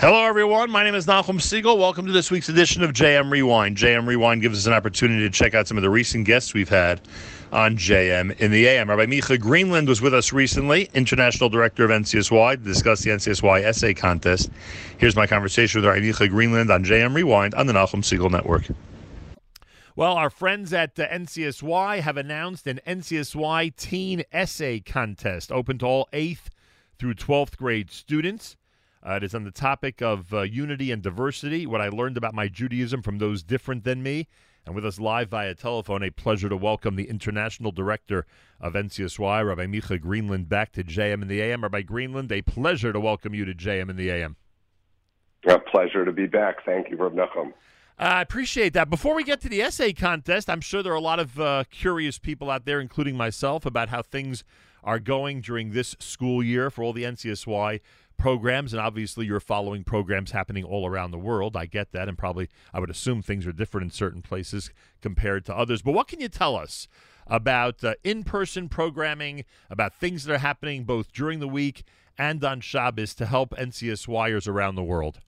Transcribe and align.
Hello, 0.00 0.24
everyone. 0.24 0.70
My 0.70 0.84
name 0.84 0.94
is 0.94 1.06
Nachum 1.06 1.40
Segal. 1.40 1.76
Welcome 1.76 2.06
to 2.06 2.12
this 2.12 2.30
week's 2.30 2.48
edition 2.48 2.84
of 2.84 2.92
JM 2.92 3.32
Rewind. 3.32 3.76
JM 3.76 4.06
Rewind 4.06 4.40
gives 4.42 4.56
us 4.56 4.66
an 4.68 4.72
opportunity 4.72 5.22
to 5.22 5.28
check 5.28 5.54
out 5.54 5.66
some 5.66 5.76
of 5.76 5.82
the 5.82 5.90
recent 5.90 6.24
guests 6.24 6.54
we've 6.54 6.68
had 6.68 7.00
on 7.50 7.76
JM 7.76 8.38
in 8.38 8.52
the 8.52 8.68
AM. 8.68 8.90
Rabbi 8.90 9.06
Micah 9.06 9.38
Greenland 9.38 9.88
was 9.88 10.00
with 10.00 10.14
us 10.14 10.32
recently, 10.32 10.88
International 10.94 11.48
Director 11.48 11.84
of 11.84 11.90
NCSY, 11.90 12.52
to 12.52 12.62
discuss 12.62 13.00
the 13.00 13.10
NCSY 13.10 13.64
essay 13.64 13.92
contest. 13.92 14.52
Here's 14.98 15.16
my 15.16 15.26
conversation 15.26 15.80
with 15.80 15.90
Rabbi 15.90 16.06
Micah 16.06 16.28
Greenland 16.28 16.70
on 16.70 16.84
JM 16.84 17.12
Rewind 17.12 17.56
on 17.56 17.66
the 17.66 17.72
Nachum 17.72 18.04
Segal 18.04 18.30
Network. 18.30 18.68
Well, 19.96 20.12
our 20.12 20.30
friends 20.30 20.72
at 20.72 20.96
uh, 20.96 21.08
NCSY 21.08 22.02
have 22.02 22.16
announced 22.16 22.68
an 22.68 22.78
NCSY 22.86 23.74
Teen 23.74 24.22
Essay 24.30 24.78
Contest 24.78 25.50
open 25.50 25.76
to 25.78 25.86
all 25.86 26.08
8th 26.12 26.50
through 27.00 27.14
12th 27.14 27.56
grade 27.56 27.90
students. 27.90 28.54
Uh, 29.06 29.12
it 29.12 29.22
is 29.22 29.34
on 29.34 29.44
the 29.44 29.50
topic 29.50 30.02
of 30.02 30.34
uh, 30.34 30.42
unity 30.42 30.90
and 30.90 31.02
diversity, 31.02 31.66
what 31.66 31.80
I 31.80 31.88
learned 31.88 32.16
about 32.16 32.34
my 32.34 32.48
Judaism 32.48 33.00
from 33.00 33.18
those 33.18 33.42
different 33.42 33.84
than 33.84 34.02
me. 34.02 34.26
And 34.66 34.74
with 34.74 34.84
us 34.84 34.98
live 34.98 35.30
via 35.30 35.54
telephone, 35.54 36.02
a 36.02 36.10
pleasure 36.10 36.48
to 36.48 36.56
welcome 36.56 36.96
the 36.96 37.08
International 37.08 37.70
Director 37.70 38.26
of 38.60 38.74
NCSY, 38.74 39.46
Rabbi 39.46 39.66
Micah 39.66 39.98
Greenland, 39.98 40.48
back 40.48 40.72
to 40.72 40.84
JM 40.84 41.22
in 41.22 41.28
the 41.28 41.40
AM. 41.40 41.62
Rabbi 41.62 41.82
Greenland, 41.82 42.30
a 42.32 42.42
pleasure 42.42 42.92
to 42.92 43.00
welcome 43.00 43.34
you 43.34 43.44
to 43.44 43.54
JM 43.54 43.88
in 43.88 43.96
the 43.96 44.10
AM. 44.10 44.36
A 45.46 45.58
pleasure 45.58 46.04
to 46.04 46.12
be 46.12 46.26
back. 46.26 46.64
Thank 46.66 46.90
you, 46.90 46.96
Rabbi 46.96 47.16
Nachum. 47.16 47.52
I 47.98 48.20
appreciate 48.20 48.74
that. 48.74 48.90
Before 48.90 49.14
we 49.14 49.24
get 49.24 49.40
to 49.40 49.48
the 49.48 49.62
essay 49.62 49.92
contest, 49.92 50.50
I'm 50.50 50.60
sure 50.60 50.82
there 50.82 50.92
are 50.92 50.96
a 50.96 51.00
lot 51.00 51.18
of 51.18 51.40
uh, 51.40 51.64
curious 51.70 52.18
people 52.18 52.50
out 52.50 52.64
there, 52.64 52.80
including 52.80 53.16
myself, 53.16 53.64
about 53.64 53.88
how 53.88 54.02
things 54.02 54.44
are 54.84 54.98
going 54.98 55.40
during 55.40 55.70
this 55.70 55.96
school 55.98 56.42
year 56.42 56.70
for 56.70 56.84
all 56.84 56.92
the 56.92 57.04
NCSY 57.04 57.80
programs, 58.18 58.72
and 58.72 58.80
obviously 58.80 59.24
you're 59.24 59.40
following 59.40 59.84
programs 59.84 60.32
happening 60.32 60.64
all 60.64 60.86
around 60.86 61.12
the 61.12 61.18
world. 61.18 61.56
I 61.56 61.66
get 61.66 61.92
that, 61.92 62.08
and 62.08 62.18
probably 62.18 62.48
I 62.74 62.80
would 62.80 62.90
assume 62.90 63.22
things 63.22 63.46
are 63.46 63.52
different 63.52 63.84
in 63.86 63.90
certain 63.90 64.20
places 64.20 64.70
compared 65.00 65.46
to 65.46 65.56
others. 65.56 65.80
But 65.80 65.92
what 65.92 66.08
can 66.08 66.20
you 66.20 66.28
tell 66.28 66.56
us 66.56 66.88
about 67.26 67.82
uh, 67.84 67.94
in 68.04 68.24
person 68.24 68.68
programming, 68.68 69.44
about 69.70 69.94
things 69.94 70.24
that 70.24 70.34
are 70.34 70.38
happening 70.38 70.84
both 70.84 71.12
during 71.12 71.38
the 71.38 71.48
week 71.48 71.84
and 72.18 72.42
on 72.44 72.60
Shabbos 72.60 73.14
to 73.14 73.26
help 73.26 73.50
NCSYers 73.50 74.48
around 74.48 74.74
the 74.74 74.84
world? 74.84 75.20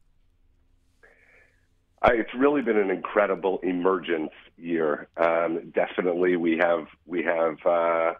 Uh, 2.02 2.10
it's 2.14 2.34
really 2.36 2.62
been 2.62 2.78
an 2.78 2.90
incredible 2.90 3.60
emergence 3.62 4.32
year. 4.56 5.08
Um, 5.16 5.70
definitely, 5.74 6.36
we 6.36 6.56
have 6.58 6.86
we 7.06 7.22
have 7.22 7.56
uh, 7.66 8.14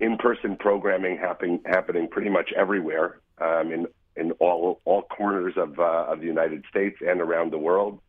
in-person 0.00 0.56
programming 0.56 1.18
happening 1.18 1.60
happening 1.66 2.08
pretty 2.08 2.30
much 2.30 2.50
everywhere 2.56 3.20
um, 3.38 3.72
in 3.72 3.86
in 4.16 4.32
all 4.32 4.80
all 4.84 5.02
corners 5.02 5.54
of 5.56 5.78
uh, 5.78 6.06
of 6.08 6.20
the 6.20 6.26
United 6.26 6.64
States 6.70 6.96
and 7.06 7.20
around 7.20 7.52
the 7.52 7.58
world. 7.58 8.00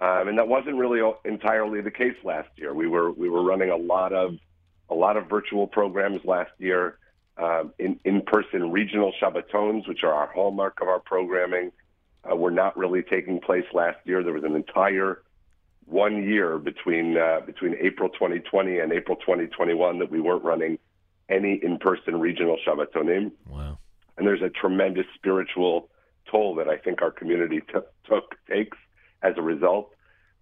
Um, 0.00 0.26
and 0.26 0.38
that 0.38 0.48
wasn't 0.48 0.76
really 0.76 1.00
entirely 1.24 1.80
the 1.80 1.90
case 1.90 2.16
last 2.24 2.48
year. 2.56 2.74
We 2.74 2.88
were 2.88 3.12
we 3.12 3.28
were 3.28 3.42
running 3.42 3.70
a 3.70 3.76
lot 3.76 4.12
of 4.12 4.36
a 4.90 4.94
lot 4.94 5.16
of 5.16 5.28
virtual 5.28 5.66
programs 5.66 6.24
last 6.24 6.50
year, 6.58 6.98
um, 7.36 7.72
in 7.78 8.00
in 8.04 8.22
person 8.22 8.70
regional 8.72 9.12
Shabbatons, 9.20 9.86
which 9.88 10.02
are 10.02 10.12
our 10.12 10.26
hallmark 10.26 10.80
of 10.80 10.88
our 10.88 10.98
programming, 11.00 11.72
uh, 12.30 12.34
were 12.34 12.50
not 12.50 12.76
really 12.76 13.02
taking 13.02 13.40
place 13.40 13.64
last 13.72 13.98
year. 14.04 14.22
There 14.22 14.34
was 14.34 14.44
an 14.44 14.56
entire 14.56 15.22
one 15.86 16.22
year 16.24 16.58
between 16.58 17.16
uh, 17.16 17.40
between 17.46 17.76
April 17.80 18.08
2020 18.08 18.78
and 18.78 18.92
April 18.92 19.16
2021 19.16 19.98
that 19.98 20.10
we 20.10 20.20
weren't 20.20 20.44
running 20.44 20.78
any 21.28 21.60
in-person 21.62 22.18
regional 22.20 22.58
Shabbatonim. 22.66 23.32
Wow. 23.48 23.78
And 24.16 24.26
there's 24.26 24.42
a 24.42 24.50
tremendous 24.50 25.06
spiritual 25.14 25.88
toll 26.30 26.54
that 26.56 26.68
I 26.68 26.76
think 26.76 27.02
our 27.02 27.10
community 27.10 27.60
t- 27.60 27.80
took 28.04 28.36
takes 28.48 28.78
as 29.22 29.34
a 29.36 29.42
result. 29.42 29.90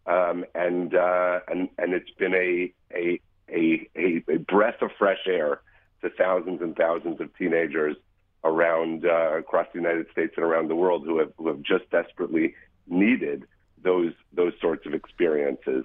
Um, 0.06 0.44
and 0.54 0.94
uh, 0.94 1.40
and 1.48 1.68
and 1.78 1.92
it's 1.92 2.10
been 2.18 2.34
a 2.34 2.72
a, 2.94 3.20
a 3.48 4.24
a 4.28 4.36
breath 4.38 4.80
of 4.82 4.90
fresh 4.98 5.26
air 5.26 5.60
to 6.02 6.10
thousands 6.10 6.62
and 6.62 6.74
thousands 6.74 7.20
of 7.20 7.36
teenagers 7.36 7.96
around 8.42 9.04
uh, 9.04 9.36
across 9.38 9.66
the 9.72 9.78
United 9.78 10.06
States 10.10 10.32
and 10.36 10.44
around 10.44 10.68
the 10.68 10.76
world 10.76 11.04
who 11.04 11.18
have 11.18 11.32
who 11.36 11.48
have 11.48 11.62
just 11.62 11.88
desperately 11.90 12.54
needed 12.88 13.44
those 13.82 14.12
those 14.32 14.52
sorts 14.60 14.86
of 14.86 14.94
experiences 14.94 15.84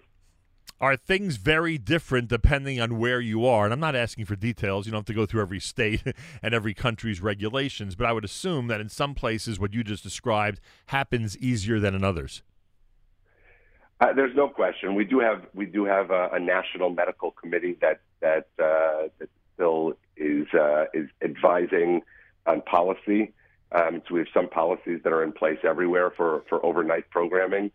are 0.82 0.98
things 0.98 1.38
very 1.38 1.78
different 1.78 2.28
depending 2.28 2.82
on 2.82 3.00
where 3.00 3.22
you 3.22 3.46
are? 3.46 3.66
And 3.66 3.74
I'm 3.74 3.80
not 3.80 3.96
asking 3.96 4.26
for 4.26 4.36
details. 4.36 4.86
You 4.86 4.92
don't 4.92 5.00
have 5.00 5.06
to 5.06 5.14
go 5.14 5.26
through 5.26 5.42
every 5.42 5.60
state 5.60 6.04
and 6.44 6.54
every 6.54 6.74
country's 6.74 7.22
regulations, 7.22 7.96
but 7.96 8.06
I 8.06 8.14
would 8.14 8.26
assume 8.26 8.68
that 8.68 8.82
in 8.82 8.90
some 8.90 9.16
places 9.16 9.60
what 9.60 9.74
you 9.74 9.84
just 9.84 10.04
described 10.04 10.60
happens 10.88 11.38
easier 11.38 11.80
than 11.80 11.96
in 11.96 12.04
others. 12.04 12.42
Uh, 14.02 14.12
there's 14.14 14.36
no 14.36 14.50
question. 14.50 14.94
We 14.94 15.06
do 15.06 15.20
have 15.20 15.46
we 15.54 15.66
do 15.66 15.86
have 15.86 16.12
a, 16.12 16.30
a 16.34 16.40
national 16.40 16.90
medical 16.90 17.32
committee 17.32 17.78
that 17.82 18.02
that, 18.20 18.48
uh, 18.60 19.08
that 19.20 19.30
still 19.54 19.94
is 20.18 20.48
uh, 20.54 20.86
is 20.94 21.10
advising 21.24 22.02
on 22.46 22.62
policy. 22.62 23.34
Um, 23.72 24.02
so 24.08 24.16
we 24.16 24.20
have 24.20 24.28
some 24.34 24.50
policies 24.50 25.00
that 25.04 25.14
are 25.14 25.24
in 25.24 25.32
place 25.32 25.60
everywhere 25.64 26.12
for 26.12 26.44
for 26.50 26.64
overnight 26.66 27.10
programming. 27.10 27.72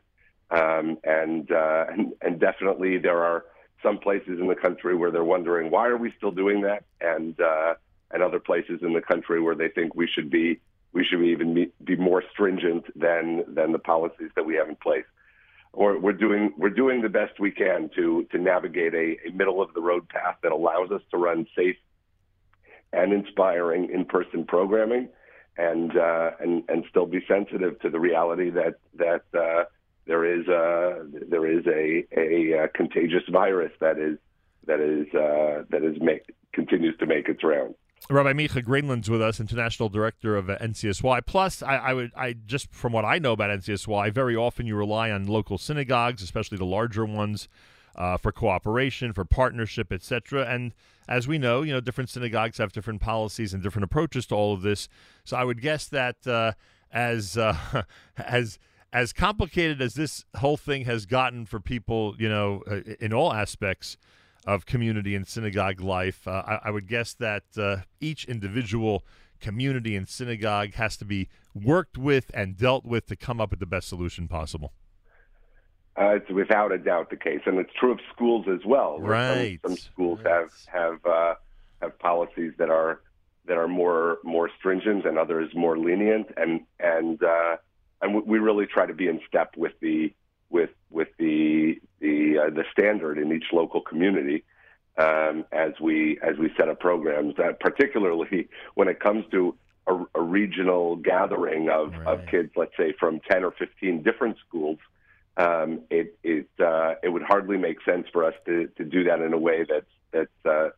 Um, 0.50 0.98
and, 1.04 1.50
uh, 1.50 1.86
and 1.90 2.12
and 2.22 2.40
definitely 2.40 2.98
there 2.98 3.22
are 3.22 3.44
some 3.82 3.98
places 3.98 4.38
in 4.40 4.46
the 4.46 4.54
country 4.54 4.94
where 4.94 5.10
they're 5.10 5.24
wondering 5.24 5.70
why 5.70 5.86
are 5.86 5.96
we 5.96 6.12
still 6.16 6.30
doing 6.30 6.62
that, 6.62 6.84
and 7.00 7.40
uh, 7.40 7.74
and 8.10 8.22
other 8.22 8.40
places 8.40 8.80
in 8.82 8.92
the 8.92 9.00
country 9.00 9.40
where 9.40 9.54
they 9.54 9.68
think 9.68 9.94
we 9.94 10.06
should 10.06 10.30
be 10.30 10.60
we 10.92 11.04
should 11.04 11.20
be 11.20 11.28
even 11.28 11.54
be, 11.54 11.72
be 11.84 11.96
more 11.96 12.22
stringent 12.32 12.84
than 12.98 13.44
than 13.48 13.72
the 13.72 13.78
policies 13.78 14.30
that 14.36 14.44
we 14.44 14.56
have 14.56 14.68
in 14.68 14.76
place. 14.76 15.04
Or 15.72 15.98
we're 15.98 16.12
doing 16.12 16.52
we're 16.58 16.70
doing 16.70 17.00
the 17.00 17.08
best 17.08 17.38
we 17.38 17.52
can 17.52 17.90
to 17.94 18.26
to 18.32 18.38
navigate 18.38 18.94
a, 18.94 19.16
a 19.28 19.32
middle 19.32 19.62
of 19.62 19.72
the 19.74 19.80
road 19.80 20.08
path 20.08 20.36
that 20.42 20.52
allows 20.52 20.90
us 20.90 21.02
to 21.10 21.16
run 21.16 21.46
safe 21.56 21.76
and 22.92 23.12
inspiring 23.12 23.88
in 23.92 24.04
person 24.04 24.44
programming, 24.44 25.08
and 25.56 25.96
uh, 25.96 26.32
and 26.40 26.64
and 26.68 26.84
still 26.90 27.06
be 27.06 27.24
sensitive 27.28 27.78
to 27.80 27.90
the 27.90 28.00
reality 28.00 28.50
that 28.50 28.74
that 28.96 29.22
uh, 29.32 29.64
there 30.10 30.24
is 30.24 30.48
a 30.48 31.06
there 31.28 31.46
is 31.46 31.64
a, 31.68 32.04
a, 32.18 32.64
a 32.64 32.68
contagious 32.68 33.22
virus 33.30 33.70
that 33.78 33.96
is 33.96 34.18
that 34.66 34.80
is 34.80 35.06
uh, 35.14 35.62
that 35.70 35.84
is 35.84 35.96
make, 36.00 36.34
continues 36.52 36.98
to 36.98 37.06
make 37.06 37.28
its 37.28 37.44
rounds. 37.44 37.76
Rabbi 38.08 38.32
Micah 38.32 38.62
Greenland's 38.62 39.08
with 39.08 39.22
us, 39.22 39.38
international 39.38 39.88
director 39.88 40.36
of 40.36 40.46
NCSY. 40.46 41.24
Plus, 41.26 41.62
I, 41.62 41.76
I, 41.76 41.92
would, 41.92 42.10
I 42.16 42.32
just 42.32 42.72
from 42.72 42.92
what 42.92 43.04
I 43.04 43.20
know 43.20 43.32
about 43.32 43.50
NCSY, 43.50 44.12
very 44.12 44.34
often 44.34 44.66
you 44.66 44.74
rely 44.74 45.12
on 45.12 45.28
local 45.28 45.58
synagogues, 45.58 46.22
especially 46.22 46.58
the 46.58 46.64
larger 46.64 47.04
ones, 47.04 47.46
uh, 47.94 48.16
for 48.16 48.32
cooperation, 48.32 49.12
for 49.12 49.24
partnership, 49.24 49.92
etc. 49.92 50.44
And 50.44 50.72
as 51.08 51.28
we 51.28 51.38
know, 51.38 51.62
you 51.62 51.72
know, 51.72 51.80
different 51.80 52.10
synagogues 52.10 52.58
have 52.58 52.72
different 52.72 53.00
policies 53.00 53.54
and 53.54 53.62
different 53.62 53.84
approaches 53.84 54.26
to 54.26 54.34
all 54.34 54.54
of 54.54 54.62
this. 54.62 54.88
So 55.22 55.36
I 55.36 55.44
would 55.44 55.60
guess 55.60 55.86
that 55.86 56.26
uh, 56.26 56.54
as 56.90 57.36
uh, 57.36 57.84
as 58.16 58.58
as 58.92 59.12
complicated 59.12 59.80
as 59.80 59.94
this 59.94 60.24
whole 60.36 60.56
thing 60.56 60.84
has 60.84 61.06
gotten 61.06 61.46
for 61.46 61.60
people, 61.60 62.14
you 62.18 62.28
know, 62.28 62.62
uh, 62.66 62.80
in 63.00 63.12
all 63.12 63.32
aspects 63.32 63.96
of 64.46 64.66
community 64.66 65.14
and 65.14 65.26
synagogue 65.28 65.80
life, 65.80 66.26
uh, 66.26 66.42
I, 66.46 66.60
I, 66.64 66.70
would 66.70 66.88
guess 66.88 67.14
that 67.14 67.44
uh, 67.56 67.76
each 68.00 68.24
individual 68.24 69.04
community 69.40 69.96
and 69.96 70.08
synagogue 70.08 70.74
has 70.74 70.96
to 70.96 71.04
be 71.04 71.28
worked 71.54 71.98
with 71.98 72.30
and 72.34 72.56
dealt 72.56 72.84
with 72.84 73.06
to 73.06 73.16
come 73.16 73.40
up 73.40 73.50
with 73.50 73.60
the 73.60 73.66
best 73.66 73.88
solution 73.88 74.28
possible. 74.28 74.72
Uh, 75.98 76.14
it's 76.16 76.30
without 76.30 76.72
a 76.72 76.78
doubt 76.78 77.10
the 77.10 77.16
case, 77.16 77.40
and 77.46 77.58
it's 77.58 77.72
true 77.78 77.92
of 77.92 77.98
schools 78.14 78.46
as 78.52 78.64
well. 78.64 78.98
Right. 79.00 79.58
Some, 79.62 79.76
some 79.76 79.76
schools 79.76 80.20
right. 80.24 80.32
have 80.32 80.50
have 80.72 81.06
uh, 81.06 81.34
have 81.82 81.98
policies 81.98 82.52
that 82.58 82.70
are 82.70 83.02
that 83.46 83.58
are 83.58 83.68
more 83.68 84.18
more 84.22 84.48
stringent, 84.58 85.04
and 85.04 85.18
others 85.18 85.50
more 85.54 85.76
lenient, 85.76 86.28
and 86.36 86.60
and 86.78 87.22
uh, 87.22 87.56
and 88.02 88.26
we 88.26 88.38
really 88.38 88.66
try 88.66 88.86
to 88.86 88.94
be 88.94 89.08
in 89.08 89.20
step 89.28 89.54
with 89.56 89.72
the 89.80 90.12
with 90.48 90.70
with 90.90 91.08
the 91.18 91.80
the 92.00 92.38
uh, 92.38 92.50
the 92.50 92.64
standard 92.72 93.18
in 93.18 93.32
each 93.32 93.46
local 93.52 93.80
community 93.80 94.44
um, 94.98 95.44
as 95.52 95.72
we 95.80 96.18
as 96.22 96.36
we 96.38 96.50
set 96.56 96.68
up 96.68 96.80
programs. 96.80 97.38
Uh, 97.38 97.52
particularly 97.60 98.48
when 98.74 98.88
it 98.88 99.00
comes 99.00 99.24
to 99.30 99.54
a, 99.86 100.04
a 100.14 100.22
regional 100.22 100.96
gathering 100.96 101.68
of, 101.68 101.92
right. 101.92 102.06
of 102.06 102.26
kids, 102.26 102.50
let's 102.56 102.76
say 102.76 102.92
from 102.98 103.20
ten 103.30 103.44
or 103.44 103.52
fifteen 103.52 104.02
different 104.02 104.36
schools, 104.46 104.78
um, 105.36 105.80
it 105.90 106.18
it 106.22 106.48
uh, 106.58 106.94
it 107.02 107.10
would 107.10 107.22
hardly 107.22 107.56
make 107.56 107.82
sense 107.82 108.06
for 108.12 108.24
us 108.24 108.34
to 108.46 108.68
to 108.76 108.84
do 108.84 109.04
that 109.04 109.20
in 109.20 109.32
a 109.32 109.38
way 109.38 109.64
that's 109.68 109.86
that's 110.12 110.46
uh, 110.46 110.70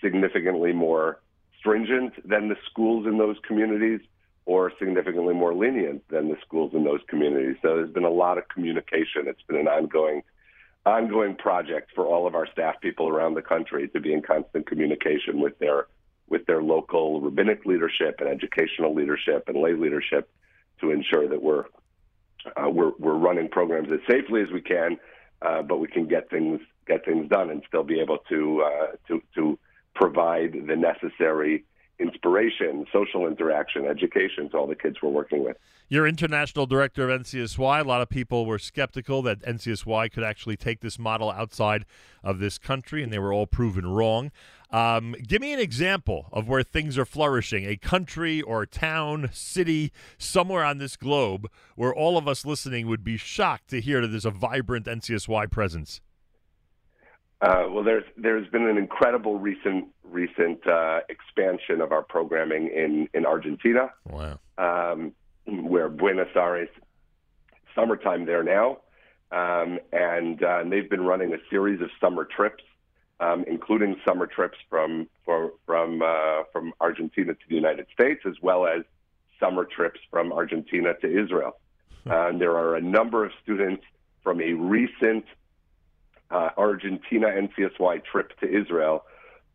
significantly 0.00 0.72
more 0.72 1.20
stringent 1.58 2.14
than 2.26 2.48
the 2.48 2.56
schools 2.70 3.06
in 3.06 3.18
those 3.18 3.36
communities 3.46 4.00
or 4.48 4.72
significantly 4.78 5.34
more 5.34 5.54
lenient 5.54 6.02
than 6.08 6.30
the 6.30 6.36
schools 6.40 6.72
in 6.74 6.82
those 6.82 7.00
communities. 7.06 7.56
So 7.60 7.76
there's 7.76 7.92
been 7.92 8.04
a 8.04 8.10
lot 8.10 8.38
of 8.38 8.48
communication. 8.48 9.26
It's 9.26 9.42
been 9.42 9.58
an 9.58 9.68
ongoing 9.68 10.22
ongoing 10.86 11.34
project 11.34 11.90
for 11.94 12.06
all 12.06 12.26
of 12.26 12.34
our 12.34 12.46
staff 12.50 12.80
people 12.80 13.10
around 13.10 13.34
the 13.34 13.42
country 13.42 13.88
to 13.88 14.00
be 14.00 14.10
in 14.10 14.22
constant 14.22 14.66
communication 14.66 15.38
with 15.38 15.58
their 15.58 15.88
with 16.30 16.46
their 16.46 16.62
local 16.62 17.20
rabbinic 17.20 17.66
leadership 17.66 18.20
and 18.20 18.28
educational 18.30 18.94
leadership 18.94 19.44
and 19.48 19.58
lay 19.58 19.74
leadership 19.74 20.30
to 20.80 20.92
ensure 20.92 21.28
that 21.28 21.42
we're 21.42 21.64
uh, 22.56 22.70
we're 22.70 22.92
we're 22.98 23.18
running 23.18 23.50
programs 23.50 23.88
as 23.92 24.00
safely 24.08 24.40
as 24.40 24.48
we 24.50 24.62
can, 24.62 24.96
uh, 25.42 25.60
but 25.60 25.76
we 25.76 25.88
can 25.88 26.08
get 26.08 26.30
things 26.30 26.58
get 26.86 27.04
things 27.04 27.28
done 27.28 27.50
and 27.50 27.62
still 27.68 27.84
be 27.84 28.00
able 28.00 28.20
to 28.30 28.64
uh, 28.64 28.86
to 29.08 29.22
to 29.34 29.58
provide 29.94 30.54
the 30.66 30.76
necessary 30.76 31.66
inspiration, 31.98 32.86
social 32.92 33.26
interaction, 33.26 33.86
education 33.86 34.48
to 34.50 34.56
all 34.56 34.66
the 34.66 34.74
kids 34.74 34.96
we're 35.02 35.10
working 35.10 35.44
with. 35.44 35.56
You're 35.88 36.06
international 36.06 36.66
director 36.66 37.08
of 37.08 37.22
NCSY. 37.22 37.80
A 37.80 37.84
lot 37.84 38.02
of 38.02 38.08
people 38.08 38.46
were 38.46 38.58
skeptical 38.58 39.22
that 39.22 39.40
NCSY 39.40 40.12
could 40.12 40.22
actually 40.22 40.56
take 40.56 40.80
this 40.80 40.98
model 40.98 41.30
outside 41.30 41.86
of 42.22 42.38
this 42.38 42.58
country, 42.58 43.02
and 43.02 43.12
they 43.12 43.18
were 43.18 43.32
all 43.32 43.46
proven 43.46 43.86
wrong. 43.86 44.30
Um, 44.70 45.16
give 45.26 45.40
me 45.40 45.54
an 45.54 45.60
example 45.60 46.28
of 46.30 46.46
where 46.46 46.62
things 46.62 46.98
are 46.98 47.06
flourishing 47.06 47.64
a 47.64 47.76
country 47.76 48.42
or 48.42 48.66
town, 48.66 49.30
city, 49.32 49.92
somewhere 50.18 50.62
on 50.62 50.78
this 50.78 50.94
globe 50.94 51.50
where 51.74 51.94
all 51.94 52.18
of 52.18 52.28
us 52.28 52.44
listening 52.44 52.86
would 52.86 53.02
be 53.02 53.16
shocked 53.16 53.68
to 53.70 53.80
hear 53.80 54.02
that 54.02 54.08
there's 54.08 54.26
a 54.26 54.30
vibrant 54.30 54.86
NCSY 54.86 55.50
presence. 55.50 56.02
Uh, 57.40 57.66
well, 57.70 57.84
there's 57.84 58.04
there's 58.16 58.48
been 58.48 58.66
an 58.66 58.76
incredible 58.76 59.38
recent 59.38 59.86
recent 60.02 60.66
uh, 60.66 61.00
expansion 61.08 61.80
of 61.80 61.92
our 61.92 62.02
programming 62.02 62.68
in 62.68 63.08
in 63.14 63.24
Argentina. 63.24 63.90
Wow. 64.04 64.40
Um, 64.58 65.12
where 65.48 65.88
Buenos 65.88 66.28
Aires, 66.36 66.68
summertime 67.74 68.26
there 68.26 68.42
now, 68.42 68.78
um, 69.30 69.78
and, 69.92 70.42
uh, 70.42 70.60
and 70.60 70.72
they've 70.72 70.88
been 70.88 71.04
running 71.04 71.32
a 71.32 71.38
series 71.50 71.80
of 71.80 71.88
summer 72.00 72.24
trips, 72.24 72.64
um, 73.20 73.44
including 73.46 73.96
summer 74.06 74.26
trips 74.26 74.58
from 74.70 75.08
for, 75.24 75.52
from 75.66 76.02
uh, 76.02 76.44
from 76.52 76.72
Argentina 76.80 77.34
to 77.34 77.40
the 77.48 77.54
United 77.54 77.86
States, 77.92 78.20
as 78.26 78.34
well 78.42 78.66
as 78.66 78.84
summer 79.40 79.64
trips 79.64 80.00
from 80.10 80.32
Argentina 80.32 80.94
to 81.00 81.06
Israel. 81.06 81.58
Uh, 82.08 82.28
and 82.28 82.40
there 82.40 82.56
are 82.56 82.76
a 82.76 82.80
number 82.80 83.24
of 83.24 83.32
students 83.42 83.82
from 84.22 84.40
a 84.40 84.52
recent 84.52 85.24
uh, 86.30 86.50
Argentina 86.56 87.28
NCSY 87.28 88.04
trip 88.04 88.38
to 88.40 88.46
Israel 88.46 89.04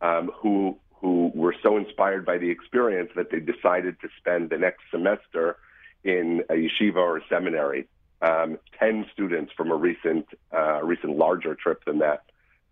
um, 0.02 0.32
who 0.36 0.78
who 1.04 1.32
were 1.36 1.56
so 1.62 1.76
inspired 1.76 2.26
by 2.26 2.38
the 2.38 2.50
experience 2.50 3.10
that 3.16 3.30
they 3.30 3.40
decided 3.40 4.00
to 4.00 4.08
spend 4.18 4.50
the 4.50 4.58
next 4.58 4.84
semester 4.90 5.58
in 6.06 6.44
a 6.50 6.54
yeshiva 6.54 6.96
or 6.96 7.18
a 7.18 7.22
seminary. 7.28 7.88
Um, 8.22 8.58
Ten 8.80 9.06
students 9.12 9.52
from 9.56 9.70
a 9.72 9.76
recent 9.76 10.28
uh, 10.54 10.82
recent 10.82 11.18
larger 11.18 11.56
trip 11.56 11.84
than 11.86 12.00
that 12.00 12.24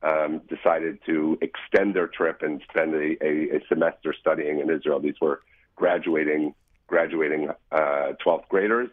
um, 0.01 0.41
decided 0.47 0.99
to 1.05 1.37
extend 1.41 1.93
their 1.93 2.07
trip 2.07 2.41
and 2.41 2.61
spend 2.69 2.93
a, 2.95 3.23
a, 3.23 3.57
a, 3.57 3.67
semester 3.67 4.15
studying 4.19 4.59
in 4.59 4.69
Israel. 4.69 4.99
These 4.99 5.19
were 5.21 5.41
graduating 5.75 6.53
graduating 6.87 7.49
uh, 7.71 8.13
12th 8.25 8.47
graders, 8.49 8.89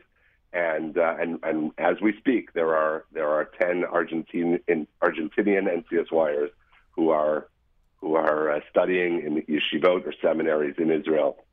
and 0.53 0.97
uh, 0.97 1.15
and 1.21 1.39
and 1.43 1.73
as 1.79 1.97
we 2.01 2.17
speak, 2.19 2.53
there 2.55 2.75
are 2.75 3.05
there 3.13 3.29
are 3.29 3.51
10 3.61 3.85
Argentine 3.85 4.61
in, 4.67 4.87
Argentinian 5.03 5.67
NCSYers 5.69 6.49
who 6.91 7.11
are 7.11 7.49
who 7.97 8.15
are 8.15 8.51
uh, 8.51 8.61
studying 8.71 9.21
in 9.21 9.43
yeshivot 9.43 10.07
or 10.07 10.15
seminaries 10.23 10.77
in 10.79 10.91
Israel 10.91 11.45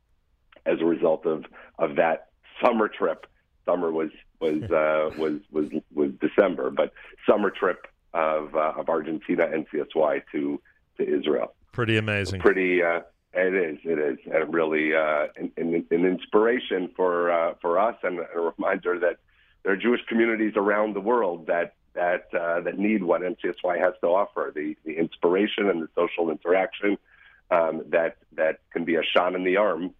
as 0.64 0.80
a 0.80 0.84
result 0.84 1.26
of 1.26 1.44
of 1.78 1.96
that 1.96 2.28
summer 2.64 2.88
trip. 2.88 3.26
Summer 3.64 3.92
was 3.92 4.10
was 4.40 4.62
uh, 4.70 5.10
was 5.18 5.40
was 5.50 5.68
was 5.94 6.10
December, 6.20 6.70
but 6.70 6.92
summer 7.28 7.50
trip 7.50 7.86
of 8.14 8.54
uh, 8.54 8.72
of 8.76 8.88
Argentina 8.88 9.46
NCSY 9.46 10.22
to 10.32 10.60
to 10.96 11.18
Israel. 11.18 11.54
Pretty 11.72 11.98
amazing. 11.98 12.40
Pretty. 12.40 12.82
It 13.36 13.54
is. 13.54 13.78
It 13.84 13.98
is, 13.98 14.18
and 14.32 14.52
really 14.52 14.94
uh, 14.94 15.26
an, 15.36 15.52
an, 15.58 16.06
inspiration 16.06 16.90
for 16.96 17.30
uh, 17.30 17.54
for 17.60 17.78
us, 17.78 17.96
and 18.02 18.18
a 18.18 18.52
reminder 18.56 18.98
that 19.00 19.18
there 19.62 19.72
are 19.72 19.76
Jewish 19.76 20.00
communities 20.08 20.54
around 20.56 20.94
the 20.94 21.00
world 21.00 21.46
that 21.46 21.74
that 21.94 22.28
uh, 22.34 22.62
that 22.62 22.78
need 22.78 23.02
what 23.02 23.20
NCSY 23.20 23.78
has 23.78 23.94
to 24.00 24.06
offer 24.06 24.52
the 24.54 24.74
the 24.84 24.96
inspiration 24.96 25.68
and 25.68 25.82
the 25.82 25.88
social 25.94 26.30
interaction 26.30 26.96
um, 27.50 27.82
that 27.88 28.16
that 28.32 28.60
can 28.72 28.84
be 28.84 28.94
a 28.94 29.02
shot 29.02 29.34
in 29.34 29.44
the 29.44 29.58
arm 29.58 29.92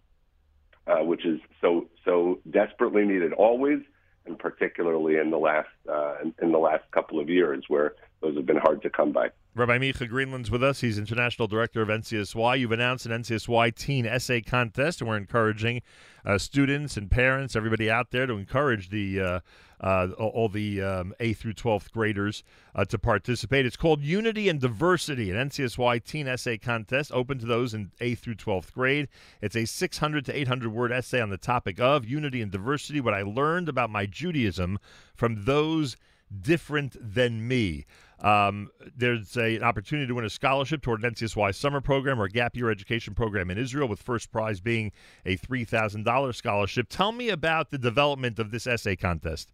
uh, 0.87 1.03
which 1.03 1.25
is 1.25 1.39
so 1.61 1.87
so 2.05 2.39
desperately 2.49 3.05
needed 3.05 3.33
always, 3.33 3.79
and 4.25 4.39
particularly 4.39 5.17
in 5.17 5.29
the 5.29 5.37
last 5.37 5.69
uh, 5.89 6.15
in, 6.23 6.33
in, 6.41 6.51
the 6.51 6.57
last 6.57 6.83
couple 6.91 7.19
of 7.19 7.29
years, 7.29 7.65
where 7.67 7.95
those 8.21 8.35
have 8.35 8.45
been 8.45 8.57
hard 8.57 8.81
to 8.81 8.89
come 8.89 9.11
by. 9.11 9.29
Rabbi 9.55 9.79
Micah 9.79 10.05
Greenland's 10.05 10.51
with 10.51 10.63
us. 10.63 10.81
He's 10.81 10.99
international 10.99 11.47
director 11.47 11.81
of 11.81 11.89
NCSY. 11.89 12.59
You've 12.59 12.71
announced 12.71 13.05
an 13.05 13.11
NCSY 13.11 13.75
teen 13.75 14.05
essay 14.05 14.41
contest, 14.41 15.01
and 15.01 15.09
we're 15.09 15.17
encouraging 15.17 15.81
uh, 16.25 16.37
students 16.37 16.95
and 16.97 17.09
parents, 17.09 17.55
everybody 17.55 17.89
out 17.89 18.11
there, 18.11 18.27
to 18.27 18.33
encourage 18.33 18.89
the 18.89 19.19
uh, 19.19 19.39
uh, 19.79 20.09
all 20.17 20.49
the 20.49 20.81
um, 20.81 21.13
A 21.19 21.33
through 21.33 21.53
12th 21.53 21.91
graders 21.91 22.43
uh, 22.75 22.85
to 22.85 22.97
participate. 22.97 23.65
It's 23.65 23.75
called 23.75 24.01
Unity 24.01 24.49
and 24.49 24.59
Diversity, 24.59 25.31
an 25.31 25.49
NCSY 25.49 26.03
teen 26.03 26.27
essay 26.27 26.57
contest 26.57 27.11
open 27.11 27.39
to 27.39 27.45
those 27.45 27.73
in 27.73 27.91
A 27.99 28.15
through 28.15 28.35
12th 28.35 28.73
grade. 28.73 29.07
It's 29.41 29.55
a 29.55 29.65
600 29.65 30.25
to 30.25 30.37
800 30.37 30.71
word 30.71 30.91
essay 30.91 31.21
on 31.21 31.29
the 31.29 31.37
topic 31.37 31.79
of 31.79 32.05
unity 32.05 32.41
and 32.41 32.51
diversity, 32.51 33.01
what 33.01 33.13
I 33.13 33.21
learned 33.21 33.69
about 33.69 33.89
my 33.89 34.05
Judaism 34.05 34.79
from 35.15 35.45
those 35.45 35.95
different 36.41 36.95
than 36.99 37.47
me. 37.47 37.85
Um, 38.19 38.69
there's 38.95 39.37
a, 39.37 39.57
an 39.57 39.63
opportunity 39.63 40.07
to 40.07 40.15
win 40.15 40.25
a 40.25 40.29
scholarship 40.29 40.81
toward 40.81 41.03
an 41.03 41.13
NCSY 41.13 41.53
summer 41.53 41.81
program 41.81 42.19
or 42.19 42.27
gap 42.27 42.55
year 42.55 42.71
education 42.71 43.13
program 43.13 43.51
in 43.51 43.57
Israel, 43.57 43.87
with 43.87 44.01
first 44.01 44.31
prize 44.31 44.59
being 44.59 44.91
a 45.25 45.37
$3,000 45.37 46.35
scholarship. 46.35 46.87
Tell 46.89 47.11
me 47.11 47.29
about 47.29 47.69
the 47.69 47.77
development 47.77 48.39
of 48.39 48.51
this 48.51 48.65
essay 48.65 48.95
contest. 48.95 49.51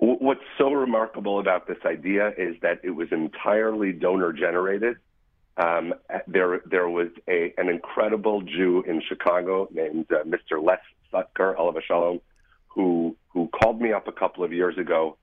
What's 0.00 0.40
so 0.58 0.72
remarkable 0.72 1.40
about 1.40 1.66
this 1.66 1.78
idea 1.84 2.32
is 2.38 2.56
that 2.62 2.80
it 2.84 2.90
was 2.90 3.08
entirely 3.10 3.92
donor 3.92 4.32
generated. 4.32 4.96
Um, 5.56 5.92
there, 6.28 6.60
there 6.66 6.88
was 6.88 7.08
a, 7.28 7.52
an 7.58 7.68
incredible 7.68 8.42
Jew 8.42 8.84
in 8.86 9.02
Chicago 9.08 9.68
named 9.72 10.06
uh, 10.10 10.22
Mr. 10.22 10.62
Les 10.62 10.78
Sutker, 11.12 11.56
Shalom, 11.84 12.20
who 12.68 13.16
who 13.28 13.48
called 13.48 13.80
me 13.80 13.92
up 13.92 14.06
a 14.06 14.12
couple 14.12 14.44
of 14.44 14.52
years 14.52 14.78
ago, 14.78 15.16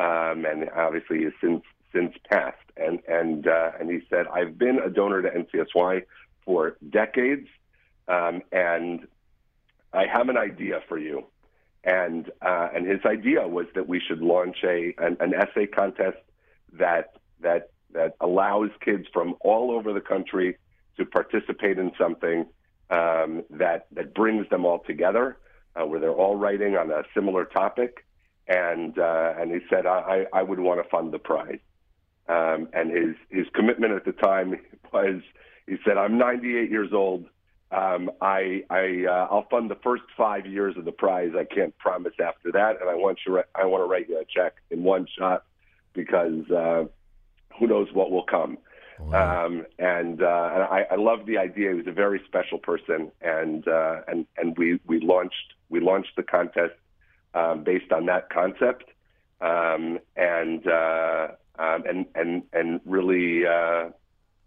um, 0.00 0.46
and 0.46 0.68
obviously 0.74 1.24
has 1.24 1.32
since 1.40 1.62
since 1.92 2.14
passed. 2.30 2.56
And 2.76 3.00
and 3.06 3.46
uh, 3.46 3.72
and 3.78 3.90
he 3.90 4.00
said, 4.08 4.26
I've 4.32 4.58
been 4.58 4.78
a 4.78 4.88
donor 4.88 5.22
to 5.22 5.28
NCSY 5.28 6.04
for 6.44 6.76
decades, 6.88 7.48
um, 8.08 8.42
and 8.50 9.06
I 9.92 10.06
have 10.06 10.28
an 10.28 10.38
idea 10.38 10.80
for 10.88 10.98
you. 10.98 11.26
And 11.84 12.30
uh, 12.40 12.68
and 12.74 12.86
his 12.86 13.00
idea 13.04 13.46
was 13.46 13.66
that 13.74 13.88
we 13.88 14.00
should 14.00 14.20
launch 14.20 14.58
a 14.64 14.94
an, 14.98 15.18
an 15.20 15.34
essay 15.34 15.66
contest 15.66 16.18
that 16.72 17.16
that 17.40 17.70
that 17.92 18.16
allows 18.20 18.70
kids 18.84 19.06
from 19.12 19.34
all 19.40 19.70
over 19.70 19.92
the 19.92 20.00
country 20.00 20.56
to 20.96 21.04
participate 21.04 21.78
in 21.78 21.92
something 21.98 22.46
um, 22.90 23.44
that 23.50 23.86
that 23.92 24.14
brings 24.14 24.48
them 24.48 24.64
all 24.64 24.80
together 24.80 25.36
uh, 25.76 25.86
where 25.86 26.00
they're 26.00 26.10
all 26.10 26.36
writing 26.36 26.76
on 26.76 26.90
a 26.90 27.02
similar 27.14 27.44
topic, 27.44 28.04
and 28.50 28.98
uh, 28.98 29.34
and 29.38 29.52
he 29.52 29.60
said 29.70 29.86
I, 29.86 30.26
I 30.32 30.42
would 30.42 30.58
want 30.58 30.82
to 30.82 30.88
fund 30.90 31.12
the 31.12 31.18
prize, 31.18 31.60
um, 32.28 32.68
and 32.74 32.90
his 32.90 33.14
his 33.30 33.46
commitment 33.54 33.92
at 33.92 34.04
the 34.04 34.12
time 34.12 34.60
was 34.92 35.22
he 35.66 35.76
said 35.84 35.96
I'm 35.96 36.18
98 36.18 36.68
years 36.68 36.92
old. 36.92 37.24
Um, 37.70 38.10
I 38.20 38.64
I 38.68 39.04
uh, 39.08 39.28
I'll 39.30 39.46
fund 39.48 39.70
the 39.70 39.78
first 39.84 40.02
five 40.16 40.46
years 40.46 40.76
of 40.76 40.84
the 40.84 40.92
prize. 40.92 41.30
I 41.38 41.44
can't 41.44 41.76
promise 41.78 42.14
after 42.22 42.50
that, 42.52 42.80
and 42.80 42.90
I 42.90 42.94
want 42.94 43.20
you 43.24 43.40
I 43.54 43.64
want 43.64 43.82
to 43.82 43.86
write 43.86 44.08
you 44.08 44.18
a 44.18 44.24
check 44.24 44.56
in 44.70 44.82
one 44.82 45.06
shot 45.16 45.44
because 45.92 46.50
uh, 46.50 46.84
who 47.58 47.66
knows 47.68 47.88
what 47.92 48.10
will 48.10 48.24
come. 48.24 48.58
Wow. 48.98 49.46
Um, 49.46 49.66
and 49.78 50.20
uh, 50.20 50.50
and 50.52 50.62
I, 50.64 50.86
I 50.90 50.96
love 50.96 51.24
the 51.24 51.38
idea. 51.38 51.70
He 51.70 51.76
was 51.76 51.86
a 51.86 51.92
very 51.92 52.20
special 52.26 52.58
person, 52.58 53.12
and 53.22 53.66
uh, 53.68 54.00
and 54.08 54.26
and 54.36 54.58
we 54.58 54.80
we 54.86 54.98
launched 54.98 55.54
we 55.68 55.78
launched 55.78 56.16
the 56.16 56.24
contest 56.24 56.74
um, 57.34 57.64
based 57.64 57.92
on 57.92 58.06
that 58.06 58.30
concept, 58.30 58.84
um, 59.40 59.98
and 60.16 60.66
uh, 60.66 61.28
um, 61.58 61.84
and 61.88 62.06
and 62.14 62.42
and 62.52 62.80
really 62.84 63.46
uh, 63.46 63.90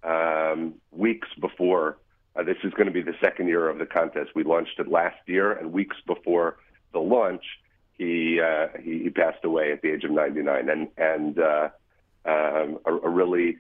um, 0.03 0.75
weeks 0.91 1.27
before 1.39 1.97
uh, 2.35 2.43
this 2.43 2.57
is 2.63 2.73
going 2.73 2.87
to 2.87 2.91
be 2.91 3.01
the 3.01 3.15
second 3.21 3.47
year 3.47 3.69
of 3.69 3.77
the 3.77 3.85
contest. 3.85 4.31
We 4.35 4.43
launched 4.43 4.79
it 4.79 4.87
last 4.87 5.17
year, 5.27 5.51
and 5.51 5.71
weeks 5.71 5.97
before 6.05 6.57
the 6.91 6.99
launch, 6.99 7.43
he 7.97 8.39
uh, 8.41 8.67
he, 8.81 9.03
he 9.03 9.09
passed 9.09 9.43
away 9.43 9.71
at 9.71 9.81
the 9.81 9.91
age 9.91 10.03
of 10.03 10.11
99, 10.11 10.69
and 10.69 10.87
and 10.97 11.39
uh, 11.39 11.69
um, 12.25 12.79
a, 12.85 12.93
a 12.93 13.09
really 13.09 13.57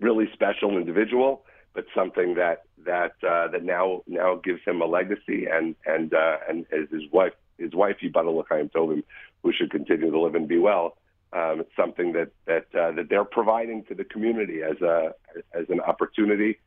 really 0.00 0.28
special 0.32 0.76
individual, 0.76 1.44
but 1.74 1.84
something 1.94 2.34
that 2.34 2.64
that 2.84 3.12
uh, 3.26 3.48
that 3.48 3.64
now 3.64 4.02
now 4.06 4.36
gives 4.36 4.60
him 4.64 4.80
a 4.80 4.86
legacy, 4.86 5.46
and 5.50 5.76
and 5.86 6.14
uh, 6.14 6.38
and 6.48 6.66
as 6.72 6.88
his 6.90 7.10
wife 7.12 7.34
his 7.58 7.74
wife 7.74 7.96
Yibana 8.02 8.34
L'chaim 8.34 8.68
told 8.68 8.92
him, 8.92 9.04
who 9.42 9.52
should 9.52 9.70
continue 9.70 10.10
to 10.10 10.20
live 10.20 10.34
and 10.34 10.48
be 10.48 10.58
well. 10.58 10.96
Um, 11.32 11.60
it's 11.60 11.76
something 11.76 12.12
that 12.12 12.30
that 12.46 12.66
uh, 12.74 12.92
that 12.92 13.08
they're 13.10 13.24
providing 13.24 13.84
to 13.84 13.94
the 13.94 14.04
community 14.04 14.62
as 14.62 14.80
a 14.80 15.14
as 15.52 15.66
an 15.68 15.80
opportunity 15.80 16.58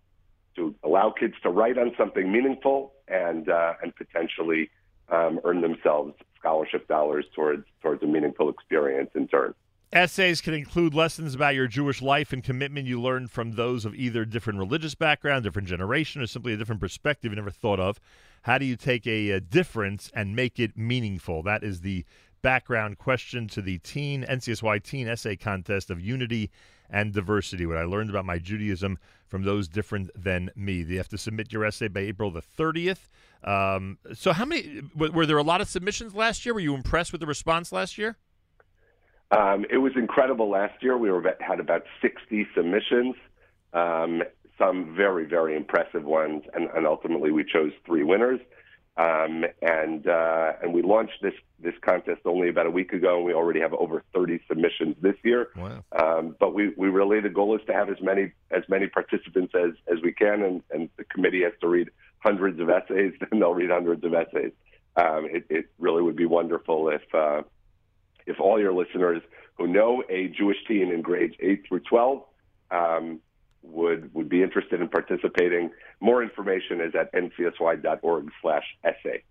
to 0.56 0.76
allow 0.84 1.10
kids 1.12 1.34
to 1.44 1.50
write 1.50 1.78
on 1.78 1.94
something 1.98 2.32
meaningful 2.32 2.94
and 3.08 3.50
uh, 3.50 3.74
and 3.82 3.96
potentially 3.96 4.70
um, 5.10 5.40
earn 5.44 5.62
themselves 5.62 6.14
scholarship 6.38 6.88
dollars 6.88 7.26
towards 7.36 7.66
towards 7.82 8.04
a 8.04 8.08
meaningful 8.08 8.50
experience 8.50 9.10
in 9.16 9.28
turn. 9.28 9.54
Essays 9.94 10.40
can 10.40 10.54
include 10.54 10.94
lessons 10.94 11.36
about 11.36 11.54
your 11.54 11.68
Jewish 11.68 12.02
life 12.02 12.32
and 12.32 12.42
commitment 12.42 12.88
you 12.88 13.02
learned 13.02 13.30
from 13.30 13.52
those 13.52 13.84
of 13.84 13.94
either 13.94 14.24
different 14.24 14.58
religious 14.58 14.96
background, 14.96 15.44
different 15.44 15.68
generation, 15.68 16.22
or 16.22 16.28
simply 16.28 16.54
a 16.54 16.58
different 16.58 16.80
perspective 16.80 17.34
you 17.34 17.36
never 17.36 17.52
thought 17.52 17.80
of. 17.80 18.00
How 18.44 18.58
do 18.58 18.64
you 18.64 18.78
take 18.78 19.06
a, 19.06 19.32
a 19.32 19.42
difference 19.42 20.10
and 20.14 20.34
make 20.34 20.60
it 20.60 20.78
meaningful? 20.78 21.44
That 21.44 21.62
is 21.62 21.82
the 21.82 22.06
background 22.42 23.00
question 23.00 23.50
to 23.50 23.62
the 23.62 23.80
teen 23.80 24.24
NCSY 24.24 24.82
teen 24.82 25.10
essay 25.10 25.36
contest 25.36 25.90
of 25.90 26.00
unity 26.00 26.52
and 26.90 27.12
diversity. 27.12 27.66
What 27.66 27.78
I 27.78 27.84
learned 27.84 28.10
about 28.10 28.24
my 28.24 28.38
Judaism 28.38 28.98
from 29.28 29.44
those 29.44 29.68
different 29.68 30.10
than 30.16 30.52
me. 30.56 30.84
You 30.84 30.98
have 30.98 31.10
to 31.10 31.18
submit 31.18 31.52
your 31.52 31.66
essay 31.66 31.90
by 31.90 32.00
April 32.02 32.32
the 32.32 32.42
30th. 32.42 33.10
Um, 33.44 33.98
so, 34.14 34.32
how 34.32 34.46
many 34.46 34.84
were 34.96 35.26
there? 35.26 35.38
A 35.38 35.44
lot 35.44 35.60
of 35.60 35.68
submissions 35.68 36.16
last 36.16 36.46
year. 36.46 36.54
Were 36.54 36.62
you 36.62 36.76
impressed 36.76 37.12
with 37.12 37.20
the 37.20 37.28
response 37.28 37.74
last 37.74 37.98
year? 37.98 38.18
Um, 39.32 39.66
it 39.70 39.78
was 39.78 39.94
incredible 39.96 40.50
last 40.50 40.82
year. 40.84 40.98
We 40.98 41.10
were 41.12 41.36
had 41.40 41.60
about 41.60 41.84
60 42.02 42.48
submissions, 42.56 43.16
um, 43.74 44.24
some 44.58 44.96
very 44.96 45.26
very 45.26 45.56
impressive 45.56 46.04
ones, 46.04 46.44
and, 46.54 46.70
and 46.76 46.86
ultimately 46.86 47.32
we 47.32 47.44
chose 47.44 47.72
three 47.86 48.04
winners. 48.04 48.40
Um, 48.98 49.46
and 49.62 50.06
uh, 50.06 50.54
and 50.62 50.74
we 50.74 50.82
launched 50.82 51.22
this 51.22 51.34
this 51.60 51.74
contest 51.82 52.22
only 52.26 52.50
about 52.50 52.66
a 52.66 52.70
week 52.70 52.92
ago, 52.92 53.16
and 53.16 53.26
we 53.26 53.34
already 53.34 53.62
have 53.62 53.74
over 53.74 54.04
30 54.14 54.42
submissions 54.50 54.98
this 55.02 55.16
year. 55.24 55.48
Wow. 55.56 55.84
Um, 55.94 56.36
but 56.40 56.54
we, 56.54 56.74
we 56.76 56.90
really 56.90 57.22
the 57.22 57.30
goal 57.30 57.56
is 57.56 57.62
to 57.68 57.74
have 57.74 57.90
as 57.90 58.02
many 58.02 58.34
as 58.52 58.64
many 58.68 58.88
participants 58.88 59.54
as, 59.56 59.72
as 59.88 60.02
we 60.04 60.12
can, 60.12 60.44
and, 60.44 60.62
and 60.72 60.90
the 60.98 61.06
committee 61.06 61.44
has 61.44 61.54
to 61.62 61.70
read 61.70 61.90
hundreds 62.20 62.60
of 62.60 62.70
essays, 62.70 63.14
and 63.32 63.42
they'll 63.42 63.54
read 63.54 63.70
hundreds 63.70 64.04
of 64.04 64.14
essays. 64.14 64.52
Um, 64.98 65.26
it, 65.32 65.46
it 65.50 65.70
really 65.80 66.02
would 66.02 66.18
be 66.18 66.26
wonderful 66.26 66.90
if 66.90 67.02
uh, 67.16 67.44
if 68.32 68.40
all 68.40 68.60
your 68.60 68.74
listeners 68.74 69.22
who 69.58 69.68
know 69.68 70.04
a 70.10 70.30
Jewish 70.30 70.58
teen 70.68 70.92
in 70.92 71.02
grades 71.02 71.36
eight 71.40 71.66
through 71.68 71.82
12 71.82 72.24
um, 72.72 73.20
would 73.62 74.12
would 74.14 74.30
be 74.30 74.42
interested 74.42 74.82
in 74.82 74.88
participating, 74.88 75.70
more 76.00 76.24
information 76.24 76.82
is 76.82 76.96
at 76.96 77.14
ncsy.org/essay. 77.14 79.24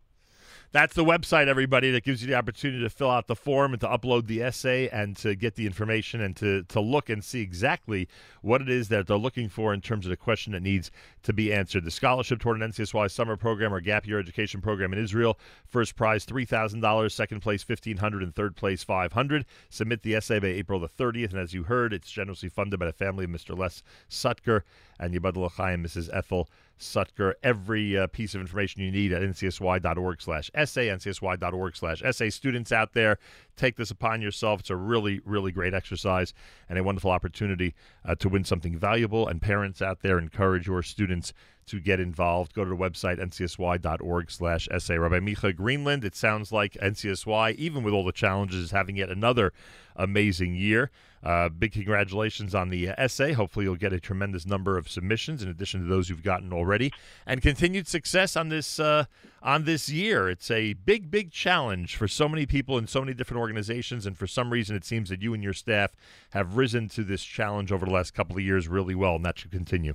That's 0.72 0.94
the 0.94 1.04
website, 1.04 1.48
everybody, 1.48 1.90
that 1.90 2.04
gives 2.04 2.22
you 2.22 2.28
the 2.28 2.36
opportunity 2.36 2.80
to 2.84 2.90
fill 2.90 3.10
out 3.10 3.26
the 3.26 3.34
form 3.34 3.72
and 3.72 3.80
to 3.80 3.88
upload 3.88 4.28
the 4.28 4.40
essay 4.40 4.88
and 4.90 5.16
to 5.16 5.34
get 5.34 5.56
the 5.56 5.66
information 5.66 6.20
and 6.20 6.36
to, 6.36 6.62
to 6.64 6.80
look 6.80 7.10
and 7.10 7.24
see 7.24 7.40
exactly 7.40 8.08
what 8.42 8.62
it 8.62 8.68
is 8.68 8.86
that 8.88 9.08
they're 9.08 9.16
looking 9.16 9.48
for 9.48 9.74
in 9.74 9.80
terms 9.80 10.06
of 10.06 10.10
the 10.10 10.16
question 10.16 10.52
that 10.52 10.62
needs 10.62 10.92
to 11.24 11.32
be 11.32 11.52
answered. 11.52 11.84
The 11.84 11.90
scholarship 11.90 12.38
toward 12.38 12.62
an 12.62 12.70
NCSY 12.70 13.10
summer 13.10 13.36
program 13.36 13.74
or 13.74 13.80
gap 13.80 14.06
year 14.06 14.20
education 14.20 14.60
program 14.60 14.92
in 14.92 15.00
Israel. 15.00 15.40
First 15.66 15.96
prize 15.96 16.24
$3,000, 16.24 17.10
second 17.10 17.40
place 17.40 17.64
$1,500, 17.64 18.22
and 18.22 18.32
third 18.32 18.54
place 18.54 18.84
$500. 18.84 19.44
Submit 19.70 20.02
the 20.04 20.14
essay 20.14 20.38
by 20.38 20.46
April 20.46 20.78
the 20.78 20.88
30th. 20.88 21.30
And 21.30 21.40
as 21.40 21.52
you 21.52 21.64
heard, 21.64 21.92
it's 21.92 22.12
generously 22.12 22.48
funded 22.48 22.78
by 22.78 22.86
the 22.86 22.92
family 22.92 23.24
of 23.24 23.30
Mr. 23.30 23.58
Les 23.58 23.82
Sutker 24.08 24.62
and 25.00 25.12
Yibadul 25.12 25.50
Chaim, 25.50 25.82
Mrs. 25.82 26.08
Ethel 26.12 26.48
Sutker. 26.80 27.34
Every 27.42 27.96
uh, 27.96 28.06
piece 28.08 28.34
of 28.34 28.40
information 28.40 28.82
you 28.82 28.90
need 28.90 29.12
at 29.12 29.22
ncsy.org 29.22 30.22
slash 30.22 30.50
essay, 30.54 30.88
ncsy.org 30.88 31.76
slash 31.76 32.02
essay. 32.02 32.30
Students 32.30 32.72
out 32.72 32.92
there, 32.94 33.18
take 33.56 33.76
this 33.76 33.90
upon 33.90 34.22
yourself. 34.22 34.60
It's 34.60 34.70
a 34.70 34.76
really, 34.76 35.20
really 35.24 35.52
great 35.52 35.74
exercise 35.74 36.34
and 36.68 36.78
a 36.78 36.82
wonderful 36.82 37.10
opportunity 37.10 37.74
uh, 38.04 38.14
to 38.16 38.28
win 38.28 38.44
something 38.44 38.76
valuable. 38.76 39.28
And 39.28 39.40
parents 39.40 39.80
out 39.80 40.00
there, 40.00 40.18
encourage 40.18 40.66
your 40.66 40.82
students 40.82 41.32
to 41.70 41.80
get 41.80 42.00
involved. 42.00 42.52
Go 42.52 42.64
to 42.64 42.70
the 42.70 42.76
website, 42.76 43.18
ncsy.org 43.20 44.30
slash 44.30 44.68
essay. 44.70 44.98
Rabbi 44.98 45.20
Micah 45.20 45.52
Greenland, 45.52 46.04
it 46.04 46.16
sounds 46.16 46.50
like 46.50 46.74
NCSY, 46.74 47.54
even 47.54 47.84
with 47.84 47.94
all 47.94 48.04
the 48.04 48.12
challenges, 48.12 48.64
is 48.64 48.70
having 48.72 48.96
yet 48.96 49.08
another 49.08 49.52
amazing 49.94 50.54
year. 50.56 50.90
Uh, 51.22 51.48
big 51.48 51.72
congratulations 51.72 52.54
on 52.54 52.70
the 52.70 52.88
essay. 52.88 53.32
Hopefully, 53.32 53.66
you'll 53.66 53.76
get 53.76 53.92
a 53.92 54.00
tremendous 54.00 54.46
number 54.46 54.76
of 54.78 54.88
submissions 54.88 55.42
in 55.42 55.48
addition 55.48 55.80
to 55.80 55.86
those 55.86 56.08
you've 56.08 56.22
gotten 56.22 56.52
already, 56.52 56.92
and 57.26 57.42
continued 57.42 57.86
success 57.86 58.36
on 58.36 58.48
this 58.48 58.80
uh, 58.80 59.04
on 59.42 59.64
this 59.64 59.88
year. 59.88 60.30
It's 60.30 60.50
a 60.50 60.72
big, 60.72 61.10
big 61.10 61.30
challenge 61.30 61.94
for 61.94 62.08
so 62.08 62.28
many 62.28 62.46
people 62.46 62.78
in 62.78 62.86
so 62.86 63.00
many 63.00 63.14
different 63.14 63.40
organizations, 63.40 64.06
and 64.06 64.16
for 64.16 64.26
some 64.26 64.50
reason, 64.50 64.74
it 64.74 64.84
seems 64.84 65.10
that 65.10 65.22
you 65.22 65.34
and 65.34 65.42
your 65.42 65.52
staff 65.52 65.94
have 66.30 66.56
risen 66.56 66.88
to 66.90 67.04
this 67.04 67.22
challenge 67.22 67.70
over 67.70 67.84
the 67.84 67.92
last 67.92 68.12
couple 68.12 68.36
of 68.36 68.42
years 68.42 68.66
really 68.66 68.94
well, 68.94 69.16
and 69.16 69.24
that 69.24 69.38
should 69.38 69.52
continue. 69.52 69.94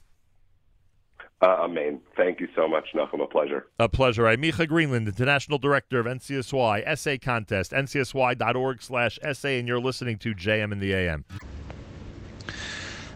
Uh, 1.45 1.57
amen. 1.59 2.01
Thank 2.17 2.39
you 2.39 2.47
so 2.55 2.67
much, 2.67 2.85
Nachum. 2.95 3.23
A 3.23 3.27
pleasure. 3.27 3.67
A 3.77 3.87
pleasure. 3.87 4.27
I'm 4.27 4.41
Micah 4.41 4.65
Greenland, 4.65 5.07
International 5.07 5.59
Director 5.59 5.99
of 5.99 6.07
NCSY 6.07 6.81
Essay 6.83 7.19
Contest, 7.19 7.71
ncsy.org 7.71 8.81
slash 8.81 9.19
essay, 9.21 9.59
and 9.59 9.67
you're 9.67 9.79
listening 9.79 10.17
to 10.17 10.33
JM 10.33 10.71
in 10.71 10.79
the 10.79 10.91
AM. 10.91 11.23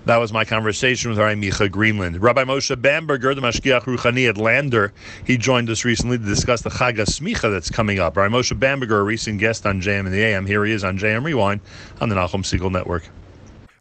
That 0.06 0.18
was 0.18 0.32
my 0.32 0.46
conversation 0.46 1.10
with 1.10 1.18
Rabbi 1.18 1.34
Micah 1.34 1.70
Greenland. 1.70 2.22
Rabbi 2.22 2.44
Moshe 2.44 2.80
Bamberger, 2.80 3.34
the 3.34 3.42
Mashgiach 3.42 3.86
Ruchani 3.86 4.30
at 4.30 4.38
Lander, 4.38 4.94
he 5.26 5.36
joined 5.36 5.72
us 5.72 5.84
recently 5.84 6.20
to 6.20 6.24
discuss 6.24 6.62
the 6.62 6.70
Chag 6.70 6.98
Smicha 6.98 7.52
that's 7.52 7.72
coming 7.72 7.98
up. 7.98 8.16
Rabbi 8.16 8.32
Moshe 8.32 8.58
Bamberger, 8.60 9.00
a 9.00 9.04
recent 9.04 9.40
guest 9.40 9.66
on 9.66 9.82
JM 9.82 10.06
in 10.06 10.12
the 10.12 10.22
AM, 10.22 10.46
here 10.46 10.64
he 10.66 10.72
is 10.72 10.84
on 10.84 11.00
JM 11.00 11.24
Rewind 11.24 11.62
on 12.00 12.10
the 12.10 12.16
Nachum 12.16 12.44
Segal 12.44 12.72
Network. 12.72 13.10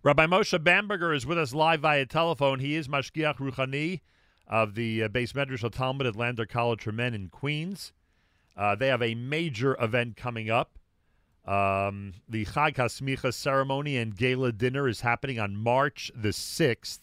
Rabbi 0.03 0.25
Moshe 0.25 0.65
Bamberger 0.65 1.13
is 1.13 1.27
with 1.27 1.37
us 1.37 1.53
live 1.53 1.81
via 1.81 2.07
telephone. 2.07 2.61
He 2.61 2.77
is 2.77 2.89
Mashgiach 2.89 3.37
Ruchani 3.37 4.01
of 4.49 4.75
the 4.75 5.05
uh, 5.05 5.09
Beis 5.09 5.33
Medrash 5.33 5.71
Talmud 5.71 6.07
at 6.07 6.17
Lander 6.17 6.47
College 6.47 6.83
for 6.83 6.93
Men 6.93 7.15
in 7.15 7.29
Queens. 7.29 7.93
Uh, 8.57 8.75
they 8.75 8.89
have 8.89 9.03
a 9.03 9.15
major 9.15 9.77
event 9.81 10.17
coming 10.17 10.51
up. 10.51 10.79
Um, 11.47 12.15
the 12.29 12.45
Chag 12.45 12.75
HaSmicha 12.75 13.33
ceremony 13.33 13.97
and 13.97 14.17
gala 14.17 14.53
dinner 14.53 14.89
is 14.89 15.03
happening 15.03 15.39
on 15.39 15.57
March 15.57 16.11
the 16.15 16.31
6th, 16.31 17.01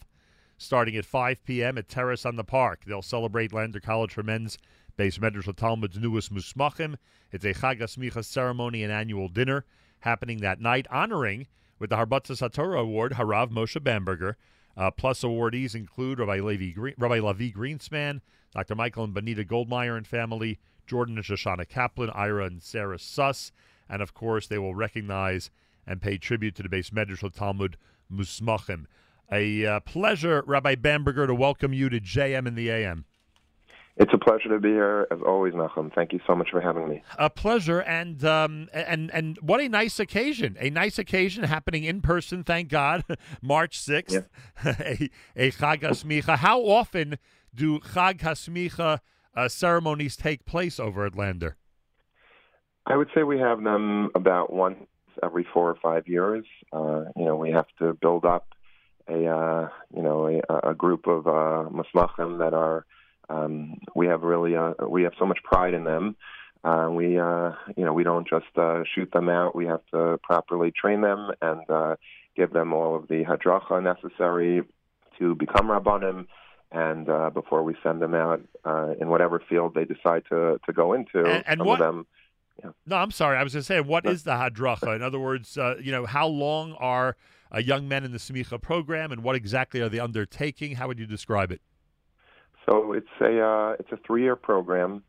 starting 0.58 0.96
at 0.96 1.06
5 1.06 1.44
p.m. 1.46 1.78
at 1.78 1.88
Terrace 1.88 2.26
on 2.26 2.36
the 2.36 2.44
Park. 2.44 2.84
They'll 2.86 3.02
celebrate 3.02 3.54
Lander 3.54 3.80
College 3.80 4.14
for 4.14 4.24
Men's 4.24 4.58
Beis 4.98 5.20
Medrash 5.20 5.54
Talmud's 5.56 5.98
newest 5.98 6.34
Musmachim. 6.34 6.98
It's 7.32 7.46
a 7.46 7.54
Chag 7.54 7.80
HaSmicha 7.80 8.24
ceremony 8.24 8.84
and 8.84 8.92
annual 8.92 9.30
dinner 9.30 9.66
happening 10.00 10.40
that 10.40 10.62
night, 10.62 10.88
honoring 10.92 11.48
with 11.80 11.90
the 11.90 11.96
Harbatzas 11.96 12.52
Torah 12.54 12.82
Award 12.82 13.14
Harav 13.14 13.50
Moshe 13.50 13.84
Bamberger, 13.84 14.38
uh, 14.78 14.92
plus 14.92 15.22
awardees 15.22 15.76
include 15.76 16.20
Rabbi 16.20 16.40
Levi, 16.40 16.72
Green, 16.72 16.96
Rabbi 16.98 17.20
Levi 17.20 17.52
Greenspan, 17.52 18.22
Dr. 18.54 18.76
Michael 18.76 19.06
and 19.06 19.14
Benita 19.14 19.44
Goldmeyer 19.44 19.98
and 19.98 20.08
family, 20.08 20.60
Jordan 20.88 21.18
and 21.18 21.26
Shoshana 21.26 21.68
Kaplan, 21.68 22.10
Ira 22.12 22.46
and 22.46 22.62
Sarah 22.62 23.00
Suss, 23.00 23.52
and 23.90 24.02
of 24.02 24.14
course 24.14 24.48
they 24.48 24.58
will 24.58 24.76
recognize 24.76 25.50
and 25.88 26.02
pay 26.02 26.18
tribute 26.18 26.56
to 26.56 26.64
the 26.64 26.70
Beis 26.70 26.92
Medrash 26.92 27.34
Talmud 27.34 27.78
Musmachim. 28.12 28.86
A 29.32 29.66
uh, 29.66 29.80
pleasure, 29.80 30.44
Rabbi 30.46 30.76
Bamberger, 30.76 31.28
to 31.28 31.36
welcome 31.36 31.74
you 31.74 31.90
to 31.90 32.00
JM 32.00 32.48
in 32.48 32.56
the 32.56 32.70
AM. 32.70 33.06
It's 33.98 34.12
a 34.14 34.18
pleasure 34.18 34.50
to 34.50 34.60
be 34.60 34.70
here, 34.70 35.08
as 35.10 35.20
always, 35.26 35.54
Nachum. 35.54 35.94
Thank 35.94 36.12
you 36.12 36.20
so 36.28 36.36
much 36.36 36.50
for 36.52 36.60
having 36.60 36.90
me. 36.90 37.02
A 37.18 37.30
pleasure, 37.30 37.80
and 37.80 38.24
um, 38.26 38.68
and 38.74 39.10
and 39.14 39.38
what 39.38 39.62
a 39.62 39.70
nice 39.70 40.02
occasion! 40.02 40.58
A 40.60 40.70
nice 40.70 41.00
occasion 41.00 41.46
happening 41.46 41.86
in 41.86 42.02
person. 42.02 42.44
Thank 42.44 42.68
God, 42.68 43.06
March 43.42 43.80
sixth, 43.80 44.28
yeah. 44.66 44.76
a 44.80 45.10
a 45.38 45.52
Chag 45.52 45.82
Hasmicha. 45.82 46.38
How 46.38 46.60
often 46.62 47.18
do 47.54 47.80
Chag 47.80 48.20
Hasmicha 48.20 49.00
uh, 49.34 49.48
ceremonies 49.48 50.18
take 50.18 50.46
place 50.46 50.78
over 50.78 51.06
at 51.06 51.16
Lander? 51.16 51.56
I 52.86 52.98
would 52.98 53.08
say 53.16 53.24
we 53.24 53.40
have 53.40 53.64
them 53.64 54.10
about 54.14 54.52
once 54.52 54.78
every 55.24 55.48
four 55.54 55.70
or 55.70 55.78
five 55.82 56.10
years. 56.10 56.46
Uh, 56.74 57.06
you 57.16 57.24
know, 57.24 57.38
we 57.38 57.52
have 57.52 57.68
to 57.80 57.94
build 57.94 58.26
up 58.26 58.50
a 59.08 59.26
uh, 59.26 59.70
you 59.96 60.02
know 60.02 60.42
a, 60.50 60.72
a 60.72 60.74
group 60.76 61.08
of 61.08 61.28
uh, 61.28 61.70
that 61.72 62.54
are 62.54 62.86
um, 63.30 63.80
we 63.96 64.08
have 64.08 64.22
really 64.24 64.56
uh, 64.56 64.74
we 64.88 65.04
have 65.04 65.14
so 65.20 65.26
much 65.26 65.40
pride 65.44 65.74
in 65.74 65.84
them. 65.84 66.16
Uh, 66.64 66.90
we 66.92 67.20
uh, 67.20 67.52
you 67.78 67.86
know 67.86 67.94
we 67.94 68.04
don't 68.04 68.28
just 68.28 68.58
uh, 68.58 68.84
shoot 68.94 69.12
them 69.12 69.30
out. 69.30 69.56
We 69.56 69.66
have 69.68 69.82
to 69.94 70.20
properly 70.24 70.72
train 70.72 71.02
them 71.02 71.32
and 71.42 71.70
uh, 71.70 71.96
give 72.36 72.54
them 72.54 72.74
all 72.74 72.96
of 72.96 73.08
the 73.08 73.24
hadracha 73.24 73.82
necessary 73.82 74.64
to 75.20 75.36
become 75.36 75.68
rabbanim. 75.68 76.28
And 76.72 77.08
uh, 77.10 77.30
before 77.30 77.64
we 77.64 77.76
send 77.84 78.02
them 78.02 78.16
out 78.16 78.42
uh, 78.66 78.96
in 79.00 79.08
whatever 79.08 79.42
field 79.48 79.76
they 79.76 79.86
decide 79.86 80.24
to, 80.30 80.60
to 80.66 80.74
go 80.74 80.94
into, 80.94 81.20
and, 81.20 81.44
and 81.48 81.60
some 81.60 81.68
what, 81.68 81.80
of 81.80 81.86
them. 81.86 82.08
Yeah. 82.62 82.72
No, 82.86 82.98
I'm 82.98 83.12
sorry. 83.12 83.38
I 83.38 83.44
was 83.44 83.54
going 83.54 83.62
to 83.62 83.66
say, 83.66 83.82
what 83.82 84.06
is 84.06 84.24
the 84.24 84.32
hadracha? 84.32 84.96
In 84.96 85.02
other 85.02 85.20
words, 85.20 85.58
uh, 85.58 85.76
you 85.82 85.92
know, 85.92 86.06
how 86.06 86.28
long 86.28 86.74
are 86.74 87.16
uh, 87.54 87.60
young 87.60 87.88
men 87.88 88.04
in 88.04 88.12
the 88.12 88.18
smicha 88.18 88.62
program, 88.62 89.12
and 89.12 89.24
what 89.24 89.36
exactly 89.36 89.80
are 89.82 89.90
they 89.90 90.00
undertaking? 90.00 90.76
How 90.76 90.88
would 90.88 91.00
you 91.00 91.06
describe 91.06 91.52
it? 91.52 91.62
So 92.68 92.94
it's 92.94 93.08
a 93.22 93.42
uh, 93.42 93.76
it's 93.80 93.92
a 93.92 93.98
three 94.06 94.24
year 94.24 94.36
program. 94.36 95.04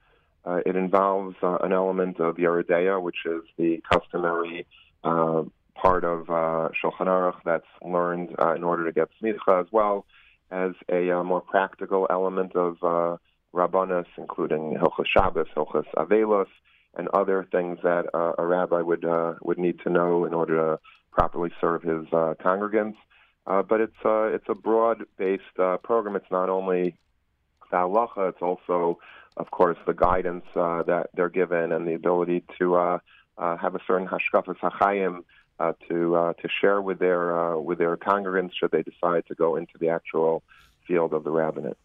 Uh, 0.44 0.60
it 0.64 0.76
involves 0.76 1.36
uh, 1.42 1.58
an 1.62 1.72
element 1.72 2.20
of 2.20 2.36
De'ah, 2.36 3.02
which 3.02 3.16
is 3.24 3.42
the 3.58 3.82
customary 3.90 4.66
uh, 5.02 5.42
part 5.74 6.04
of 6.04 6.30
uh, 6.30 6.68
Shulchan 6.80 7.06
Aruch 7.06 7.40
that's 7.44 7.66
learned 7.82 8.36
uh, 8.40 8.54
in 8.54 8.62
order 8.62 8.84
to 8.84 8.92
get 8.92 9.08
smicha, 9.20 9.60
as 9.60 9.66
well 9.72 10.06
as 10.52 10.70
a 10.88 11.22
more 11.24 11.40
practical 11.40 12.06
element 12.10 12.54
of 12.54 12.76
uh, 12.82 13.16
including 14.18 14.76
Hilchas 14.80 15.06
Shabbos, 15.12 15.48
Hilchas 15.56 15.86
Avelos, 15.96 16.46
and 16.94 17.08
other 17.08 17.48
things 17.50 17.78
that 17.82 18.04
a 18.14 18.46
rabbi 18.46 18.80
would 18.82 19.04
would 19.42 19.58
need 19.58 19.80
to 19.80 19.90
know 19.90 20.24
in 20.24 20.34
order 20.34 20.56
to 20.56 20.80
properly 21.10 21.50
serve 21.60 21.82
his 21.82 22.06
congregants. 22.44 22.96
Uh, 23.46 23.62
but 23.62 23.80
it's 23.80 23.96
uh, 24.04 24.24
it's 24.24 24.44
a 24.48 24.54
broad-based 24.54 25.58
uh, 25.58 25.76
program. 25.78 26.16
It's 26.16 26.30
not 26.30 26.48
only 26.48 26.96
the 27.70 27.76
halacha; 27.76 28.30
it's 28.30 28.42
also, 28.42 28.98
of 29.36 29.50
course, 29.50 29.78
the 29.86 29.94
guidance 29.94 30.44
uh, 30.54 30.82
that 30.84 31.10
they're 31.14 31.28
given 31.28 31.72
and 31.72 31.86
the 31.86 31.94
ability 31.94 32.44
to 32.58 32.76
uh, 32.76 32.98
uh, 33.38 33.56
have 33.56 33.74
a 33.74 33.80
certain 33.86 34.08
hashkafas 34.08 34.58
hachayim 34.58 35.24
uh, 35.58 35.72
to 35.88 36.16
uh, 36.16 36.32
to 36.34 36.48
share 36.60 36.80
with 36.80 36.98
their 36.98 37.38
uh, 37.38 37.58
with 37.58 37.78
their 37.78 37.96
congregants 37.96 38.52
should 38.58 38.70
they 38.70 38.82
decide 38.82 39.24
to 39.26 39.34
go 39.34 39.56
into 39.56 39.72
the 39.78 39.88
actual 39.88 40.42
field 40.86 41.12
of 41.12 41.24
the 41.24 41.30
rabbinate. 41.30 41.76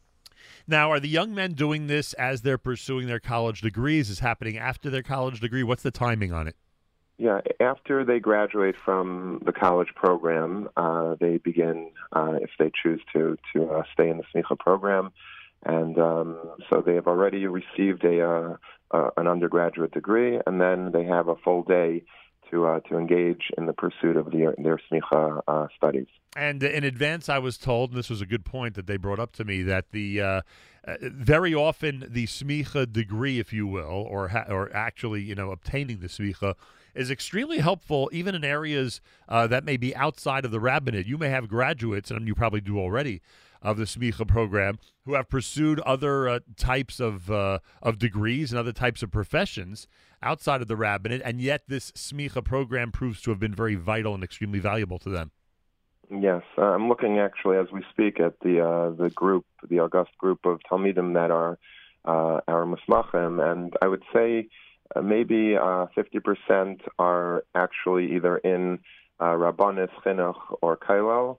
Now, 0.67 0.91
are 0.91 0.99
the 0.99 1.09
young 1.09 1.33
men 1.33 1.53
doing 1.53 1.87
this 1.87 2.13
as 2.13 2.41
they're 2.41 2.57
pursuing 2.57 3.07
their 3.07 3.19
college 3.19 3.61
degrees? 3.61 4.09
Is 4.09 4.19
happening 4.19 4.57
after 4.57 4.89
their 4.89 5.03
college 5.03 5.39
degree? 5.39 5.63
What's 5.63 5.83
the 5.83 5.91
timing 5.91 6.31
on 6.33 6.47
it? 6.47 6.55
Yeah, 7.17 7.41
after 7.59 8.03
they 8.03 8.19
graduate 8.19 8.75
from 8.83 9.43
the 9.45 9.51
college 9.51 9.89
program, 9.95 10.69
uh, 10.75 11.15
they 11.19 11.37
begin, 11.37 11.91
uh, 12.13 12.39
if 12.41 12.49
they 12.57 12.71
choose 12.81 12.99
to, 13.13 13.37
to 13.53 13.69
uh, 13.69 13.83
stay 13.93 14.09
in 14.09 14.17
the 14.17 14.23
smicha 14.33 14.57
program, 14.57 15.11
and 15.65 15.97
um, 15.97 16.39
so 16.69 16.81
they 16.85 16.95
have 16.95 17.07
already 17.07 17.45
received 17.47 18.03
a 18.03 18.27
uh, 18.27 18.55
uh, 18.91 19.09
an 19.17 19.27
undergraduate 19.27 19.91
degree, 19.91 20.39
and 20.45 20.59
then 20.59 20.91
they 20.91 21.03
have 21.05 21.27
a 21.27 21.35
full 21.35 21.63
day 21.63 22.03
to 22.49 22.65
uh, 22.65 22.79
to 22.81 22.97
engage 22.97 23.49
in 23.57 23.65
the 23.65 23.73
pursuit 23.73 24.17
of 24.17 24.31
their 24.31 24.55
their 24.57 24.79
smicha 24.91 25.41
uh, 25.47 25.67
studies. 25.75 26.07
And 26.35 26.63
in 26.63 26.83
advance, 26.83 27.29
I 27.29 27.39
was 27.39 27.57
told, 27.57 27.91
and 27.91 27.99
this 27.99 28.09
was 28.09 28.21
a 28.21 28.25
good 28.25 28.45
point 28.45 28.75
that 28.75 28.87
they 28.87 28.97
brought 28.97 29.19
up 29.19 29.33
to 29.33 29.43
me, 29.43 29.61
that 29.63 29.91
the 29.91 30.21
uh, 30.21 30.41
uh 30.87 30.95
very 31.01 31.53
often 31.53 32.05
the 32.09 32.25
smicha 32.25 32.91
degree, 32.91 33.39
if 33.39 33.53
you 33.53 33.67
will, 33.67 34.05
or 34.09 34.29
ha- 34.29 34.45
or 34.49 34.73
actually 34.75 35.21
you 35.21 35.35
know 35.35 35.51
obtaining 35.51 35.99
the 35.99 36.07
smicha 36.07 36.55
is 36.93 37.09
extremely 37.09 37.59
helpful 37.59 38.09
even 38.11 38.35
in 38.35 38.43
areas 38.43 38.99
uh, 39.29 39.47
that 39.47 39.63
may 39.63 39.77
be 39.77 39.95
outside 39.95 40.43
of 40.43 40.51
the 40.51 40.59
rabbinate. 40.59 41.05
You 41.05 41.17
may 41.17 41.29
have 41.29 41.47
graduates, 41.47 42.11
and 42.11 42.27
you 42.27 42.35
probably 42.35 42.61
do 42.61 42.77
already, 42.77 43.21
of 43.61 43.77
the 43.77 43.83
Smicha 43.83 44.27
program 44.27 44.79
who 45.05 45.13
have 45.13 45.29
pursued 45.29 45.79
other 45.81 46.27
uh, 46.27 46.39
types 46.57 46.99
of 46.99 47.29
uh, 47.31 47.59
of 47.81 47.99
degrees 47.99 48.51
and 48.51 48.59
other 48.59 48.71
types 48.71 49.03
of 49.03 49.11
professions 49.11 49.87
outside 50.23 50.61
of 50.61 50.67
the 50.67 50.75
rabbinate, 50.75 51.21
and 51.23 51.41
yet 51.41 51.63
this 51.67 51.91
Smicha 51.91 52.43
program 52.43 52.91
proves 52.91 53.21
to 53.21 53.31
have 53.31 53.39
been 53.39 53.55
very 53.55 53.75
vital 53.75 54.13
and 54.13 54.23
extremely 54.23 54.59
valuable 54.59 54.99
to 54.99 55.09
them. 55.09 55.31
Yes, 56.09 56.43
uh, 56.57 56.63
I'm 56.63 56.89
looking 56.89 57.19
actually 57.19 57.57
as 57.57 57.67
we 57.71 57.83
speak 57.91 58.19
at 58.19 58.39
the 58.41 58.65
uh, 58.65 58.89
the 58.91 59.09
group, 59.09 59.45
the 59.69 59.79
august 59.79 60.11
group 60.17 60.45
of 60.45 60.59
Talmidim 60.69 61.13
that 61.13 61.31
are 61.31 61.57
uh, 62.05 62.41
our 62.47 62.65
Musmachim, 62.65 63.41
and 63.51 63.73
I 63.81 63.87
would 63.87 64.03
say 64.13 64.47
maybe 65.01 65.55
50% 65.55 66.81
are 66.99 67.45
actually 67.55 68.15
either 68.15 68.37
in 68.37 68.79
uh, 69.21 69.25
Rabbanis, 69.25 69.89
Chinuch, 70.03 70.57
or 70.61 70.75
Kailal, 70.75 71.37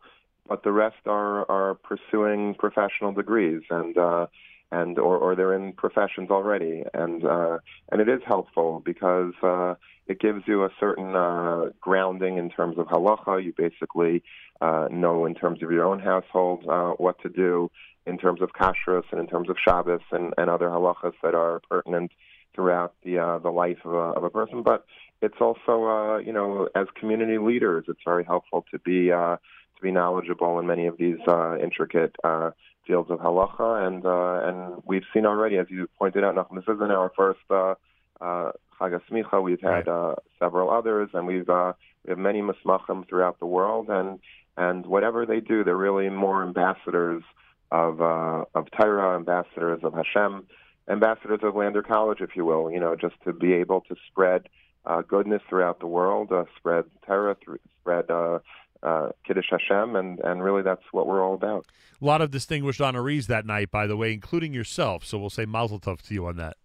but 0.48 0.62
the 0.62 0.72
rest 0.72 1.06
are 1.06 1.50
are 1.50 1.74
pursuing 1.74 2.54
professional 2.54 3.12
degrees 3.12 3.62
and 3.70 3.96
uh, 3.96 4.26
and 4.70 4.98
or, 4.98 5.18
or 5.18 5.36
they're 5.36 5.54
in 5.54 5.72
professions 5.72 6.30
already 6.30 6.82
and 6.94 7.24
uh, 7.24 7.58
and 7.90 8.00
it 8.00 8.08
is 8.08 8.20
helpful 8.26 8.82
because 8.84 9.34
uh, 9.42 9.74
it 10.06 10.20
gives 10.20 10.42
you 10.46 10.64
a 10.64 10.70
certain 10.80 11.14
uh, 11.14 11.66
grounding 11.80 12.38
in 12.38 12.50
terms 12.50 12.76
of 12.78 12.86
halacha. 12.86 13.42
You 13.42 13.52
basically 13.56 14.22
uh, 14.60 14.88
know 14.90 15.26
in 15.26 15.34
terms 15.34 15.62
of 15.62 15.70
your 15.70 15.84
own 15.84 16.00
household 16.00 16.64
uh, 16.68 16.90
what 16.92 17.20
to 17.22 17.28
do 17.28 17.70
in 18.06 18.18
terms 18.18 18.42
of 18.42 18.50
kashrus 18.52 19.04
and 19.12 19.20
in 19.20 19.26
terms 19.26 19.48
of 19.48 19.56
Shabbos 19.64 20.00
and, 20.10 20.34
and 20.36 20.50
other 20.50 20.68
halachas 20.68 21.14
that 21.22 21.34
are 21.34 21.60
pertinent 21.70 22.10
throughout 22.54 22.94
the 23.04 23.18
uh, 23.18 23.38
the 23.38 23.50
life 23.50 23.78
of 23.84 23.92
a, 23.92 24.18
of 24.18 24.24
a 24.24 24.30
person. 24.30 24.62
But 24.62 24.84
it's 25.20 25.40
also 25.40 25.84
uh, 25.84 26.18
you 26.18 26.32
know 26.32 26.68
as 26.74 26.86
community 26.98 27.38
leaders, 27.38 27.84
it's 27.88 28.00
very 28.04 28.24
helpful 28.24 28.64
to 28.72 28.78
be 28.78 29.12
uh, 29.12 29.36
to 29.82 29.88
be 29.88 29.92
knowledgeable 29.92 30.58
in 30.58 30.66
many 30.66 30.86
of 30.86 30.96
these 30.96 31.18
uh, 31.26 31.58
intricate 31.58 32.14
uh, 32.24 32.50
fields 32.86 33.10
of 33.10 33.18
halacha, 33.18 33.86
and 33.86 34.04
uh, 34.06 34.40
and 34.48 34.82
we've 34.86 35.04
seen 35.12 35.26
already, 35.26 35.56
as 35.58 35.66
you 35.68 35.88
pointed 35.98 36.24
out, 36.24 36.34
Nachum, 36.34 36.56
this 36.56 36.74
isn't 36.74 36.90
our 36.90 37.12
first 37.16 37.40
uh, 37.50 37.74
uh, 38.20 38.52
Chag 38.80 39.00
Smicha. 39.10 39.42
We've 39.42 39.60
had 39.60 39.88
uh, 39.88 40.14
several 40.38 40.70
others, 40.70 41.10
and 41.14 41.26
we've 41.26 41.48
uh, 41.48 41.72
we 42.04 42.10
have 42.10 42.18
many 42.18 42.40
musmachim 42.40 43.08
throughout 43.08 43.38
the 43.40 43.46
world, 43.46 43.88
and 43.88 44.18
and 44.56 44.86
whatever 44.86 45.26
they 45.26 45.40
do, 45.40 45.64
they're 45.64 45.76
really 45.76 46.08
more 46.08 46.42
ambassadors 46.42 47.22
of 47.70 48.00
uh, 48.00 48.44
of 48.54 48.66
Torah, 48.78 49.16
ambassadors 49.16 49.80
of 49.82 49.94
Hashem, 49.94 50.46
ambassadors 50.88 51.40
of 51.42 51.56
Lander 51.56 51.82
College, 51.82 52.20
if 52.20 52.36
you 52.36 52.44
will. 52.44 52.70
You 52.70 52.80
know, 52.80 52.96
just 52.96 53.16
to 53.24 53.32
be 53.32 53.52
able 53.54 53.80
to 53.82 53.96
spread 54.08 54.48
uh, 54.84 55.02
goodness 55.02 55.42
throughout 55.48 55.80
the 55.80 55.86
world, 55.86 56.32
uh, 56.32 56.44
spread 56.56 56.84
Torah, 57.06 57.36
spread 57.80 58.10
uh, 58.10 58.40
uh, 58.82 59.10
Kiddush 59.26 59.46
Hashem, 59.50 59.96
and, 59.96 60.18
and 60.20 60.42
really 60.42 60.62
that's 60.62 60.82
what 60.92 61.06
we're 61.06 61.24
all 61.24 61.34
about. 61.34 61.66
A 62.00 62.04
lot 62.04 62.20
of 62.20 62.30
distinguished 62.30 62.80
honorees 62.80 63.26
that 63.26 63.46
night, 63.46 63.70
by 63.70 63.86
the 63.86 63.96
way, 63.96 64.12
including 64.12 64.52
yourself. 64.52 65.04
So 65.04 65.18
we'll 65.18 65.30
say 65.30 65.44
Mazel 65.44 65.78
Tov 65.78 66.02
to 66.02 66.14
you 66.14 66.26
on 66.26 66.36
that. 66.36 66.56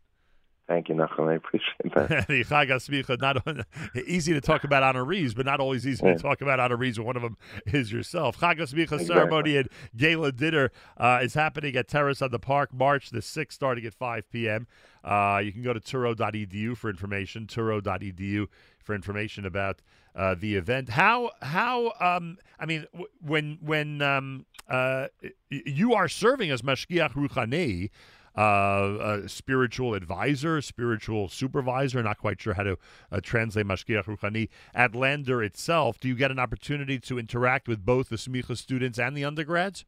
Thank 0.67 0.89
you, 0.89 0.95
Nachum. 0.95 1.29
I 1.29 1.35
appreciate 1.35 1.93
that. 1.95 2.27
not 3.21 3.65
easy 4.05 4.33
to 4.33 4.41
talk 4.41 4.65
about 4.65 4.83
honorees, 4.83 5.33
but 5.33 5.45
not 5.45 5.61
always 5.61 5.87
easy 5.87 6.05
yeah. 6.05 6.15
to 6.15 6.19
talk 6.19 6.41
about 6.41 6.59
honorees. 6.59 6.99
One 6.99 7.15
of 7.15 7.21
them 7.21 7.37
is 7.67 7.91
yourself. 7.91 8.37
Chag 8.39 8.59
exactly. 8.59 9.05
ceremony 9.05 9.55
and 9.55 9.69
gala 9.95 10.33
dinner 10.33 10.71
uh, 10.97 11.19
is 11.21 11.35
happening 11.35 11.77
at 11.77 11.87
Terrace 11.87 12.21
on 12.21 12.31
the 12.31 12.39
Park, 12.39 12.73
March 12.73 13.11
the 13.11 13.19
6th, 13.19 13.53
starting 13.53 13.85
at 13.85 13.93
5 13.93 14.29
p.m. 14.29 14.67
Uh, 15.05 15.39
you 15.41 15.53
can 15.53 15.61
go 15.61 15.71
to 15.71 15.79
touro.edu 15.79 16.75
for 16.75 16.89
information, 16.89 17.47
touro.edu 17.47 18.47
for 18.87 18.95
information 18.95 19.45
about 19.45 19.83
uh, 20.15 20.33
the 20.33 20.55
event. 20.55 20.89
How 20.89 21.29
how 21.43 21.93
um, 21.99 22.39
I 22.59 22.65
mean 22.65 22.87
w- 22.93 23.09
when 23.21 23.59
when 23.61 24.01
um, 24.01 24.47
uh, 24.67 25.07
you 25.49 25.93
are 25.93 26.07
serving 26.07 26.49
as 26.49 26.63
mashgiach 26.63 27.11
ruchani, 27.11 27.91
uh, 28.35 29.21
a 29.25 29.29
spiritual 29.29 29.93
advisor, 29.93 30.59
spiritual 30.61 31.29
supervisor. 31.29 32.01
Not 32.01 32.17
quite 32.17 32.41
sure 32.41 32.55
how 32.55 32.63
to 32.63 32.77
uh, 33.11 33.19
translate 33.21 33.67
mashgiach 33.67 34.05
ruchani 34.05 34.49
at 34.73 34.95
Lander 34.95 35.43
itself. 35.43 35.99
Do 35.99 36.07
you 36.07 36.15
get 36.15 36.31
an 36.31 36.39
opportunity 36.39 36.97
to 36.99 37.19
interact 37.19 37.67
with 37.67 37.85
both 37.85 38.09
the 38.09 38.15
smicha 38.15 38.57
students 38.57 38.97
and 38.97 39.15
the 39.15 39.23
undergrads? 39.23 39.85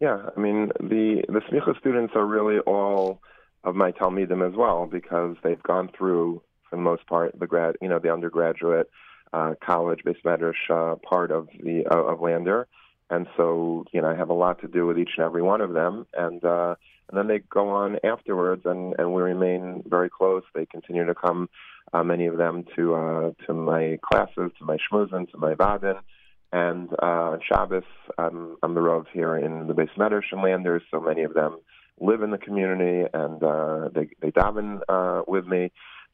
Yeah, 0.00 0.28
I 0.36 0.38
mean 0.38 0.72
the 0.78 1.22
the 1.28 1.40
smicha 1.48 1.78
students 1.78 2.12
are 2.16 2.26
really 2.26 2.58
all 2.58 3.22
of 3.64 3.74
my 3.74 3.92
talmidim 3.92 4.46
as 4.46 4.54
well 4.54 4.86
because 4.86 5.36
they've 5.42 5.62
gone 5.62 5.90
through 5.96 6.42
for 6.68 6.76
the 6.76 6.82
most 6.82 7.06
part 7.06 7.38
the 7.38 7.46
grad 7.46 7.76
you 7.80 7.88
know 7.88 7.98
the 7.98 8.12
undergraduate 8.12 8.90
uh, 9.32 9.54
college 9.64 10.00
based 10.04 10.24
medrash 10.24 10.54
uh, 10.70 10.96
part 10.96 11.30
of 11.30 11.48
the 11.62 11.84
uh, 11.90 12.12
of 12.12 12.20
Lander, 12.20 12.66
and 13.10 13.26
so 13.36 13.84
you 13.92 14.00
know 14.00 14.08
I 14.08 14.14
have 14.14 14.30
a 14.30 14.34
lot 14.34 14.60
to 14.60 14.68
do 14.68 14.86
with 14.86 14.98
each 14.98 15.10
and 15.16 15.24
every 15.24 15.42
one 15.42 15.60
of 15.60 15.72
them, 15.72 16.06
and 16.14 16.44
uh, 16.44 16.76
and 17.08 17.18
then 17.18 17.28
they 17.28 17.38
go 17.38 17.68
on 17.68 17.98
afterwards, 18.04 18.62
and 18.64 18.94
and 18.98 19.12
we 19.12 19.22
remain 19.22 19.82
very 19.86 20.10
close. 20.10 20.42
They 20.54 20.66
continue 20.66 21.04
to 21.04 21.14
come, 21.14 21.48
uh, 21.92 22.02
many 22.02 22.26
of 22.26 22.36
them 22.36 22.64
to 22.76 22.94
uh, 22.94 23.30
to 23.46 23.54
my 23.54 23.98
classes, 24.02 24.52
to 24.58 24.64
my 24.64 24.76
shmuzin, 24.76 25.30
to 25.30 25.38
my 25.38 25.54
vadin. 25.54 25.98
And 26.52 26.88
uh, 27.00 27.38
Shabbos, 27.46 27.82
um, 28.18 28.56
I'm 28.62 28.74
the 28.74 28.80
Rav 28.80 29.06
here 29.12 29.36
in 29.36 29.66
the 29.66 29.74
Beis 29.74 29.90
Medrash 29.98 30.30
and 30.30 30.42
Landers, 30.42 30.82
so 30.90 31.00
many 31.00 31.24
of 31.24 31.34
them 31.34 31.58
live 32.00 32.22
in 32.22 32.30
the 32.30 32.38
community 32.38 33.08
and 33.12 33.42
uh, 33.42 33.88
they 33.94 34.08
they 34.20 34.30
daven 34.30 34.80
uh, 34.88 35.22
with 35.26 35.46
me. 35.46 35.72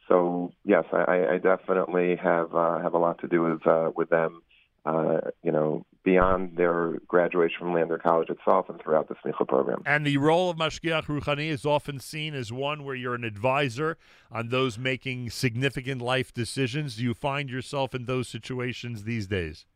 So 0.08 0.52
yes, 0.64 0.84
I, 0.92 1.26
I 1.34 1.38
definitely 1.38 2.16
have 2.16 2.54
uh, 2.54 2.80
have 2.80 2.94
a 2.94 2.98
lot 2.98 3.20
to 3.20 3.28
do 3.28 3.42
with 3.42 3.66
uh, 3.66 3.90
with 3.94 4.10
them. 4.10 4.42
Uh, 4.84 5.20
you 5.44 5.52
know, 5.52 5.86
beyond 6.02 6.56
their 6.56 6.98
graduation 7.06 7.58
from 7.60 7.72
Lander 7.72 7.98
College 7.98 8.28
itself 8.30 8.68
and 8.68 8.80
throughout 8.82 9.08
the 9.08 9.14
Smicha 9.14 9.46
program. 9.46 9.80
And 9.86 10.04
the 10.04 10.16
role 10.16 10.50
of 10.50 10.56
Mashgiach 10.56 11.04
Ruchani 11.04 11.46
is 11.46 11.64
often 11.64 12.00
seen 12.00 12.34
as 12.34 12.52
one 12.52 12.84
where 12.84 12.96
you're 12.96 13.14
an 13.14 13.22
advisor 13.22 13.96
on 14.28 14.48
those 14.48 14.78
making 14.78 15.30
significant 15.30 16.02
life 16.02 16.34
decisions. 16.34 16.96
Do 16.96 17.04
you 17.04 17.14
find 17.14 17.48
yourself 17.48 17.94
in 17.94 18.06
those 18.06 18.26
situations 18.26 19.04
these 19.04 19.28
days? 19.28 19.66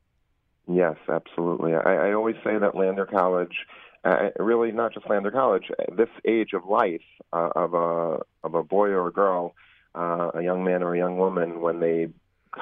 Yes, 0.67 0.97
absolutely. 1.09 1.75
I, 1.75 2.09
I 2.09 2.13
always 2.13 2.35
say 2.43 2.59
that 2.59 2.75
Lander 2.75 3.07
College 3.07 3.55
uh, 4.07 4.31
really 4.39 4.71
not 4.73 4.95
just 4.95 5.09
Lander 5.09 5.31
College, 5.31 5.65
this 5.97 6.09
age 6.25 6.53
of 6.53 6.65
life 6.65 7.03
uh, 7.33 7.51
of 7.57 7.75
a 7.75 8.21
of 8.45 8.55
a 8.55 8.63
boy 8.63 8.89
or 8.89 9.09
a 9.09 9.13
girl, 9.13 9.55
uh, 9.97 10.31
a 10.35 10.43
young 10.43 10.65
man 10.65 10.83
or 10.83 10.95
a 10.95 10.99
young 10.99 11.17
woman, 11.17 11.61
when 11.61 11.81
they 11.81 12.09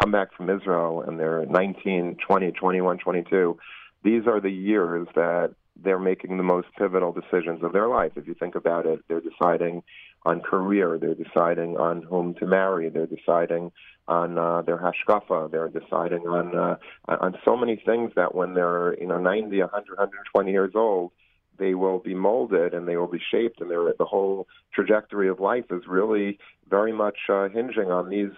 come 0.00 0.12
back 0.12 0.34
from 0.34 0.50
Israel 0.50 1.02
and 1.06 1.18
they're 1.18 1.44
19, 1.46 2.16
20, 2.26 2.52
21, 2.52 2.98
22, 2.98 3.58
these 4.02 4.26
are 4.26 4.40
the 4.40 4.50
years 4.50 5.08
that 5.14 5.54
they're 5.82 5.98
making 5.98 6.36
the 6.36 6.42
most 6.42 6.68
pivotal 6.78 7.12
decisions 7.12 7.62
of 7.62 7.72
their 7.72 7.88
life. 7.88 8.12
If 8.16 8.28
you 8.28 8.34
think 8.34 8.54
about 8.54 8.86
it, 8.86 9.00
they're 9.08 9.20
deciding 9.20 9.82
on 10.24 10.40
career, 10.40 10.98
they're 10.98 11.14
deciding 11.14 11.76
on 11.76 12.02
whom 12.02 12.34
to 12.34 12.46
marry, 12.46 12.88
they're 12.88 13.06
deciding 13.06 13.72
on 14.06 14.38
uh, 14.38 14.62
their 14.62 14.78
hashkafa, 14.78 15.50
they're 15.50 15.68
deciding 15.68 16.22
on 16.22 16.54
uh, 16.56 16.76
on 17.08 17.36
so 17.44 17.56
many 17.56 17.76
things 17.84 18.12
that 18.16 18.34
when 18.34 18.54
they're 18.54 18.96
you 19.00 19.06
know 19.06 19.18
90, 19.18 19.60
100, 19.60 19.70
120 19.70 20.50
years 20.50 20.72
old, 20.74 21.12
they 21.58 21.74
will 21.74 21.98
be 21.98 22.14
molded 22.14 22.74
and 22.74 22.88
they 22.88 22.96
will 22.96 23.06
be 23.06 23.20
shaped, 23.30 23.60
and 23.60 23.70
the 23.70 24.04
whole 24.04 24.46
trajectory 24.72 25.28
of 25.28 25.40
life 25.40 25.66
is 25.70 25.82
really 25.86 26.38
very 26.68 26.92
much 26.92 27.18
uh, 27.28 27.48
hinging 27.48 27.90
on 27.90 28.08
these 28.08 28.32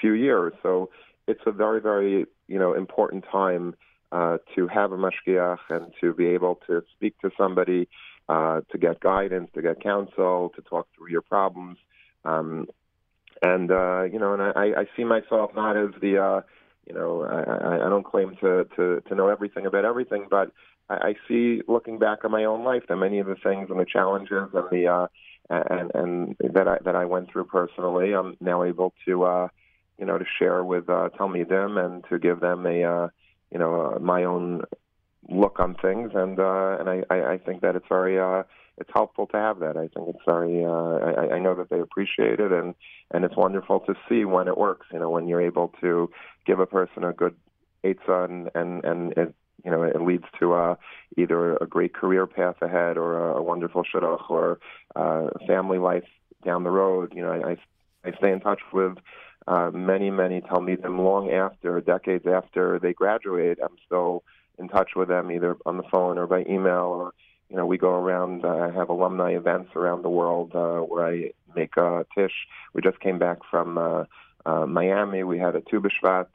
few 0.00 0.12
years. 0.12 0.52
So 0.62 0.90
it's 1.26 1.40
a 1.46 1.52
very, 1.52 1.80
very 1.80 2.26
you 2.46 2.58
know 2.58 2.74
important 2.74 3.24
time 3.30 3.74
uh, 4.12 4.38
to 4.54 4.68
have 4.68 4.92
a 4.92 4.96
mashgiach 4.96 5.58
and 5.70 5.92
to 6.00 6.14
be 6.14 6.26
able 6.26 6.60
to 6.66 6.82
speak 6.94 7.18
to 7.20 7.30
somebody, 7.36 7.88
uh, 8.28 8.60
to 8.70 8.78
get 8.78 9.00
guidance, 9.00 9.50
to 9.54 9.62
get 9.62 9.82
counsel, 9.82 10.52
to 10.54 10.62
talk 10.62 10.88
through 10.96 11.10
your 11.10 11.22
problems. 11.22 11.78
Um, 12.24 12.68
and 13.42 13.70
uh, 13.70 14.02
you 14.04 14.18
know, 14.18 14.34
and 14.34 14.42
I, 14.42 14.80
I 14.80 14.84
see 14.96 15.04
myself 15.04 15.50
not 15.54 15.76
as 15.76 15.90
the 16.00 16.18
uh, 16.18 16.40
you 16.86 16.94
know, 16.94 17.22
I, 17.24 17.86
I 17.86 17.88
don't 17.88 18.04
claim 18.04 18.36
to, 18.40 18.66
to, 18.76 19.00
to 19.08 19.14
know 19.14 19.28
everything 19.28 19.66
about 19.66 19.84
everything, 19.84 20.26
but 20.30 20.50
I, 20.88 20.94
I 20.94 21.14
see 21.28 21.62
looking 21.68 21.98
back 21.98 22.24
on 22.24 22.30
my 22.30 22.44
own 22.44 22.64
life 22.64 22.84
that 22.88 22.96
many 22.96 23.18
of 23.18 23.26
the 23.26 23.36
things 23.36 23.68
and 23.70 23.78
the 23.78 23.86
challenges 23.86 24.48
and 24.52 24.70
the 24.70 24.86
uh, 24.86 25.06
and 25.50 25.90
and 25.94 26.36
that 26.54 26.68
I 26.68 26.78
that 26.84 26.96
I 26.96 27.04
went 27.04 27.30
through 27.30 27.44
personally, 27.44 28.14
I'm 28.14 28.36
now 28.40 28.64
able 28.64 28.94
to 29.06 29.24
uh, 29.24 29.48
you 29.98 30.06
know 30.06 30.18
to 30.18 30.24
share 30.38 30.64
with 30.64 30.88
uh, 30.88 31.10
them 31.18 31.78
and 31.78 32.04
to 32.10 32.18
give 32.18 32.40
them 32.40 32.66
a 32.66 32.84
uh, 32.84 33.08
you 33.50 33.58
know 33.58 33.94
uh, 33.94 33.98
my 33.98 34.24
own 34.24 34.62
look 35.28 35.58
on 35.58 35.74
things, 35.74 36.12
and 36.14 36.38
uh, 36.38 36.76
and 36.80 36.88
I, 36.88 37.04
I 37.10 37.38
think 37.38 37.62
that 37.62 37.76
it's 37.76 37.88
very 37.88 38.18
uh, 38.18 38.44
it's 38.78 38.90
helpful 38.92 39.26
to 39.28 39.36
have 39.36 39.60
that. 39.60 39.76
I 39.76 39.88
think 39.88 40.08
it's 40.08 40.24
very 40.26 40.64
uh, 40.64 40.70
I, 40.70 41.34
I 41.34 41.38
know 41.38 41.54
that 41.54 41.70
they 41.70 41.80
appreciate 41.80 42.40
it, 42.40 42.52
and 42.52 42.74
and 43.10 43.24
it's 43.24 43.36
wonderful 43.36 43.80
to 43.80 43.94
see 44.08 44.24
when 44.24 44.48
it 44.48 44.56
works. 44.56 44.86
You 44.92 44.98
know, 44.98 45.10
when 45.10 45.28
you're 45.28 45.42
able 45.42 45.72
to 45.80 46.10
give 46.46 46.58
a 46.58 46.66
person 46.66 47.04
a 47.04 47.12
good 47.12 47.36
eitzah 47.84 48.24
and 48.24 48.50
and 48.54 48.84
and 48.84 49.34
you 49.64 49.70
know 49.70 49.82
it 49.82 50.00
leads 50.00 50.24
to 50.40 50.54
uh, 50.54 50.74
either 51.16 51.56
a 51.56 51.66
great 51.66 51.94
career 51.94 52.26
path 52.26 52.56
ahead 52.60 52.96
or 52.96 53.30
a, 53.30 53.42
wonderful 53.42 53.84
shidduch 53.84 54.28
or 54.30 54.58
uh, 54.96 55.28
family 55.46 55.78
life 55.78 56.04
down 56.44 56.64
the 56.64 56.70
road. 56.70 57.12
You 57.14 57.22
know, 57.22 57.32
I 57.32 57.56
I 58.06 58.12
stay 58.16 58.32
in 58.32 58.40
touch 58.40 58.60
with 58.72 58.98
uh, 59.46 59.70
many 59.72 60.10
many 60.10 60.40
talmidim 60.40 60.98
long 60.98 61.30
after 61.30 61.80
decades 61.80 62.26
after 62.26 62.78
they 62.78 62.92
graduate. 62.92 63.58
I'm 63.62 63.76
still 63.86 64.24
in 64.58 64.68
touch 64.68 64.90
with 64.96 65.08
them 65.08 65.30
either 65.30 65.56
on 65.66 65.76
the 65.76 65.82
phone 65.84 66.18
or 66.18 66.26
by 66.26 66.44
email 66.48 66.86
or 66.86 67.12
you 67.48 67.56
know 67.56 67.66
we 67.66 67.78
go 67.78 67.90
around 67.90 68.44
uh, 68.44 68.70
have 68.70 68.88
alumni 68.88 69.32
events 69.32 69.70
around 69.76 70.02
the 70.02 70.10
world 70.10 70.52
uh, 70.54 70.80
where 70.80 71.06
I 71.06 71.30
make 71.54 71.76
a 71.76 72.06
tish. 72.16 72.46
We 72.72 72.82
just 72.82 73.00
came 73.00 73.18
back 73.18 73.38
from 73.50 73.78
uh, 73.78 74.04
uh, 74.46 74.66
Miami. 74.66 75.22
We 75.22 75.38
had 75.38 75.54
a 75.54 75.60
Tu 75.60 75.80
B'Shvat 75.80 76.26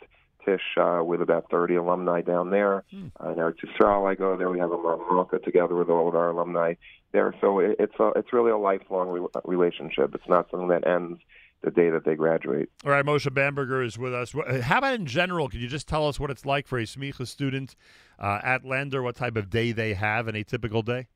tish 0.50 0.62
uh, 0.78 1.02
with 1.04 1.22
about 1.22 1.50
30 1.50 1.76
alumni 1.76 2.22
down 2.22 2.50
there. 2.50 2.84
Hmm. 2.92 3.08
Uh, 3.20 3.34
now 3.34 3.50
to 3.50 3.68
Israel, 3.74 4.06
I 4.06 4.16
go 4.16 4.38
there. 4.38 4.50
We 4.50 4.60
have 4.60 4.72
a 4.72 4.78
Morocco 4.78 5.38
together 5.38 5.76
with 5.76 5.90
all 5.90 6.08
of 6.08 6.16
our 6.16 6.30
alumni 6.30 6.76
there. 7.12 7.34
So 7.42 7.60
it, 7.60 7.76
it's 7.80 8.00
a, 8.00 8.12
it's 8.16 8.34
really 8.34 8.52
a 8.52 8.58
lifelong 8.58 9.10
re- 9.10 9.42
relationship. 9.46 10.14
It's 10.14 10.28
not 10.28 10.50
something 10.52 10.70
that 10.70 10.88
ends 10.88 11.20
the 11.62 11.72
day 11.72 11.90
that 11.90 12.06
they 12.06 12.16
graduate. 12.16 12.70
All 12.86 12.92
right, 12.92 13.06
Moshe 13.06 13.32
Bamberger 13.34 13.84
is 13.84 13.98
with 13.98 14.14
us. 14.14 14.34
How 14.64 14.78
about 14.78 14.94
in 14.96 15.06
general? 15.06 15.50
Could 15.50 15.60
you 15.60 15.68
just 15.68 15.88
tell 15.88 16.08
us 16.08 16.20
what 16.20 16.32
it's 16.32 16.46
like 16.46 16.68
for 16.68 16.80
a 16.80 16.84
Smicha 16.84 17.28
student 17.28 17.76
uh, 18.18 18.40
at 18.44 18.64
Lander? 18.64 19.04
What 19.04 19.16
type 19.16 19.36
of 19.36 19.50
day 19.50 19.72
they 19.72 19.94
have 19.94 20.28
in 20.28 20.36
a 20.36 20.44
typical 20.44 20.82
day? 20.82 21.08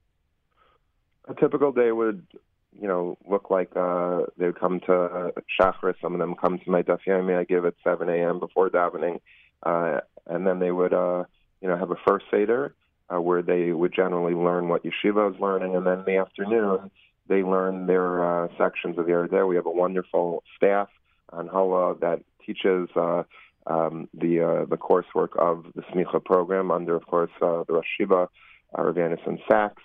A 1.29 1.33
typical 1.33 1.71
day 1.71 1.93
would, 1.93 2.27
you 2.79 2.87
know, 2.87 3.17
look 3.29 3.49
like 3.49 3.75
uh, 3.75 4.21
they 4.37 4.45
would 4.47 4.59
come 4.59 4.79
to 4.81 5.33
Shachris. 5.59 5.95
Some 6.01 6.13
of 6.13 6.19
them 6.19 6.35
come 6.35 6.59
to 6.59 6.69
my 6.69 6.81
Daf 6.81 6.99
Yomi. 7.07 7.37
I 7.37 7.43
give 7.43 7.65
at 7.65 7.75
7 7.83 8.09
a.m. 8.09 8.39
before 8.39 8.69
davening, 8.69 9.19
uh, 9.63 9.99
and 10.27 10.45
then 10.45 10.59
they 10.59 10.71
would, 10.71 10.93
uh, 10.93 11.23
you 11.61 11.67
know, 11.67 11.77
have 11.77 11.91
a 11.91 11.97
first 12.07 12.25
seder 12.31 12.73
uh, 13.13 13.21
where 13.21 13.41
they 13.41 13.71
would 13.71 13.93
generally 13.93 14.33
learn 14.33 14.67
what 14.67 14.83
yeshiva 14.83 15.33
is 15.33 15.39
learning, 15.39 15.75
and 15.75 15.85
then 15.85 15.99
in 15.99 16.05
the 16.05 16.17
afternoon 16.17 16.91
they 17.27 17.41
learn 17.41 17.87
their 17.87 18.43
uh, 18.43 18.47
sections 18.57 18.97
of 18.97 19.05
the 19.05 19.11
Ardeh. 19.11 19.47
We 19.47 19.55
have 19.55 19.65
a 19.65 19.71
wonderful 19.71 20.43
staff 20.57 20.89
on 21.31 21.47
Hala 21.47 21.95
that 21.99 22.21
teaches 22.45 22.89
uh, 22.95 23.23
um, 23.67 24.09
the 24.13 24.41
uh, 24.41 24.65
the 24.65 24.77
coursework 24.77 25.37
of 25.37 25.65
the 25.75 25.83
Smicha 25.83 26.23
program 26.23 26.71
under, 26.71 26.95
of 26.95 27.05
course, 27.07 27.31
uh, 27.41 27.63
the 27.67 27.73
Rosh 27.73 27.85
Yeshiva, 27.99 28.27
uh, 28.77 28.81
Rav 28.81 28.95
Yonason 28.95 29.39
Sacks, 29.49 29.83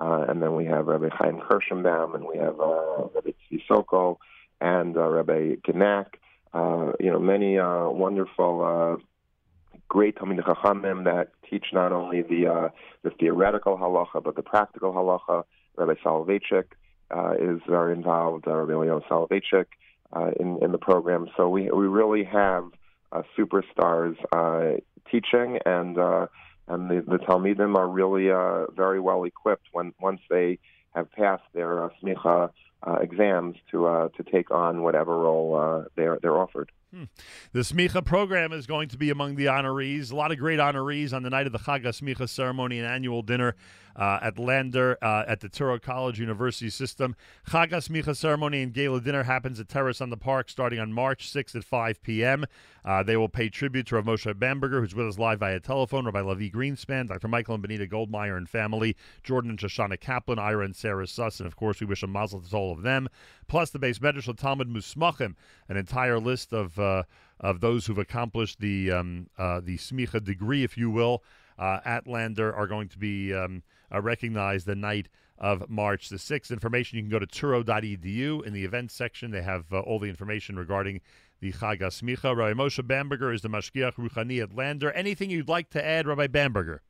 uh, 0.00 0.24
and 0.28 0.42
then 0.42 0.54
we 0.54 0.64
have 0.66 0.86
Rabbi 0.86 1.08
Chaim 1.12 1.40
Kirschenbaum, 1.40 2.14
and 2.14 2.24
we 2.24 2.38
have 2.38 2.58
uh, 2.60 3.08
Rabbi 3.14 3.30
Tzvi 3.30 3.62
Sokol, 3.68 4.18
and 4.60 4.96
uh, 4.96 5.08
Rabbi 5.08 5.56
Genack. 5.66 6.06
Uh, 6.52 6.92
you 6.98 7.10
know, 7.10 7.20
many 7.20 7.58
uh, 7.58 7.88
wonderful, 7.88 8.64
uh, 8.64 9.76
great 9.88 10.16
Talmid 10.16 10.42
Chachamim 10.42 11.04
that 11.04 11.28
teach 11.48 11.66
not 11.72 11.92
only 11.92 12.22
the 12.22 12.46
uh, 12.46 12.68
the 13.02 13.10
theoretical 13.10 13.76
halacha 13.76 14.22
but 14.22 14.34
the 14.36 14.42
practical 14.42 14.92
halacha. 14.92 15.44
Rabbi 15.76 15.94
Soloveitchik, 16.04 16.64
uh, 17.10 17.34
is 17.38 17.60
very 17.68 17.92
involved, 17.94 18.46
uh, 18.46 18.52
Emilio 18.52 19.00
Soloveitchik, 19.08 19.66
uh, 20.12 20.30
in, 20.38 20.58
in 20.62 20.72
the 20.72 20.78
program. 20.78 21.28
So 21.36 21.48
we, 21.48 21.70
we 21.70 21.86
really 21.86 22.24
have 22.24 22.64
uh, 23.12 23.22
superstars 23.38 24.16
uh, 24.32 24.80
teaching, 25.10 25.58
and 25.64 25.98
uh, 25.98 26.26
and 26.68 26.90
the, 26.90 27.02
the 27.06 27.18
Talmidim 27.18 27.76
are 27.76 27.88
really 27.88 28.30
uh, 28.30 28.70
very 28.76 29.00
well 29.00 29.24
equipped 29.24 29.66
when 29.72 29.92
once 30.00 30.20
they 30.30 30.58
have 30.94 31.10
passed 31.12 31.42
their 31.54 31.84
uh, 31.84 31.88
smicha 32.02 32.50
uh, 32.86 32.94
exams 33.00 33.56
to 33.70 33.86
uh, 33.86 34.08
to 34.16 34.22
take 34.22 34.50
on 34.50 34.82
whatever 34.82 35.18
role 35.18 35.54
uh, 35.54 35.88
they're 35.96 36.18
they're 36.22 36.38
offered. 36.38 36.70
Hmm. 36.92 37.04
The 37.52 37.60
Smicha 37.60 38.04
program 38.04 38.52
is 38.52 38.66
going 38.66 38.88
to 38.88 38.98
be 38.98 39.10
among 39.10 39.36
the 39.36 39.44
honorees. 39.44 40.10
A 40.10 40.16
lot 40.16 40.32
of 40.32 40.38
great 40.38 40.58
honorees 40.58 41.12
on 41.12 41.22
the 41.22 41.30
night 41.30 41.46
of 41.46 41.52
the 41.52 41.58
Chag 41.58 41.84
Smicha 41.84 42.28
ceremony 42.28 42.80
and 42.80 42.88
annual 42.88 43.22
dinner 43.22 43.54
uh, 43.96 44.18
at 44.22 44.38
Lander 44.38 44.98
uh, 45.02 45.24
at 45.26 45.40
the 45.40 45.48
Touro 45.48 45.80
College 45.80 46.18
University 46.18 46.70
System. 46.70 47.16
Chag 47.48 47.70
Smicha 47.70 48.16
ceremony 48.16 48.62
and 48.62 48.72
gala 48.72 49.00
dinner 49.00 49.24
happens 49.24 49.60
at 49.60 49.68
Terrace 49.68 50.00
on 50.00 50.10
the 50.10 50.16
Park 50.16 50.48
starting 50.48 50.78
on 50.78 50.92
March 50.92 51.32
6th 51.32 51.56
at 51.56 51.64
5 51.64 52.02
p.m. 52.02 52.46
Uh, 52.84 53.02
they 53.02 53.16
will 53.16 53.28
pay 53.28 53.48
tribute 53.48 53.86
to 53.86 53.96
Rav 53.96 54.04
Moshe 54.04 54.38
Bamberger, 54.38 54.80
who's 54.80 54.94
with 54.94 55.06
us 55.06 55.18
live 55.18 55.40
via 55.40 55.60
telephone, 55.60 56.06
Rabbi 56.06 56.22
Levi 56.22 56.56
Greenspan, 56.56 57.08
Dr. 57.08 57.28
Michael 57.28 57.54
and 57.54 57.62
Benita 57.62 57.86
Goldmeyer 57.86 58.36
and 58.36 58.48
family, 58.48 58.96
Jordan 59.22 59.50
and 59.50 59.58
Shoshana 59.58 60.00
Kaplan, 60.00 60.38
Ira 60.38 60.64
and 60.64 60.74
Sarah 60.74 61.06
Suss, 61.06 61.40
and 61.40 61.46
of 61.46 61.56
course 61.56 61.80
we 61.80 61.86
wish 61.86 62.02
a 62.02 62.06
mazel 62.06 62.40
to 62.40 62.56
all 62.56 62.72
of 62.72 62.82
them. 62.82 63.08
Plus 63.48 63.70
the 63.70 63.78
Beis 63.78 63.98
Medrash 63.98 64.34
Talmud 64.36 64.68
Musmachim, 64.68 65.34
an 65.68 65.76
entire 65.76 66.18
list 66.18 66.52
of 66.52 66.78
uh, 66.78 67.02
of 67.40 67.60
those 67.60 67.86
who've 67.86 67.98
accomplished 67.98 68.60
the 68.60 68.90
um, 68.90 69.28
uh, 69.38 69.60
the 69.60 69.76
smicha 69.76 70.22
degree, 70.22 70.62
if 70.62 70.76
you 70.78 70.90
will, 70.90 71.22
uh, 71.58 71.80
at 71.84 72.06
Lander 72.06 72.54
are 72.54 72.66
going 72.66 72.88
to 72.88 72.98
be 72.98 73.34
um, 73.34 73.62
uh, 73.92 74.00
recognized 74.00 74.66
the 74.66 74.74
night 74.74 75.08
of 75.38 75.68
March 75.70 76.08
the 76.08 76.16
6th. 76.16 76.50
Information 76.50 76.96
you 76.98 77.02
can 77.02 77.10
go 77.10 77.18
to 77.18 77.26
touro.edu 77.26 78.44
in 78.44 78.52
the 78.52 78.64
events 78.64 78.94
section. 78.94 79.30
They 79.30 79.42
have 79.42 79.72
uh, 79.72 79.80
all 79.80 79.98
the 79.98 80.08
information 80.08 80.56
regarding 80.56 81.00
the 81.40 81.52
Chag 81.52 81.80
Smicha. 81.80 82.36
Rabbi 82.36 82.52
Moshe 82.52 82.86
Bamberger 82.86 83.32
is 83.32 83.42
the 83.42 83.48
Mashgiach 83.48 83.94
Ruchani 83.94 84.42
at 84.42 84.54
Lander. 84.54 84.92
Anything 84.92 85.30
you'd 85.30 85.48
like 85.48 85.70
to 85.70 85.84
add, 85.84 86.06
Rabbi 86.06 86.26
Bamberger? 86.26 86.82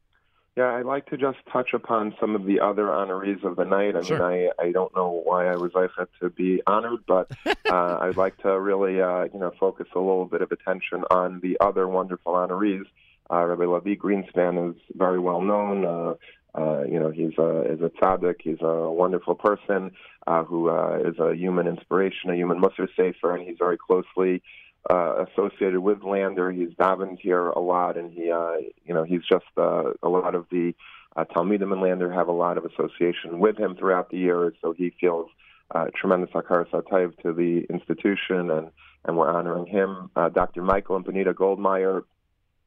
Yeah, 0.57 0.75
I'd 0.75 0.85
like 0.85 1.07
to 1.07 1.17
just 1.17 1.39
touch 1.53 1.71
upon 1.75 2.15
some 2.21 2.35
of 2.35 2.45
the 2.45 2.59
other 2.59 2.87
honorees 2.87 3.45
of 3.45 3.55
the 3.55 3.65
night. 3.65 3.95
I 3.95 4.03
sure. 4.03 4.19
mean, 4.19 4.51
I, 4.59 4.65
I 4.67 4.73
don't 4.73 4.95
know 4.97 5.23
why 5.25 5.47
I 5.47 5.55
was 5.55 5.71
like 5.75 5.91
to 6.21 6.29
be 6.29 6.61
honored, 6.67 7.01
but 7.07 7.31
uh, 7.47 7.99
I'd 8.01 8.17
like 8.17 8.37
to 8.39 8.59
really, 8.59 9.01
uh, 9.01 9.25
you 9.33 9.39
know, 9.39 9.53
focus 9.61 9.87
a 9.95 9.99
little 9.99 10.27
bit 10.27 10.43
of 10.43 10.51
attention 10.51 11.05
on 11.11 11.39
the 11.41 11.57
other 11.61 11.87
wonderful 11.87 12.33
honorees. 12.33 12.85
Uh, 13.31 13.45
Rabbi 13.45 13.65
Levi 13.65 13.95
Greenspan 13.95 14.71
is 14.71 14.77
very 14.97 15.21
well 15.21 15.41
known. 15.41 15.85
Uh, 15.85 16.15
uh, 16.55 16.83
you 16.83 16.99
know, 16.99 17.11
he's 17.11 17.37
a 17.39 17.73
is 17.73 17.81
a 17.81 17.91
tzaddik. 17.91 18.37
He's 18.43 18.61
a 18.61 18.91
wonderful 18.91 19.35
person 19.35 19.93
uh, 20.27 20.45
who 20.45 20.69
uh, 20.69 20.99
is 21.05 21.19
a 21.19 21.35
human 21.35 21.67
inspiration, 21.67 22.31
a 22.31 22.35
human 22.35 22.61
Musar 22.61 22.89
sefer, 22.97 23.35
and 23.35 23.47
he's 23.47 23.59
very 23.59 23.79
closely 23.79 24.43
uh, 24.89 25.25
associated 25.27 25.81
with 25.81 26.03
Lander. 26.03 26.51
He's 26.51 26.71
davened 26.71 27.19
here 27.21 27.49
a 27.49 27.61
lot, 27.61 27.97
and 27.97 28.13
he, 28.13 28.31
uh, 28.31 28.55
you 28.85 28.95
know, 28.95 29.05
he's 29.05 29.23
just 29.31 29.45
uh, 29.57 29.93
a 30.03 30.09
lot 30.09 30.35
of 30.35 30.47
the 30.51 30.75
uh, 31.17 31.25
Talmidim 31.25 31.73
and 31.73 31.83
Lander 31.83 32.13
have 32.13 32.29
a 32.29 32.33
lot 32.33 32.57
of 32.59 32.65
association 32.65 33.39
with 33.39 33.59
him 33.59 33.77
throughout 33.77 34.11
the 34.11 34.19
years. 34.19 34.55
So 34.63 34.73
he 34.73 34.93
feels 35.01 35.29
uh, 35.73 35.87
tremendous 35.95 36.31
hakaras 36.31 36.71
hatov 36.71 37.17
to 37.23 37.33
the 37.33 37.67
institution, 37.71 38.51
and 38.51 38.71
and 39.05 39.17
we're 39.17 39.31
honoring 39.31 39.67
him. 39.67 40.11
Uh, 40.15 40.29
Dr. 40.29 40.63
Michael 40.63 40.97
and 40.97 41.05
Benita 41.05 41.33
Goldmeyer 41.33 42.03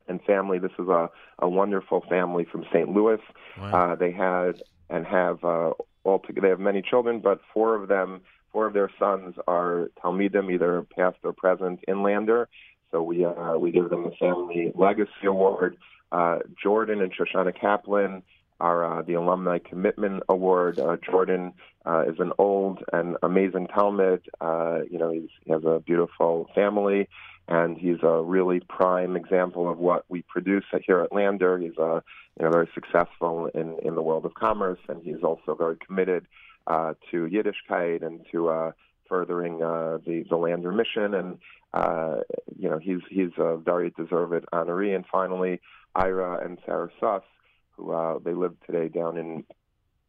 and 0.08 0.22
family. 0.24 0.60
This 0.60 0.72
is 0.80 0.88
a, 0.88 1.10
a 1.40 1.50
wonderful 1.50 2.04
family 2.10 2.46
from 2.52 2.66
St. 2.74 2.90
Louis. 2.90 3.20
Wow. 3.60 3.92
Uh, 3.92 3.96
they 3.96 4.12
had 4.12 4.62
and 4.90 5.06
have 5.06 5.44
uh, 5.44 5.72
all 6.04 6.20
together. 6.20 6.42
They 6.42 6.50
have 6.50 6.60
many 6.60 6.82
children, 6.82 7.20
but 7.20 7.40
four 7.54 7.76
of 7.76 7.88
them 7.88 8.22
Four 8.54 8.68
of 8.68 8.74
their 8.74 8.92
sons 9.00 9.36
are 9.48 9.90
Talmidim, 10.02 10.54
either 10.54 10.84
past 10.96 11.18
or 11.24 11.34
present 11.34 11.80
in 11.88 12.04
Lander. 12.04 12.48
So 12.92 13.02
we 13.02 13.26
uh, 13.26 13.58
we 13.58 13.72
give 13.72 13.90
them 13.90 14.04
the 14.04 14.12
Family 14.20 14.72
Legacy 14.76 15.26
Award. 15.26 15.76
Uh, 16.12 16.38
Jordan 16.62 17.02
and 17.02 17.12
Shoshana 17.12 17.60
Kaplan 17.60 18.22
are 18.60 19.00
uh, 19.00 19.02
the 19.02 19.16
Alumni 19.16 19.58
Commitment 19.58 20.22
Award. 20.30 20.78
Uh, 20.78 20.98
Jordan 21.04 21.54
uh, 21.88 22.04
is 22.08 22.20
an 22.20 22.32
old 22.38 22.84
and 22.94 23.18
amazing 23.24 23.66
Talmud. 23.68 24.22
Uh, 24.40 24.82
you 24.90 25.00
know, 25.00 25.10
he's, 25.10 25.30
he 25.44 25.52
has 25.52 25.64
a 25.66 25.80
beautiful 25.80 26.48
family, 26.54 27.10
and 27.48 27.78
he's 27.78 28.02
a 28.04 28.22
really 28.22 28.62
prime 28.62 29.16
example 29.16 29.70
of 29.70 29.78
what 29.78 30.06
we 30.10 30.22
produce 30.24 30.64
here 30.86 31.02
at 31.02 31.14
Lander. 31.14 31.58
He's 31.58 31.78
a 31.78 32.04
you 32.40 32.46
know 32.46 32.52
very 32.52 32.70
successful 32.74 33.48
in 33.54 33.78
in 33.84 33.96
the 33.96 34.02
world 34.02 34.26
of 34.26 34.34
commerce, 34.34 34.80
and 34.88 35.02
he's 35.04 35.24
also 35.24 35.56
very 35.56 35.78
committed 35.86 36.26
uh, 36.68 36.94
to 37.12 37.28
Yiddishkeit 37.28 38.06
and 38.06 38.26
to 38.32 38.50
uh, 38.50 38.72
furthering 39.08 39.62
uh, 39.62 40.00
the 40.06 40.26
the 40.30 40.38
Lander 40.38 40.72
mission. 40.72 41.14
And 41.14 41.38
uh, 41.74 42.22
you 42.58 42.70
know 42.70 42.80
he's 42.80 43.02
he's 43.10 43.32
a 43.38 43.58
very 43.58 43.90
deserved 43.92 44.46
honoree. 44.54 44.96
And 44.96 45.06
finally, 45.12 45.62
Ira 45.96 46.44
and 46.46 46.60
Sarah 46.66 46.90
Suss, 47.00 47.24
who 47.72 47.92
uh, 47.92 48.20
they 48.24 48.34
live 48.34 48.56
today 48.66 48.88
down 48.88 49.18
in 49.18 49.44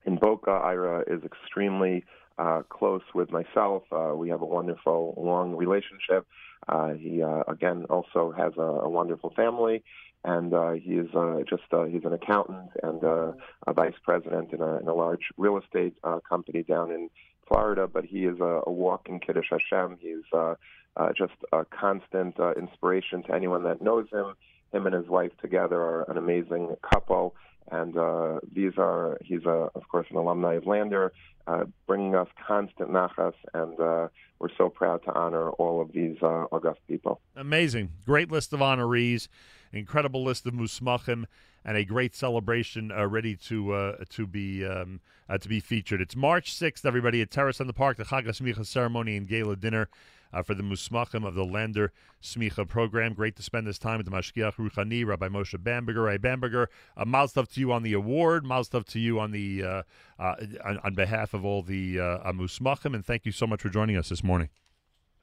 in 0.04 0.16
Boca. 0.16 0.52
Ira 0.52 1.04
is 1.06 1.22
extremely 1.24 2.04
uh, 2.38 2.62
close 2.68 3.02
with 3.14 3.30
myself. 3.30 3.82
Uh, 3.92 4.12
we 4.14 4.28
have 4.28 4.42
a 4.42 4.46
wonderful, 4.46 5.14
long 5.16 5.56
relationship. 5.56 6.26
Uh, 6.68 6.94
he 6.94 7.22
uh, 7.22 7.42
again 7.48 7.84
also 7.90 8.32
has 8.36 8.52
a, 8.56 8.60
a 8.60 8.88
wonderful 8.88 9.30
family, 9.36 9.82
and 10.24 10.54
uh, 10.54 10.72
he 10.72 10.94
is 10.94 11.08
uh, 11.14 11.40
just 11.48 11.64
uh, 11.72 11.84
he's 11.84 12.04
an 12.04 12.12
accountant 12.12 12.70
and 12.82 13.04
uh, 13.04 13.32
a 13.66 13.72
vice 13.72 13.94
president 14.02 14.52
in 14.52 14.62
a, 14.62 14.78
in 14.78 14.88
a 14.88 14.94
large 14.94 15.28
real 15.36 15.58
estate 15.58 15.94
uh, 16.04 16.20
company 16.28 16.62
down 16.62 16.90
in 16.90 17.10
Florida. 17.46 17.86
But 17.86 18.04
he 18.04 18.24
is 18.24 18.40
a, 18.40 18.62
a 18.66 18.72
walking 18.72 19.20
Kiddush 19.20 19.50
Hashem. 19.50 19.98
He's 20.00 20.24
uh, 20.32 20.54
uh, 20.96 21.12
just 21.16 21.34
a 21.52 21.64
constant 21.66 22.40
uh, 22.40 22.52
inspiration 22.52 23.22
to 23.24 23.34
anyone 23.34 23.64
that 23.64 23.82
knows 23.82 24.06
him. 24.10 24.34
Him 24.72 24.86
and 24.86 24.94
his 24.94 25.06
wife 25.06 25.32
together 25.40 25.80
are 25.80 26.10
an 26.10 26.16
amazing 26.16 26.74
couple 26.92 27.34
and 27.70 27.96
uh, 27.96 28.40
these 28.52 28.72
are 28.78 29.18
he's 29.22 29.44
a, 29.44 29.68
of 29.74 29.88
course 29.88 30.06
an 30.10 30.16
alumni 30.16 30.54
of 30.54 30.66
Lander, 30.66 31.12
uh, 31.46 31.64
bringing 31.86 32.14
us 32.14 32.28
constant 32.46 32.90
nachas, 32.90 33.34
and 33.52 33.78
uh, 33.80 34.08
we're 34.38 34.48
so 34.56 34.68
proud 34.68 35.02
to 35.04 35.12
honor 35.12 35.50
all 35.50 35.80
of 35.80 35.92
these 35.92 36.16
uh, 36.22 36.46
august 36.52 36.80
people. 36.88 37.20
Amazing, 37.36 37.90
great 38.04 38.30
list 38.30 38.52
of 38.52 38.60
honorees, 38.60 39.28
incredible 39.72 40.22
list 40.24 40.46
of 40.46 40.54
musmachim, 40.54 41.24
and 41.64 41.76
a 41.76 41.84
great 41.84 42.14
celebration 42.14 42.92
uh, 42.92 43.06
ready 43.06 43.36
to 43.36 43.72
uh, 43.72 43.96
to 44.10 44.26
be 44.26 44.64
um, 44.64 45.00
to 45.40 45.48
be 45.48 45.60
featured. 45.60 46.00
It's 46.00 46.16
March 46.16 46.52
sixth, 46.52 46.84
everybody 46.84 47.22
at 47.22 47.30
Terrace 47.30 47.60
on 47.60 47.66
the 47.66 47.72
Park, 47.72 47.96
the 47.96 48.04
Chag 48.04 48.26
Smicha 48.26 48.66
ceremony 48.66 49.16
and 49.16 49.26
gala 49.26 49.56
dinner 49.56 49.88
uh, 50.34 50.42
for 50.42 50.54
the 50.54 50.62
Musmachim 50.62 51.26
of 51.26 51.34
the 51.34 51.44
Lander 51.44 51.92
Smicha 52.22 52.66
program. 52.66 53.14
Great 53.14 53.36
to 53.36 53.42
spend 53.42 53.66
this 53.66 53.78
time 53.78 53.98
with 53.98 54.06
the 54.06 54.12
Mashgiach 54.12 54.54
Ruchani, 54.54 55.06
Rabbi 55.06 55.28
Moshe 55.28 55.62
Bamberger. 55.62 56.02
Rabbi 56.02 56.18
Bamberger, 56.18 56.68
uh, 56.96 57.26
stuff 57.26 57.48
to 57.52 57.60
you 57.60 57.72
on 57.72 57.82
the 57.82 57.92
award, 57.92 58.44
stuff 58.64 58.84
to 58.86 58.98
you 58.98 59.20
on 59.20 59.30
the 59.30 59.62
uh, 59.62 59.82
uh, 60.18 60.34
on, 60.64 60.78
on, 60.78 60.94
behalf 60.94 61.34
of 61.34 61.44
all 61.44 61.62
the 61.62 62.00
uh, 62.00 62.32
Musmachim, 62.32 62.94
and 62.94 63.04
thank 63.04 63.24
you 63.24 63.32
so 63.32 63.46
much 63.46 63.62
for 63.62 63.68
joining 63.68 63.96
us 63.96 64.08
this 64.08 64.24
morning. 64.24 64.48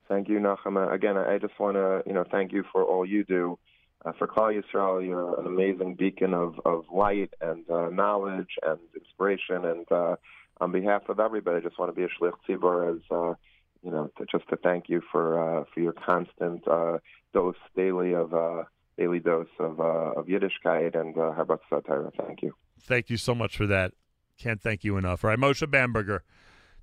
Thank 0.08 0.28
you, 0.28 0.40
Nachama. 0.40 0.92
Again, 0.92 1.18
I 1.18 1.38
just 1.38 1.60
want 1.60 1.76
to 1.76 2.04
you 2.06 2.14
know 2.14 2.26
thank 2.32 2.52
you 2.52 2.64
for 2.72 2.84
all 2.84 3.06
you 3.06 3.24
do. 3.24 3.58
Uh, 4.04 4.12
for 4.18 4.28
Klal 4.28 4.60
Yisrael, 4.60 5.06
you're 5.06 5.40
an 5.40 5.46
amazing 5.46 5.94
beacon 5.94 6.34
of, 6.34 6.60
of 6.66 6.86
light 6.92 7.32
and 7.40 7.70
uh, 7.70 7.90
knowledge 7.90 8.50
and 8.64 8.80
inspiration. 8.96 9.64
And 9.64 9.92
uh, 9.92 10.16
on 10.60 10.72
behalf 10.72 11.04
of 11.08 11.20
everybody, 11.20 11.58
I 11.58 11.60
just 11.60 11.78
want 11.78 11.94
to 11.94 11.96
be 11.96 12.04
a 12.04 12.08
shlich 12.08 12.34
tzibur 12.50 12.96
as 12.96 13.02
uh, 13.12 13.36
you 13.84 13.92
know, 13.92 14.12
to, 14.18 14.26
just 14.32 14.48
to 14.50 14.58
thank 14.58 14.90
you 14.90 15.02
for 15.12 15.62
uh, 15.62 15.64
for 15.74 15.80
your 15.80 15.94
constant 15.94 16.68
uh, 16.68 17.00
dose 17.34 17.56
daily 17.76 18.14
of 18.14 18.34
uh, 18.34 18.64
daily 18.98 19.20
dose 19.20 19.48
of 19.60 19.80
uh, 19.80 20.14
of 20.20 20.28
Yiddishkeit 20.28 21.00
and 21.00 21.18
uh, 21.18 21.34
Harbatzas 21.34 21.86
Torah. 21.86 22.12
Thank 22.18 22.42
you. 22.42 22.54
Thank 22.82 23.10
you 23.10 23.18
so 23.18 23.34
much 23.36 23.58
for 23.58 23.68
that. 23.68 23.94
Can't 24.38 24.62
thank 24.62 24.84
you 24.84 24.98
enough. 24.98 25.24
All 25.24 25.30
right, 25.30 25.40
Moshe 25.40 25.70
Bamberger. 25.70 26.24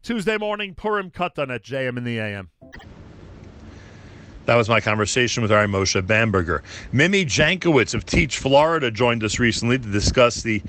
Tuesday 0.02 0.38
morning, 0.38 0.74
Purim 0.74 1.10
Katan 1.10 1.52
at 1.52 1.64
JM 1.64 1.98
in 1.98 2.04
the 2.04 2.18
AM. 2.18 2.50
That 4.46 4.54
was 4.54 4.68
my 4.68 4.80
conversation 4.80 5.42
with 5.42 5.52
Ari 5.52 5.66
Moshe 5.66 6.06
Bamberger. 6.06 6.62
Mimi 6.92 7.24
Jankowitz 7.26 7.94
of 7.94 8.06
Teach 8.06 8.38
Florida 8.38 8.90
joined 8.90 9.22
us 9.22 9.38
recently 9.38 9.78
to 9.78 9.90
discuss 9.90 10.42
the 10.42 10.62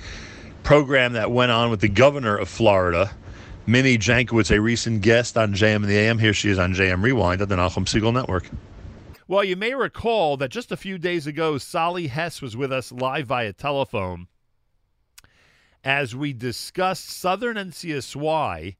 program 0.63 1.13
that 1.13 1.31
went 1.31 1.51
on 1.51 1.69
with 1.69 1.79
the 1.79 1.87
governor 1.87 2.35
of 2.35 2.49
Florida 2.49 3.11
Mimi 3.69 3.99
Jankowitz, 3.99 4.49
a 4.49 4.59
recent 4.59 5.03
guest 5.03 5.37
on 5.37 5.53
JM 5.53 5.75
and 5.75 5.85
the 5.85 5.95
AM. 5.95 6.17
Here 6.17 6.33
she 6.33 6.49
is 6.49 6.57
on 6.57 6.73
JM 6.73 7.03
Rewind 7.03 7.39
at 7.39 7.49
the 7.49 7.55
Nachum 7.55 7.85
Segal 7.85 8.11
Network. 8.11 8.49
Well, 9.27 9.43
you 9.43 9.55
may 9.55 9.75
recall 9.75 10.37
that 10.37 10.49
just 10.49 10.71
a 10.71 10.75
few 10.75 10.97
days 10.97 11.27
ago, 11.27 11.59
Sally 11.59 12.07
Hess 12.07 12.41
was 12.41 12.57
with 12.57 12.73
us 12.73 12.91
live 12.91 13.27
via 13.27 13.53
telephone 13.53 14.27
as 15.83 16.15
we 16.15 16.33
discussed 16.33 17.11
Southern 17.11 17.57
NCSY 17.57 18.75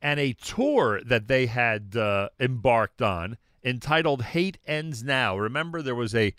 and 0.00 0.18
a 0.18 0.32
tour 0.32 1.02
that 1.04 1.28
they 1.28 1.44
had 1.44 1.94
uh, 1.94 2.30
embarked 2.40 3.02
on 3.02 3.36
entitled 3.62 4.22
"Hate 4.22 4.56
Ends 4.66 5.04
Now." 5.04 5.36
Remember, 5.36 5.82
there 5.82 5.94
was 5.94 6.14
a 6.14 6.34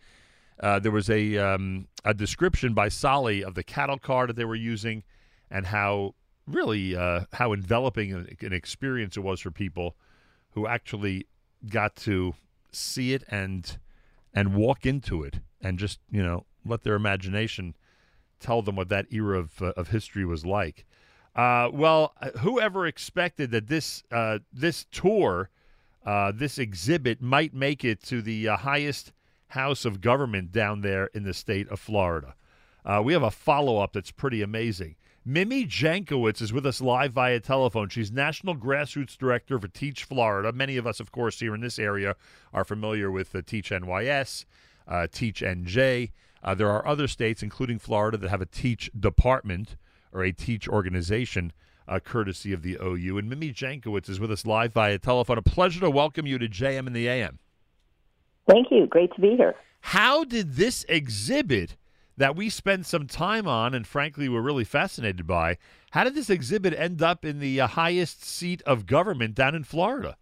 uh, 0.59 0.79
there 0.79 0.91
was 0.91 1.11
a 1.11 1.37
um, 1.37 1.87
a 2.03 2.15
description 2.15 2.73
by 2.73 2.89
Sally 2.89 3.43
of 3.43 3.53
the 3.53 3.63
cattle 3.63 3.99
car 3.99 4.25
that 4.25 4.35
they 4.35 4.45
were 4.45 4.55
using 4.55 5.03
and 5.51 5.67
how 5.67 6.15
really 6.47 6.95
uh, 6.95 7.21
how 7.33 7.53
enveloping 7.53 8.13
an 8.13 8.53
experience 8.53 9.17
it 9.17 9.21
was 9.21 9.39
for 9.39 9.51
people 9.51 9.95
who 10.51 10.67
actually 10.67 11.27
got 11.69 11.95
to 11.95 12.33
see 12.71 13.13
it 13.13 13.23
and 13.29 13.77
and 14.33 14.55
walk 14.55 14.85
into 14.85 15.23
it 15.23 15.39
and 15.61 15.79
just 15.79 15.99
you 16.11 16.23
know 16.23 16.45
let 16.65 16.83
their 16.83 16.95
imagination 16.95 17.75
tell 18.39 18.61
them 18.61 18.75
what 18.75 18.89
that 18.89 19.07
era 19.11 19.39
of 19.39 19.61
uh, 19.61 19.73
of 19.77 19.89
history 19.89 20.25
was 20.25 20.45
like. 20.45 20.85
Uh, 21.35 21.69
well, 21.73 22.13
uh, 22.21 22.29
whoever 22.39 22.85
expected 22.85 23.49
that 23.51 23.67
this 23.67 24.03
uh, 24.11 24.39
this 24.51 24.85
tour, 24.91 25.49
uh, 26.05 26.31
this 26.35 26.59
exhibit 26.59 27.21
might 27.21 27.53
make 27.53 27.83
it 27.83 28.03
to 28.03 28.21
the 28.21 28.45
highest 28.45 29.11
house 29.47 29.85
of 29.85 30.01
government 30.01 30.51
down 30.51 30.81
there 30.81 31.07
in 31.13 31.23
the 31.23 31.33
state 31.33 31.67
of 31.69 31.79
Florida? 31.79 32.35
we 33.01 33.13
have 33.13 33.23
a 33.23 33.31
follow 33.31 33.77
up 33.77 33.93
that's 33.93 34.11
pretty 34.11 34.41
amazing. 34.41 34.95
Mimi 35.25 35.65
Jankowitz 35.65 36.41
is 36.41 36.51
with 36.51 36.65
us 36.65 36.81
live 36.81 37.13
via 37.13 37.39
telephone. 37.39 37.87
She's 37.87 38.11
National 38.11 38.57
Grassroots 38.57 39.17
Director 39.17 39.57
for 39.57 39.69
Teach 39.69 40.03
Florida. 40.03 40.51
Many 40.51 40.75
of 40.75 40.85
us, 40.85 40.99
of 40.99 41.13
course, 41.13 41.39
here 41.39 41.55
in 41.55 41.61
this 41.61 41.79
area 41.79 42.17
are 42.51 42.65
familiar 42.65 43.09
with 43.09 43.31
the 43.31 43.41
Teach 43.41 43.69
NYS, 43.69 44.43
uh, 44.85 45.07
Teach 45.09 45.41
NJ. 45.41 46.11
Uh, 46.43 46.55
there 46.55 46.69
are 46.69 46.85
other 46.85 47.07
states, 47.07 47.41
including 47.41 47.79
Florida, 47.79 48.17
that 48.17 48.29
have 48.29 48.41
a 48.41 48.45
Teach 48.45 48.91
department 48.99 49.77
or 50.11 50.25
a 50.25 50.33
Teach 50.33 50.67
organization, 50.67 51.53
uh, 51.87 52.01
courtesy 52.01 52.51
of 52.51 52.61
the 52.61 52.77
OU. 52.83 53.17
And 53.17 53.29
Mimi 53.29 53.53
Jankowitz 53.53 54.09
is 54.09 54.19
with 54.19 54.29
us 54.29 54.45
live 54.45 54.73
via 54.73 54.99
telephone. 54.99 55.37
A 55.37 55.41
pleasure 55.41 55.79
to 55.79 55.89
welcome 55.89 56.27
you 56.27 56.37
to 56.37 56.49
JM 56.49 56.85
and 56.85 56.93
the 56.93 57.07
AM. 57.07 57.39
Thank 58.49 58.67
you. 58.71 58.87
Great 58.87 59.13
to 59.15 59.21
be 59.21 59.37
here. 59.37 59.55
How 59.79 60.25
did 60.25 60.55
this 60.55 60.85
exhibit 60.89 61.77
that 62.17 62.35
we 62.35 62.49
spend 62.49 62.85
some 62.85 63.07
time 63.07 63.47
on 63.47 63.73
and 63.73 63.87
frankly 63.87 64.29
we're 64.29 64.41
really 64.41 64.63
fascinated 64.63 65.25
by. 65.25 65.57
How 65.91 66.03
did 66.03 66.15
this 66.15 66.29
exhibit 66.29 66.73
end 66.73 67.01
up 67.01 67.25
in 67.25 67.39
the 67.39 67.61
uh, 67.61 67.67
highest 67.67 68.23
seat 68.23 68.61
of 68.63 68.85
government 68.85 69.35
down 69.35 69.55
in 69.55 69.63
Florida? 69.63 70.17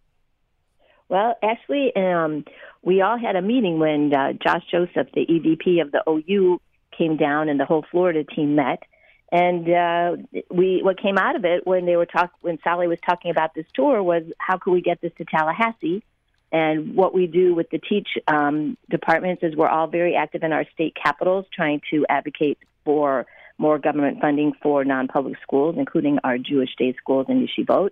Well, 1.09 1.35
actually, 1.43 1.91
um, 1.95 2.45
we 2.81 3.01
all 3.01 3.17
had 3.17 3.35
a 3.35 3.41
meeting 3.41 3.79
when 3.79 4.13
uh, 4.13 4.33
Josh 4.33 4.63
Joseph, 4.71 5.07
the 5.13 5.25
EVP 5.25 5.81
of 5.81 5.91
the 5.91 6.01
OU, 6.09 6.61
came 6.97 7.17
down 7.17 7.49
and 7.49 7.59
the 7.59 7.65
whole 7.65 7.85
Florida 7.91 8.23
team 8.23 8.55
met. 8.55 8.83
And 9.31 9.69
uh, 9.69 10.41
we, 10.49 10.81
what 10.83 11.01
came 11.01 11.17
out 11.17 11.35
of 11.35 11.45
it 11.45 11.65
when 11.65 11.85
they 11.85 11.95
were 11.95 12.05
talk, 12.05 12.31
when 12.41 12.59
Sally 12.63 12.87
was 12.87 12.99
talking 13.05 13.31
about 13.31 13.53
this 13.53 13.65
tour 13.73 14.03
was 14.03 14.23
how 14.37 14.57
could 14.57 14.71
we 14.71 14.81
get 14.81 15.01
this 15.01 15.11
to 15.17 15.25
Tallahassee? 15.25 16.03
And 16.51 16.95
what 16.95 17.13
we 17.13 17.27
do 17.27 17.55
with 17.55 17.69
the 17.69 17.79
teach 17.79 18.09
um, 18.27 18.77
departments 18.89 19.41
is 19.43 19.55
we're 19.55 19.69
all 19.69 19.87
very 19.87 20.15
active 20.15 20.43
in 20.43 20.51
our 20.51 20.65
state 20.73 20.95
capitals 21.01 21.45
trying 21.53 21.81
to 21.91 22.05
advocate 22.09 22.57
for 22.83 23.25
more 23.57 23.79
government 23.79 24.19
funding 24.19 24.53
for 24.61 24.83
non-public 24.83 25.35
schools, 25.41 25.75
including 25.77 26.19
our 26.23 26.37
Jewish 26.37 26.75
day 26.77 26.93
schools 26.97 27.27
and 27.29 27.47
yeshivot. 27.47 27.91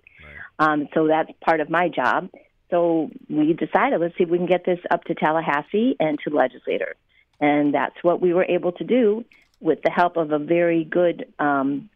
Um, 0.58 0.88
so 0.92 1.06
that's 1.06 1.30
part 1.40 1.60
of 1.60 1.70
my 1.70 1.88
job. 1.88 2.28
So 2.70 3.10
we 3.28 3.52
decided, 3.54 4.00
let's 4.00 4.16
see 4.18 4.24
if 4.24 4.28
we 4.28 4.38
can 4.38 4.46
get 4.46 4.64
this 4.64 4.78
up 4.90 5.04
to 5.04 5.14
Tallahassee 5.14 5.96
and 5.98 6.18
to 6.24 6.34
legislators. 6.34 6.96
And 7.40 7.72
that's 7.74 7.96
what 8.02 8.20
we 8.20 8.34
were 8.34 8.44
able 8.44 8.72
to 8.72 8.84
do 8.84 9.24
with 9.60 9.80
the 9.82 9.90
help 9.90 10.16
of 10.16 10.32
a 10.32 10.38
very 10.38 10.84
good 10.84 11.32
um, 11.38 11.88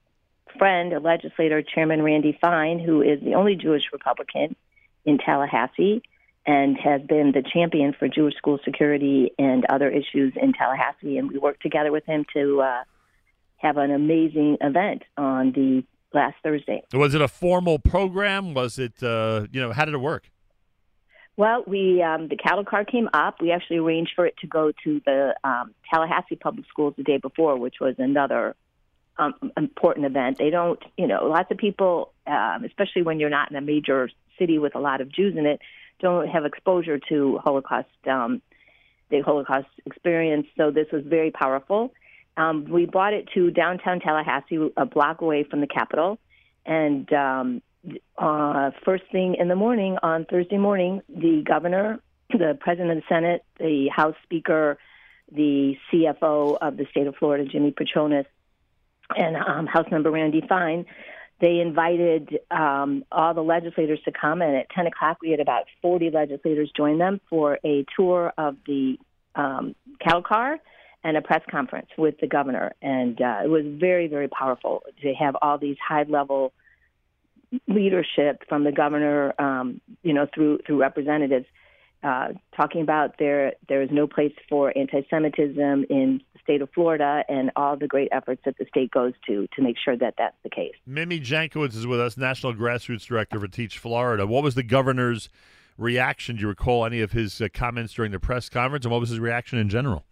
friend, 0.59 0.93
a 0.93 1.01
legislator, 1.01 1.63
Chairman 1.63 2.03
Randy 2.03 2.37
Fine, 2.41 2.79
who 2.79 3.03
is 3.03 3.21
the 3.21 3.35
only 3.35 3.55
Jewish 3.55 3.85
Republican 3.93 4.57
in 5.05 5.19
Tallahassee 5.19 6.03
and 6.47 6.77
has 6.79 7.01
been 7.03 7.33
the 7.33 7.43
champion 7.43 7.95
for 7.99 8.09
Jewish 8.09 8.35
school 8.37 8.59
security 8.65 9.33
and 9.39 9.65
other 9.67 9.89
issues 9.89 10.35
in 10.41 10.53
Tallahassee. 10.53 11.17
And 11.17 11.31
we 11.31 11.39
worked 11.39 11.63
together 11.63 11.91
with 11.91 12.05
him 12.05 12.27
to 12.35 12.61
uh, 12.61 12.83
have 13.57 13.77
an 13.79 13.91
amazing 13.91 14.59
event 14.61 15.03
on 15.17 15.53
the 15.53 15.85
last 16.13 16.37
Thursday. 16.43 16.83
Was 16.93 17.15
it 17.15 17.21
a 17.21 17.29
formal 17.29 17.79
program? 17.79 18.55
Was 18.55 18.79
it, 18.79 19.03
uh, 19.03 19.47
you 19.53 19.61
know, 19.61 19.73
how 19.73 19.85
did 19.85 19.95
it 19.95 19.99
work? 19.99 20.31
Well, 21.37 21.65
we 21.67 22.01
um, 22.01 22.29
the 22.29 22.37
cattle 22.37 22.65
car 22.65 22.85
came 22.85 23.09
up. 23.13 23.41
We 23.41 23.51
actually 23.51 23.79
arranged 23.79 24.13
for 24.15 24.25
it 24.25 24.37
to 24.43 24.47
go 24.47 24.71
to 24.85 25.01
the 25.05 25.35
um, 25.43 25.75
Tallahassee 25.91 26.37
Public 26.37 26.67
Schools 26.69 26.95
the 26.97 27.03
day 27.03 27.17
before, 27.17 27.59
which 27.59 27.77
was 27.81 27.97
another 27.99 28.55
um, 29.19 29.35
important 29.57 30.07
event. 30.07 30.39
They 30.39 30.51
don't, 30.51 30.79
you 30.97 31.09
know, 31.09 31.27
lots 31.27 31.51
of 31.51 31.59
people, 31.59 32.13
um, 32.27 32.65
especially 32.65 33.03
when 33.03 33.19
you're 33.19 33.31
not 33.31 33.51
in 33.51 33.57
a 33.57 33.61
major 33.61 34.11
city 34.39 34.59
with 34.59 34.77
a 34.77 34.79
lot 34.79 35.01
of 35.01 35.11
Jews 35.11 35.37
in 35.37 35.47
it, 35.47 35.61
don't 36.01 36.29
have 36.29 36.45
exposure 36.45 36.99
to 37.09 37.39
Holocaust 37.39 37.89
um, 38.11 38.43
the 39.11 39.21
Holocaust 39.21 39.69
experience. 39.87 40.47
So 40.57 40.71
this 40.71 40.87
was 40.93 41.03
very 41.05 41.31
powerful. 41.31 41.93
Um, 42.37 42.65
we 42.69 42.87
brought 42.87 43.13
it 43.13 43.29
to 43.35 43.51
downtown 43.51 44.01
Tallahassee, 44.01 44.71
a 44.77 44.87
block 44.87 45.21
away 45.21 45.45
from 45.45 45.61
the 45.61 45.67
Capitol, 45.67 46.19
and 46.67 47.11
um, 47.13 47.63
uh, 48.19 48.71
first 48.85 49.05
thing 49.13 49.37
in 49.39 49.49
the 49.49 49.55
morning 49.55 49.99
on 50.03 50.25
Thursday 50.25 50.57
morning, 50.57 51.01
the 51.09 51.43
governor, 51.47 52.01
the 52.31 52.57
president 52.61 52.91
of 52.91 52.97
the 52.97 53.15
Senate, 53.15 53.45
the 53.59 53.89
House 53.95 54.17
Speaker, 54.25 54.79
the 55.31 55.77
CFO 55.93 56.59
of 56.61 56.77
the 56.77 56.87
state 56.91 57.07
of 57.07 57.15
Florida, 57.17 57.45
Jimmy 57.45 57.73
Patronis, 57.73 58.27
and 59.17 59.37
um, 59.37 59.67
House 59.67 59.87
Member 59.91 60.11
Randy 60.11 60.43
Fine, 60.49 60.87
they 61.41 61.61
invited 61.61 62.39
um, 62.51 63.05
all 63.11 63.35
the 63.35 63.43
legislators 63.43 64.01
to 64.05 64.13
come. 64.13 64.41
And 64.41 64.57
at 64.57 64.71
10 64.71 64.87
o'clock, 64.87 65.19
we 65.21 65.31
had 65.31 65.41
about 65.41 65.65
40 65.83 66.11
legislators 66.11 66.71
join 66.77 66.99
them 66.99 67.21
for 67.29 67.59
a 67.65 67.85
tour 67.97 68.33
of 68.39 68.57
the 68.67 68.99
um, 69.35 69.75
cattle 70.01 70.23
car 70.23 70.59
and 71.03 71.17
a 71.17 71.23
press 71.23 71.43
conference 71.51 71.89
with 71.99 72.19
the 72.21 72.27
governor. 72.27 72.73
And 72.81 73.21
uh, 73.21 73.41
it 73.45 73.49
was 73.49 73.65
very, 73.67 74.09
very 74.09 74.29
powerful 74.29 74.85
to 75.03 75.13
have 75.15 75.37
all 75.43 75.59
these 75.59 75.77
high 75.87 76.05
level 76.05 76.53
leadership 77.69 78.43
from 78.49 78.65
the 78.65 78.73
governor, 78.73 79.35
um, 79.39 79.81
you 80.03 80.13
know, 80.13 80.27
through 80.35 80.59
through 80.67 80.81
representatives, 80.81 81.47
uh, 82.03 82.29
talking 82.57 82.83
about 82.83 83.17
there 83.19 83.53
there 83.69 83.83
is 83.83 83.91
no 83.93 84.07
place 84.07 84.33
for 84.49 84.77
anti-Semitism 84.77 85.87
in 85.91 86.21
state 86.45 86.63
of 86.63 86.71
Florida, 86.73 87.25
and 87.29 87.51
all 87.57 87.77
the 87.77 87.89
great 87.89 88.09
efforts 88.13 88.43
that 88.45 88.57
the 88.59 88.67
state 88.67 88.91
goes 88.93 89.13
to 89.27 89.49
to 89.57 89.63
make 89.63 89.77
sure 89.83 89.97
that 89.97 90.15
that's 90.17 90.37
the 90.45 90.51
case. 90.51 90.75
Mimi 90.87 91.19
Jankovits 91.19 91.75
is 91.75 91.87
with 91.87 92.01
us, 92.01 92.17
National 92.17 92.55
Grassroots 92.55 93.07
Director 93.07 93.41
for 93.41 93.49
Teach 93.49 93.79
Florida. 93.79 94.27
What 94.27 94.45
was 94.45 94.55
the 94.55 94.63
governor's 94.63 95.29
reaction? 95.77 96.37
Do 96.37 96.43
you 96.43 96.49
recall 96.49 96.85
any 96.87 97.01
of 97.01 97.13
his 97.13 97.41
uh, 97.41 97.49
comments 97.53 97.95
during 97.95 98.13
the 98.13 98.21
press 98.21 98.49
conference, 98.49 98.85
and 98.85 98.93
what 98.93 99.01
was 99.01 99.11
his 99.11 99.19
reaction 99.19 99.59
in 99.59 99.69
general? 99.69 100.05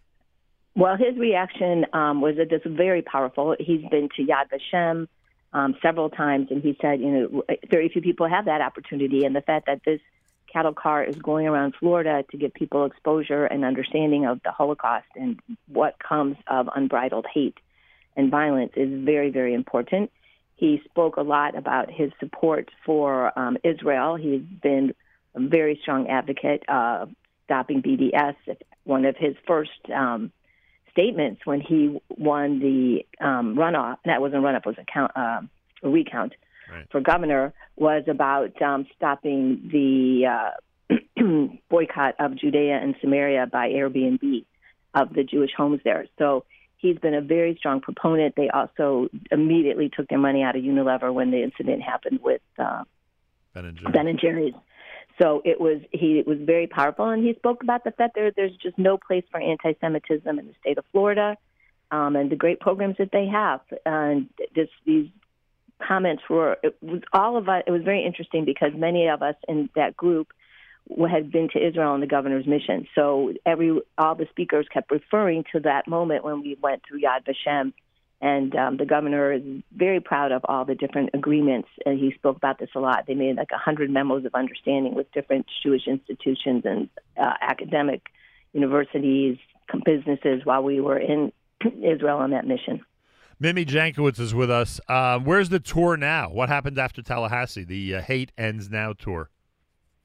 Well, 0.75 0.97
his 0.97 1.17
reaction 1.17 1.85
um, 1.93 2.19
was 2.19 2.35
that 2.37 2.49
this 2.49 2.61
was 2.65 2.73
very 2.75 3.03
powerful. 3.03 3.55
He's 3.59 3.81
been 3.91 4.09
to 4.17 4.23
Yad 4.23 4.45
Vashem 4.51 5.07
um, 5.53 5.75
several 5.81 6.09
times, 6.09 6.47
and 6.49 6.61
he 6.63 6.75
said, 6.81 6.99
you 6.99 7.11
know, 7.11 7.43
very 7.69 7.89
few 7.89 8.01
people 8.01 8.27
have 8.27 8.45
that 8.45 8.59
opportunity, 8.59 9.23
and 9.23 9.35
the 9.35 9.41
fact 9.41 9.67
that 9.67 9.81
this 9.85 10.01
cattle 10.53 10.73
car 10.73 11.03
is 11.03 11.15
going 11.15 11.47
around 11.47 11.73
Florida 11.79 12.23
to 12.31 12.37
give 12.37 12.53
people 12.53 12.85
exposure 12.85 13.45
and 13.45 13.65
understanding 13.65 14.25
of 14.25 14.41
the 14.43 14.51
Holocaust 14.51 15.07
and 15.15 15.39
what 15.67 15.97
comes 15.99 16.37
of 16.47 16.69
unbridled 16.75 17.25
hate 17.33 17.57
and 18.15 18.29
violence 18.29 18.73
is 18.75 19.03
very, 19.03 19.31
very 19.31 19.53
important. 19.53 20.11
He 20.55 20.81
spoke 20.85 21.17
a 21.17 21.21
lot 21.21 21.57
about 21.57 21.89
his 21.89 22.11
support 22.19 22.69
for 22.85 23.37
um, 23.37 23.57
Israel. 23.63 24.15
He's 24.15 24.41
been 24.41 24.93
a 25.35 25.41
very 25.41 25.79
strong 25.81 26.07
advocate 26.09 26.63
of 26.69 27.09
stopping 27.45 27.81
BDS. 27.81 28.35
One 28.83 29.05
of 29.05 29.17
his 29.17 29.35
first 29.47 29.71
um, 29.93 30.31
statements 30.91 31.41
when 31.45 31.59
he 31.59 31.99
won 32.09 32.59
the 32.59 33.05
um, 33.19 33.55
runoff. 33.55 33.97
That 34.05 34.21
wasn't 34.21 34.43
a 34.43 34.47
runoff; 34.47 34.57
it 34.57 34.65
was 34.67 34.75
a, 34.77 34.85
count, 34.85 35.11
uh, 35.15 35.41
a 35.81 35.89
recount 35.89 36.33
right. 36.73 36.87
for 36.91 37.01
governor. 37.01 37.53
Was 37.75 38.03
about 38.07 38.61
um, 38.61 38.85
stopping 38.95 39.69
the 39.71 40.27
uh, 40.27 40.95
boycott 41.69 42.15
of 42.19 42.35
Judea 42.35 42.77
and 42.81 42.95
Samaria 43.01 43.47
by 43.51 43.69
Airbnb 43.69 44.45
of 44.93 45.13
the 45.13 45.23
Jewish 45.23 45.51
homes 45.57 45.81
there. 45.83 46.05
So 46.19 46.45
he's 46.77 46.97
been 46.99 47.15
a 47.15 47.21
very 47.21 47.55
strong 47.57 47.81
proponent. 47.81 48.35
They 48.35 48.49
also 48.49 49.07
immediately 49.31 49.89
took 49.89 50.07
their 50.07 50.19
money 50.19 50.43
out 50.43 50.55
of 50.55 50.63
Unilever 50.63 51.11
when 51.11 51.31
the 51.31 51.41
incident 51.41 51.81
happened 51.81 52.19
with 52.21 52.41
uh, 52.59 52.83
Ben 53.53 53.65
and, 53.65 53.79
ben 53.91 54.07
and 54.07 54.19
Jerry's. 54.19 54.53
So 55.21 55.41
it 55.45 55.59
was 55.59 55.79
he 55.91 56.19
it 56.19 56.27
was 56.27 56.39
very 56.41 56.67
powerful, 56.67 57.09
and 57.09 57.23
he 57.23 57.33
spoke 57.35 57.61
about 57.61 57.83
the 57.83 57.91
fact 57.91 58.15
there 58.15 58.31
there's 58.31 58.55
just 58.57 58.77
no 58.77 58.97
place 58.97 59.23
for 59.31 59.39
anti-Semitism 59.39 60.39
in 60.39 60.47
the 60.47 60.53
state 60.59 60.77
of 60.77 60.85
Florida, 60.91 61.37
um, 61.91 62.15
and 62.15 62.31
the 62.31 62.35
great 62.35 62.59
programs 62.59 62.97
that 62.97 63.11
they 63.11 63.27
have. 63.27 63.61
And 63.85 64.27
this 64.55 64.69
these 64.85 65.07
comments 65.85 66.23
were 66.29 66.57
it 66.63 66.75
was 66.81 67.01
all 67.11 67.37
of 67.37 67.49
us. 67.49 67.63
It 67.67 67.71
was 67.71 67.83
very 67.83 68.05
interesting 68.05 68.45
because 68.45 68.71
many 68.75 69.07
of 69.07 69.21
us 69.21 69.35
in 69.47 69.69
that 69.75 69.95
group 69.95 70.29
had 71.09 71.31
been 71.31 71.49
to 71.53 71.65
Israel 71.65 71.91
on 71.91 72.01
the 72.01 72.07
governor's 72.07 72.45
mission. 72.45 72.87
So 72.95 73.33
every 73.45 73.79
all 73.97 74.15
the 74.15 74.27
speakers 74.29 74.67
kept 74.73 74.91
referring 74.91 75.45
to 75.53 75.61
that 75.61 75.87
moment 75.87 76.23
when 76.23 76.41
we 76.41 76.57
went 76.61 76.83
to 76.89 76.95
Yad 76.95 77.25
Vashem 77.25 77.73
and 78.23 78.55
um, 78.55 78.77
the 78.77 78.85
governor 78.85 79.33
is 79.33 79.41
very 79.75 79.99
proud 79.99 80.31
of 80.31 80.45
all 80.47 80.63
the 80.63 80.75
different 80.75 81.09
agreements. 81.13 81.67
And 81.85 81.99
he 81.99 82.13
spoke 82.13 82.37
about 82.37 82.57
this 82.57 82.69
a 82.73 82.79
lot. 82.79 83.03
They 83.05 83.15
made 83.15 83.35
like 83.35 83.51
a 83.53 83.57
hundred 83.57 83.89
memos 83.89 84.23
of 84.23 84.33
understanding 84.33 84.95
with 84.95 85.11
different 85.11 85.45
Jewish 85.61 85.87
institutions 85.87 86.63
and 86.63 86.89
uh, 87.21 87.33
academic 87.41 88.03
universities, 88.53 89.37
businesses 89.83 90.45
while 90.45 90.63
we 90.63 90.79
were 90.79 90.97
in 90.97 91.33
Israel 91.83 92.19
on 92.19 92.31
that 92.31 92.47
mission. 92.47 92.85
Mimi 93.43 93.65
Jankovits 93.65 94.21
is 94.21 94.33
with 94.33 94.49
us. 94.49 94.79
Uh, 94.87 95.19
where's 95.19 95.49
the 95.49 95.59
tour 95.59 95.97
now? 95.97 96.29
What 96.29 96.47
happened 96.47 96.79
after 96.79 97.01
Tallahassee? 97.01 97.65
The 97.65 97.95
uh, 97.95 98.01
Hate 98.01 98.31
Ends 98.37 98.69
Now 98.69 98.93
tour. 98.93 99.29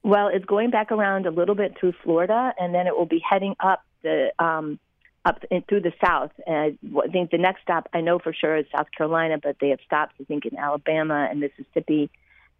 Well, 0.03 0.27
it's 0.27 0.43
going 0.43 0.71
back 0.71 0.91
around 0.91 1.25
a 1.25 1.31
little 1.31 1.55
bit 1.55 1.77
through 1.79 1.93
Florida, 2.03 2.53
and 2.59 2.75
then 2.75 2.85
it 2.85 2.97
will 2.97 3.05
be 3.05 3.23
heading 3.27 3.55
up 3.61 3.81
the 4.01 4.33
um, 4.39 4.77
up 5.23 5.41
in, 5.49 5.61
through 5.69 5.83
the 5.83 5.93
South. 6.05 6.31
And 6.45 6.77
I 7.01 7.07
think 7.07 7.31
the 7.31 7.37
next 7.37 7.61
stop 7.61 7.87
I 7.93 8.01
know 8.01 8.19
for 8.19 8.33
sure 8.33 8.57
is 8.57 8.65
South 8.75 8.87
Carolina, 8.91 9.37
but 9.41 9.55
they 9.61 9.69
have 9.69 9.79
stops 9.85 10.15
I 10.19 10.25
think 10.25 10.45
in 10.45 10.57
Alabama 10.57 11.29
and 11.31 11.39
Mississippi. 11.39 12.09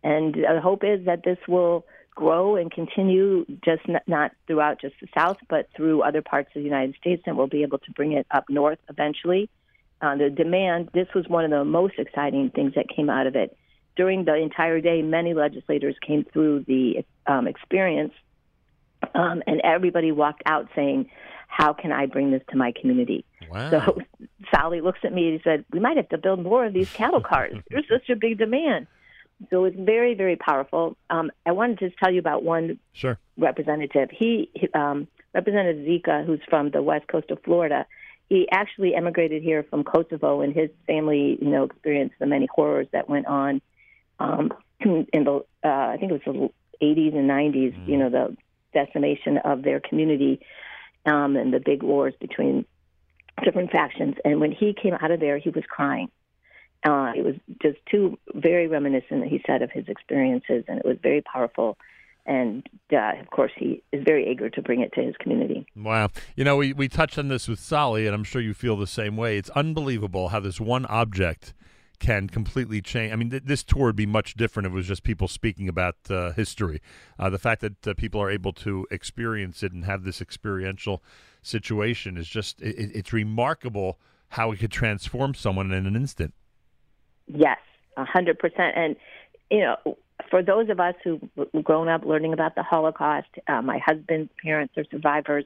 And 0.02 0.34
the 0.34 0.62
hope 0.64 0.86
is 0.86 1.04
that 1.08 1.26
this 1.26 1.40
will 1.46 1.86
grow 2.16 2.56
and 2.56 2.72
continue 2.72 3.46
just 3.66 3.82
not 4.08 4.32
throughout 4.48 4.80
just 4.80 4.96
the 5.02 5.08
South, 5.14 5.40
but 5.50 5.68
through 5.76 6.04
other 6.04 6.22
parts 6.22 6.52
of 6.56 6.62
the 6.62 6.66
United 6.66 6.96
States, 6.96 7.24
and 7.26 7.36
we'll 7.36 7.48
be 7.48 7.64
able 7.64 7.80
to 7.80 7.92
bring 7.92 8.14
it 8.14 8.26
up 8.32 8.46
north 8.50 8.80
eventually. 8.88 9.50
Uh, 10.02 10.16
the 10.16 10.30
demand, 10.30 10.90
this 10.94 11.08
was 11.14 11.28
one 11.28 11.44
of 11.44 11.52
the 11.52 11.66
most 11.66 11.96
exciting 11.98 12.52
things 12.52 12.74
that 12.76 12.86
came 12.94 13.10
out 13.10 13.28
of 13.28 13.36
it. 13.36 13.56
During 13.96 14.24
the 14.26 14.36
entire 14.36 14.80
day, 14.80 15.02
many 15.02 15.34
legislators 15.34 15.96
came 16.06 16.26
through 16.32 16.64
the 16.68 17.04
um, 17.28 17.48
experience, 17.48 18.14
um, 19.14 19.44
and 19.46 19.60
everybody 19.64 20.12
walked 20.12 20.44
out 20.46 20.70
saying, 20.76 21.10
how 21.48 21.74
can 21.74 21.92
I 21.92 22.06
bring 22.06 22.32
this 22.32 22.44
to 22.52 22.58
my 22.58 22.72
community? 22.72 23.26
Wow. 23.52 23.70
So 23.72 23.98
Sally 24.54 24.82
looks 24.82 25.00
at 25.04 25.12
me 25.12 25.30
and 25.30 25.42
said, 25.44 25.66
we 25.72 25.80
might 25.80 25.98
have 25.98 26.08
to 26.10 26.18
build 26.18 26.42
more 26.42 26.66
of 26.66 26.74
these 26.74 26.90
cattle 26.92 27.22
cars. 27.22 27.58
There's 27.70 27.88
such 27.90 28.10
a 28.10 28.16
big 28.16 28.38
demand. 28.38 28.88
So 29.50 29.66
it's 29.66 29.78
very, 29.78 30.14
very 30.14 30.36
powerful. 30.36 30.96
Um, 31.10 31.32
I 31.46 31.52
wanted 31.52 31.80
to 31.80 31.90
tell 31.92 32.12
you 32.12 32.20
about 32.20 32.44
one 32.44 32.80
sure. 32.94 33.18
representative. 33.38 34.10
He, 34.12 34.52
um, 34.74 35.08
Representative 35.34 35.86
Zika, 35.86 36.26
who's 36.26 36.42
from 36.50 36.72
the 36.72 36.82
west 36.82 37.08
coast 37.08 37.30
of 37.32 37.40
Florida, 37.44 37.86
he 38.30 38.48
actually 38.52 38.94
emigrated 38.94 39.42
here 39.42 39.64
from 39.70 39.84
Kosovo, 39.84 40.42
and 40.42 40.54
his 40.54 40.70
family, 40.86 41.38
you 41.42 41.50
know, 41.50 41.64
experienced 41.64 42.16
the 42.20 42.28
many 42.28 42.48
horrors 42.54 42.88
that 42.92 43.10
went 43.10 43.26
on 43.26 43.62
um, 44.20 44.54
in 44.80 45.08
the, 45.12 45.44
uh, 45.64 45.68
I 45.68 45.98
think 46.00 46.12
it 46.12 46.22
was 46.26 46.52
the 46.80 46.86
80s 46.86 47.16
and 47.16 47.30
90s. 47.30 47.76
Mm. 47.76 47.88
You 47.88 47.98
know, 47.98 48.10
the 48.10 48.38
decimation 48.72 49.40
of 49.40 49.64
their 49.64 49.80
community 49.80 50.42
um, 51.06 51.36
and 51.36 51.52
the 51.52 51.60
big 51.60 51.82
wars 51.82 52.14
between 52.20 52.66
different 53.44 53.72
factions. 53.72 54.16
And 54.24 54.40
when 54.40 54.52
he 54.52 54.74
came 54.80 54.94
out 54.94 55.12
of 55.12 55.20
there, 55.20 55.38
he 55.40 55.50
was 55.50 55.64
crying. 55.68 56.10
Uh, 56.86 57.12
it 57.16 57.26
was 57.26 57.36
just 57.62 57.78
too 57.92 58.18
very 58.34 58.68
reminiscent, 58.68 59.26
he 59.26 59.42
said, 59.46 59.62
of 59.62 59.72
his 59.72 59.88
experiences, 59.88 60.64
and 60.68 60.80
it 60.80 60.86
was 60.86 60.98
very 61.02 61.22
powerful. 61.22 61.78
And 62.26 62.68
uh, 62.94 63.20
of 63.20 63.30
course, 63.32 63.52
he 63.58 63.82
is 63.92 64.04
very 64.06 64.30
eager 64.32 64.50
to 64.50 64.62
bring 64.62 64.82
it 64.82 64.94
to 64.94 65.02
his 65.02 65.16
community. 65.20 65.66
Wow. 65.76 66.10
You 66.36 66.44
know, 66.44 66.58
we, 66.58 66.74
we 66.74 66.88
touched 66.88 67.18
on 67.18 67.28
this 67.28 67.48
with 67.48 67.60
Sally, 67.60 68.06
and 68.06 68.16
I'm 68.16 68.24
sure 68.24 68.42
you 68.42 68.54
feel 68.54 68.78
the 68.78 68.88
same 68.88 69.18
way. 69.18 69.38
It's 69.38 69.50
unbelievable 69.52 70.30
how 70.30 70.40
this 70.40 70.60
one 70.60 70.86
object 70.86 71.54
can 72.00 72.28
completely 72.28 72.82
change. 72.82 73.12
I 73.12 73.16
mean, 73.16 73.30
th- 73.30 73.44
this 73.46 73.64
tour 73.64 73.88
would 73.88 73.96
be 73.96 74.06
much 74.06 74.36
different 74.36 74.68
if 74.68 74.74
it 74.74 74.76
was 74.76 74.88
just 74.88 75.04
people 75.04 75.28
speaking 75.28 75.68
about 75.68 75.96
uh, 76.10 76.32
history. 76.32 76.82
Uh, 77.18 77.30
the 77.30 77.40
fact 77.40 77.62
that 77.62 77.88
uh, 77.88 77.94
people 77.94 78.22
are 78.22 78.32
able 78.32 78.54
to 78.54 78.88
experience 78.90 79.64
it 79.64 79.74
and 79.74 79.86
have 79.86 80.04
this 80.04 80.22
experiential 80.22 81.04
situation 81.42 82.18
is 82.18 82.28
just, 82.28 82.62
it, 82.62 82.92
it's 82.94 83.14
remarkable 83.14 84.00
how 84.30 84.52
it 84.52 84.60
could 84.60 84.72
transform 84.72 85.34
someone 85.34 85.72
in 85.72 85.86
an 85.86 85.96
instant. 85.96 86.34
Yes, 87.28 87.58
a 87.98 88.06
100%. 88.06 88.34
And, 88.76 88.96
you 89.52 89.60
know, 89.60 89.98
for 90.30 90.44
those 90.44 90.70
of 90.70 90.80
us 90.80 90.96
who've 91.04 91.22
grown 91.64 91.88
up 91.88 92.06
learning 92.06 92.34
about 92.34 92.56
the 92.56 92.64
Holocaust, 92.64 93.30
uh, 93.48 93.62
my 93.62 93.80
husband's 93.80 94.32
parents 94.44 94.78
are 94.78 94.86
survivors, 94.92 95.46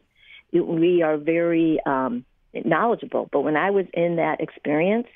we 0.51 1.01
are 1.01 1.17
very 1.17 1.79
um, 1.85 2.25
knowledgeable. 2.53 3.29
But 3.31 3.41
when 3.41 3.57
I 3.57 3.71
was 3.71 3.85
in 3.93 4.17
that 4.17 4.41
experience, 4.41 5.07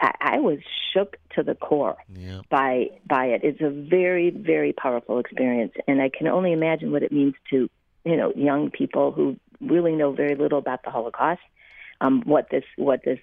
I, 0.00 0.12
I 0.20 0.40
was 0.40 0.58
shook 0.92 1.16
to 1.34 1.42
the 1.42 1.54
core 1.54 1.96
yeah. 2.14 2.40
by 2.50 2.90
by 3.06 3.26
it. 3.26 3.42
It's 3.44 3.60
a 3.60 3.70
very 3.70 4.30
very 4.30 4.72
powerful 4.72 5.18
experience, 5.18 5.72
and 5.86 6.00
I 6.00 6.08
can 6.08 6.26
only 6.28 6.52
imagine 6.52 6.92
what 6.92 7.02
it 7.02 7.12
means 7.12 7.34
to 7.50 7.68
you 8.04 8.16
know 8.16 8.32
young 8.34 8.70
people 8.70 9.12
who 9.12 9.36
really 9.60 9.92
know 9.92 10.12
very 10.12 10.34
little 10.34 10.58
about 10.58 10.82
the 10.82 10.90
Holocaust. 10.90 11.40
Um, 12.00 12.22
what 12.24 12.50
this 12.50 12.64
what 12.76 13.02
this 13.04 13.20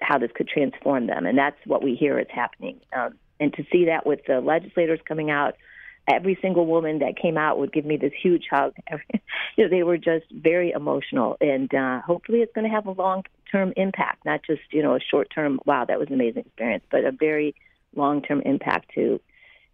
how 0.00 0.18
this 0.18 0.30
could 0.34 0.48
transform 0.48 1.06
them, 1.06 1.26
and 1.26 1.36
that's 1.36 1.58
what 1.66 1.82
we 1.82 1.94
hear 1.94 2.18
is 2.18 2.26
happening. 2.30 2.80
Um, 2.92 3.14
and 3.42 3.52
to 3.54 3.64
see 3.72 3.86
that 3.86 4.06
with 4.06 4.20
the 4.28 4.40
legislators 4.40 5.00
coming 5.06 5.28
out, 5.28 5.56
every 6.08 6.38
single 6.40 6.64
woman 6.64 7.00
that 7.00 7.16
came 7.20 7.36
out 7.36 7.58
would 7.58 7.72
give 7.72 7.84
me 7.84 7.96
this 7.96 8.12
huge 8.22 8.44
hug. 8.48 8.72
you 9.56 9.64
know, 9.64 9.68
they 9.68 9.82
were 9.82 9.98
just 9.98 10.26
very 10.30 10.70
emotional, 10.70 11.36
and 11.40 11.74
uh, 11.74 12.00
hopefully, 12.02 12.38
it's 12.38 12.52
going 12.54 12.68
to 12.68 12.74
have 12.74 12.86
a 12.86 12.92
long 12.92 13.24
term 13.50 13.72
impact, 13.76 14.24
not 14.24 14.40
just 14.46 14.62
you 14.70 14.80
know 14.80 14.94
a 14.94 15.00
short 15.00 15.28
term. 15.34 15.58
Wow, 15.66 15.84
that 15.84 15.98
was 15.98 16.06
an 16.08 16.14
amazing 16.14 16.44
experience, 16.46 16.84
but 16.88 17.04
a 17.04 17.10
very 17.10 17.56
long 17.96 18.22
term 18.22 18.42
impact 18.42 18.92
to 18.94 19.20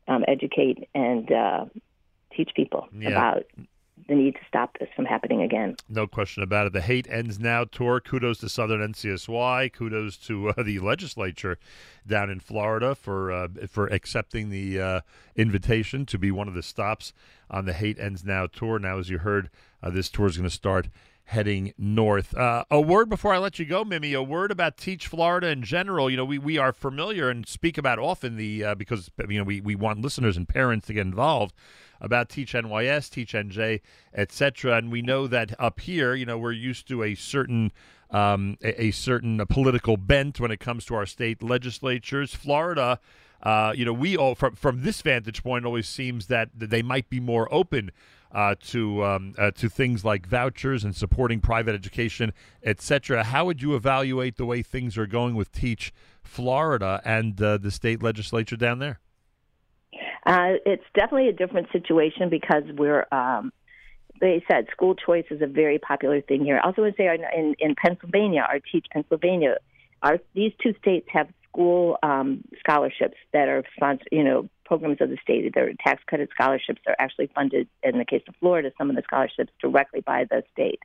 um, 0.09 0.25
educate 0.27 0.89
and 0.95 1.31
uh, 1.31 1.67
teach 2.35 2.51
people 2.57 2.89
Yeah. 2.99 3.11
about 3.11 3.45
the 4.09 4.15
need 4.15 4.35
to 4.35 4.41
stop 4.49 4.79
this 4.79 4.89
from 4.97 5.05
happening 5.05 5.43
again. 5.43 5.77
No 5.89 6.07
question 6.07 6.43
about 6.43 6.67
it. 6.67 6.73
The 6.73 6.81
Hate 6.81 7.07
Ends 7.11 7.39
Now 7.39 7.65
tour. 7.65 8.01
Kudos 8.01 8.39
to 8.39 8.49
Southern 8.49 8.81
NCSY. 8.93 9.73
Kudos 9.73 10.17
to 10.27 10.49
uh, 10.51 10.63
the 10.63 10.79
legislature 10.79 11.59
down 12.07 12.31
in 12.31 12.41
Florida 12.41 12.95
for 12.95 13.31
uh, 13.31 13.49
for 13.69 13.87
accepting 13.89 14.51
the 14.51 14.81
uh, 14.81 15.01
invitation 15.37 16.07
to 16.07 16.19
be 16.19 16.31
one 16.31 16.49
of 16.49 16.55
the 16.55 16.63
stops 16.63 17.13
on 17.51 17.67
the 17.67 17.75
Hate 17.75 17.99
Ends 17.99 18.25
Now 18.25 18.47
tour. 18.47 18.79
Now, 18.79 18.99
as 18.99 19.11
you 19.11 19.19
heard, 19.19 19.51
uh, 19.83 19.91
this 19.91 20.09
tour 20.09 20.27
is 20.27 20.37
going 20.37 20.49
to 20.49 20.55
start 20.55 20.89
heading 21.29 21.75
north. 21.77 22.35
Uh, 22.35 22.65
a 22.71 22.81
word 22.81 23.11
before 23.11 23.35
I 23.35 23.39
let 23.39 23.59
you 23.59 23.67
go, 23.67 23.85
Mimi. 23.85 24.15
A 24.15 24.23
word 24.23 24.51
about 24.51 24.79
Teach 24.79 25.07
Florida 25.07 25.49
in 25.49 25.63
general. 25.63 26.09
You 26.09 26.17
know, 26.17 26.25
we, 26.25 26.39
we 26.39 26.57
are 26.57 26.73
familiar 26.73 27.29
and 27.29 27.47
speak 27.47 27.77
about 27.77 27.99
often 27.99 28.37
the 28.37 28.65
uh, 28.65 28.75
because 28.75 29.11
you 29.29 29.37
know 29.37 29.45
we, 29.45 29.61
we 29.61 29.75
want 29.75 30.01
listeners 30.01 30.39
and 30.39 30.49
parents 30.49 30.87
to 30.87 30.95
get 30.95 31.03
involved 31.03 31.55
about 32.01 32.31
Teach 32.31 32.55
NYS, 32.55 33.11
Teach 33.11 33.35
NJ, 33.35 33.83
etc. 34.15 34.79
And 34.79 34.91
we 34.91 35.03
know 35.03 35.27
that 35.27 35.55
up 35.61 35.81
here, 35.81 36.15
you 36.15 36.25
know, 36.25 36.39
we're 36.39 36.53
used 36.53 36.89
to 36.89 37.03
a 37.03 37.15
certain 37.15 37.73
um, 38.11 38.57
a, 38.63 38.85
a 38.85 38.91
certain 38.91 39.45
political 39.49 39.99
bent 39.99 40.41
when 40.41 40.51
it 40.51 40.61
comes 40.61 40.87
to 40.87 40.95
our 40.95 41.07
state 41.07 41.43
legislatures. 41.43 42.35
Florida. 42.35 42.99
Uh, 43.41 43.73
you 43.73 43.85
know, 43.85 43.93
we 43.93 44.17
all 44.17 44.35
from 44.35 44.57
from 44.57 44.83
this 44.83 45.01
vantage 45.01 45.45
point 45.45 45.65
always 45.65 45.87
seems 45.89 46.27
that 46.27 46.49
they 46.57 46.83
might 46.83 47.09
be 47.09 47.21
more 47.21 47.47
open 47.55 47.93
uh, 48.33 48.55
to 48.67 49.05
um, 49.05 49.35
uh, 49.39 49.51
to 49.53 49.69
things 49.69 50.05
like 50.05 50.27
vouchers 50.27 50.85
and 50.85 50.95
supporting 50.95 51.41
private 51.41 51.75
education, 51.75 52.33
etc. 52.63 53.25
How 53.25 53.45
would 53.47 53.63
you 53.63 53.75
evaluate 53.75 54.37
the 54.37 54.47
way 54.47 54.63
things 54.63 54.99
are 54.99 55.07
going 55.07 55.35
with 55.35 55.53
Teach 55.53 55.93
Florida 56.23 57.01
and 57.05 57.41
uh, 57.41 57.59
the 57.59 57.71
state 57.71 58.03
legislature 58.03 58.57
down 58.57 58.79
there? 58.79 59.01
Uh, 60.27 60.61
it's 60.67 60.85
definitely 60.95 61.29
a 61.29 61.33
different 61.33 61.69
situation 61.73 62.29
because 62.29 62.65
we're. 62.77 63.07
Um, 63.13 63.53
they 64.21 64.45
said 64.51 64.67
school 64.73 64.97
choice 64.97 65.27
is 65.31 65.41
a 65.43 65.47
very 65.47 65.79
popular 65.79 66.21
thing 66.21 66.45
here. 66.45 66.59
I 66.59 66.67
also 66.67 66.83
want 66.83 66.97
to 66.97 67.01
say 67.01 67.09
in, 67.37 67.55
in 67.61 67.77
Pennsylvania, 67.77 68.45
our 68.49 68.59
Teach 68.59 68.87
Pennsylvania, 68.91 69.59
our 70.03 70.19
these 70.35 70.53
two 70.61 70.75
states 70.81 71.07
have 71.13 71.29
school 71.49 71.99
um, 72.03 72.43
scholarships 72.59 73.17
that 73.33 73.49
are 73.49 73.63
sponsored. 73.77 74.09
You 74.11 74.25
know, 74.25 74.49
programs 74.69 75.01
of 75.01 75.09
the 75.09 75.17
state. 75.23 75.51
They're 75.55 75.73
tax 75.85 76.03
credit 76.07 76.29
scholarships. 76.33 76.81
They're 76.85 77.01
actually 77.01 77.31
funded 77.35 77.67
in 77.83 77.99
the 77.99 78.05
case 78.05 78.23
of 78.29 78.35
Florida. 78.39 78.71
Some 78.79 78.91
of 78.91 78.97
the 78.97 79.03
scholarships 79.03 79.51
directly 79.61 80.03
by 80.03 80.25
the 80.31 80.45
state. 80.53 80.81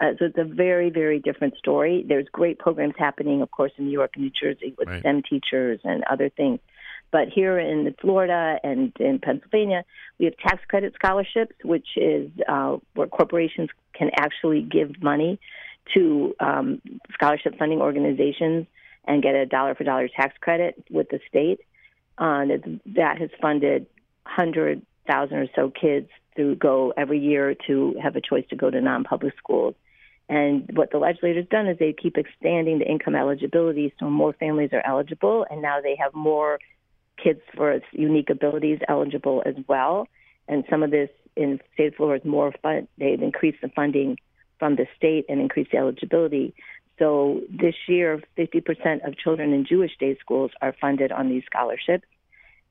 Uh, 0.00 0.12
so 0.18 0.24
it's 0.26 0.38
a 0.38 0.44
very, 0.44 0.90
very 0.90 1.20
different 1.20 1.56
story. 1.56 2.04
There's 2.06 2.26
great 2.32 2.58
programs 2.58 2.94
happening, 2.98 3.40
of 3.40 3.50
course, 3.52 3.72
in 3.78 3.86
New 3.86 3.92
York 3.92 4.12
and 4.16 4.24
New 4.24 4.30
Jersey 4.30 4.74
with 4.76 4.88
Right. 4.88 5.00
STEM 5.00 5.22
teachers 5.22 5.78
and 5.84 6.02
other 6.10 6.28
things. 6.28 6.58
But 7.12 7.28
here 7.28 7.58
in 7.58 7.94
Florida 8.00 8.58
and 8.64 8.92
in 8.98 9.20
Pennsylvania, 9.20 9.84
we 10.18 10.24
have 10.24 10.36
tax 10.38 10.64
credit 10.66 10.94
scholarships, 10.94 11.54
which 11.62 11.86
is 11.96 12.30
uh, 12.48 12.78
where 12.94 13.06
corporations 13.06 13.68
can 13.94 14.10
actually 14.16 14.62
give 14.62 15.00
money 15.02 15.38
to 15.94 16.34
um, 16.40 16.80
scholarship 17.12 17.58
funding 17.58 17.80
organizations 17.80 18.66
and 19.06 19.22
get 19.22 19.34
a 19.34 19.46
dollar 19.46 19.74
for 19.74 19.84
dollar 19.84 20.08
tax 20.08 20.34
credit 20.40 20.82
with 20.90 21.08
the 21.10 21.20
state. 21.28 21.60
That- 22.22 23.18
has 23.18 23.30
funded 23.40 23.86
100,000 24.24 25.38
or 25.38 25.48
so 25.54 25.70
kids 25.70 26.08
to 26.36 26.54
go 26.54 26.92
every 26.96 27.18
year 27.18 27.54
to 27.66 27.94
have 28.02 28.16
a 28.16 28.20
choice 28.20 28.46
to 28.48 28.56
go 28.56 28.70
to 28.70 28.80
non 28.80 29.04
public 29.04 29.36
schools. 29.36 29.74
And 30.28 30.70
what 30.74 30.90
the 30.90 30.98
legislator's 30.98 31.48
done 31.48 31.66
is 31.66 31.78
they 31.78 31.92
keep 31.92 32.16
expanding 32.16 32.78
the 32.78 32.88
income 32.88 33.14
eligibility 33.14 33.92
so 33.98 34.08
more 34.08 34.32
families 34.32 34.70
are 34.72 34.82
eligible, 34.86 35.44
and 35.50 35.60
now 35.60 35.80
they 35.80 35.96
have 35.96 36.14
more 36.14 36.58
kids 37.22 37.40
for 37.54 37.80
unique 37.90 38.30
abilities 38.30 38.78
eligible 38.88 39.42
as 39.44 39.56
well. 39.66 40.08
And 40.48 40.64
some 40.70 40.82
of 40.82 40.90
this 40.90 41.10
in 41.36 41.60
state 41.74 41.88
of 41.88 41.94
Florida 41.96 42.24
is 42.24 42.30
more 42.30 42.52
fun. 42.62 42.88
They've 42.98 43.20
increased 43.20 43.60
the 43.62 43.68
funding 43.68 44.18
from 44.58 44.76
the 44.76 44.86
state 44.96 45.26
and 45.28 45.40
increased 45.40 45.72
the 45.72 45.78
eligibility. 45.78 46.54
So 46.98 47.42
this 47.50 47.74
year, 47.88 48.22
50% 48.36 49.06
of 49.06 49.18
children 49.18 49.52
in 49.52 49.66
Jewish 49.66 49.96
day 49.98 50.16
schools 50.20 50.52
are 50.60 50.74
funded 50.80 51.10
on 51.10 51.28
these 51.28 51.42
scholarships, 51.44 52.06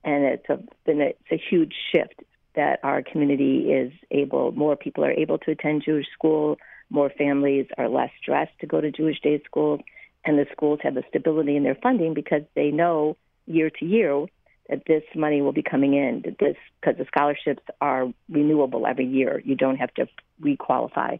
and 0.03 0.23
it's 0.23 0.49
a, 0.49 0.59
been 0.85 1.01
a, 1.01 1.05
it's 1.05 1.31
a 1.31 1.41
huge 1.49 1.73
shift 1.91 2.21
that 2.55 2.79
our 2.83 3.01
community 3.01 3.71
is 3.71 3.91
able. 4.11 4.51
More 4.51 4.75
people 4.75 5.05
are 5.05 5.11
able 5.11 5.37
to 5.39 5.51
attend 5.51 5.83
Jewish 5.85 6.07
school. 6.13 6.57
More 6.89 7.09
families 7.09 7.67
are 7.77 7.87
less 7.87 8.09
stressed 8.21 8.57
to 8.59 8.67
go 8.67 8.81
to 8.81 8.91
Jewish 8.91 9.21
day 9.21 9.41
schools, 9.45 9.79
and 10.25 10.37
the 10.37 10.45
schools 10.51 10.79
have 10.83 10.95
the 10.95 11.03
stability 11.09 11.55
in 11.55 11.63
their 11.63 11.75
funding 11.75 12.13
because 12.13 12.41
they 12.55 12.71
know 12.71 13.15
year 13.45 13.69
to 13.69 13.85
year 13.85 14.25
that 14.69 14.83
this 14.87 15.03
money 15.15 15.41
will 15.41 15.53
be 15.53 15.63
coming 15.63 15.93
in. 15.93 16.21
That 16.25 16.37
this 16.39 16.57
because 16.79 16.97
the 16.97 17.05
scholarships 17.05 17.63
are 17.79 18.11
renewable 18.29 18.85
every 18.85 19.07
year. 19.07 19.41
You 19.45 19.55
don't 19.55 19.77
have 19.77 19.93
to 19.95 20.07
requalify. 20.41 21.19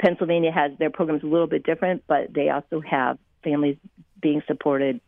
Pennsylvania 0.00 0.52
has 0.52 0.72
their 0.78 0.90
programs 0.90 1.22
a 1.22 1.26
little 1.26 1.46
bit 1.46 1.64
different, 1.64 2.04
but 2.06 2.34
they 2.34 2.50
also 2.50 2.80
have 2.80 3.18
families 3.42 3.76
being 4.20 4.42
supported 4.46 5.00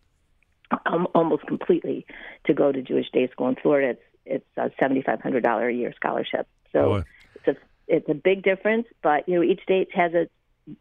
um, 0.86 1.08
almost 1.14 1.46
completely 1.46 2.06
to 2.46 2.54
go 2.54 2.72
to 2.72 2.82
Jewish 2.82 3.10
day 3.12 3.28
school. 3.30 3.48
In 3.48 3.56
Florida, 3.56 3.90
it's 3.90 4.02
it's 4.26 4.46
a 4.56 4.70
seventy 4.80 5.02
five 5.02 5.20
hundred 5.20 5.42
dollar 5.42 5.68
a 5.68 5.74
year 5.74 5.92
scholarship. 5.96 6.46
So 6.72 6.82
Boy. 6.82 7.04
it's 7.34 7.48
a 7.48 7.56
it's 7.86 8.08
a 8.08 8.14
big 8.14 8.42
difference. 8.42 8.86
But 9.02 9.28
you 9.28 9.36
know, 9.36 9.42
each 9.42 9.62
state 9.62 9.88
has 9.94 10.12
its 10.14 10.30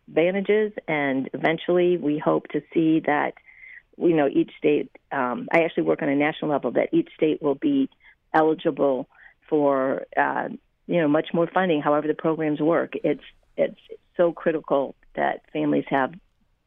advantages, 0.08 0.74
and 0.88 1.30
eventually, 1.34 1.98
we 1.98 2.18
hope 2.18 2.48
to 2.50 2.62
see 2.74 3.02
that 3.06 3.34
you 3.98 4.16
know 4.16 4.28
each 4.28 4.52
state. 4.58 4.92
Um, 5.12 5.48
I 5.52 5.64
actually 5.64 5.84
work 5.84 6.02
on 6.02 6.10
a 6.10 6.16
national 6.16 6.52
level 6.52 6.72
that 6.72 6.90
each 6.94 7.10
state 7.16 7.42
will 7.42 7.56
be 7.56 7.90
eligible 8.34 9.08
for 9.50 10.06
uh, 10.18 10.50
you 10.88 11.02
know 11.02 11.08
much 11.08 11.28
more 11.34 11.48
funding. 11.48 11.82
However, 11.82 12.08
the 12.08 12.14
programs 12.14 12.60
work. 12.60 12.94
It's 13.04 13.24
it's 13.56 13.80
so 14.18 14.34
critical 14.34 14.96
that 15.16 15.42
families 15.52 15.86
have 15.90 16.14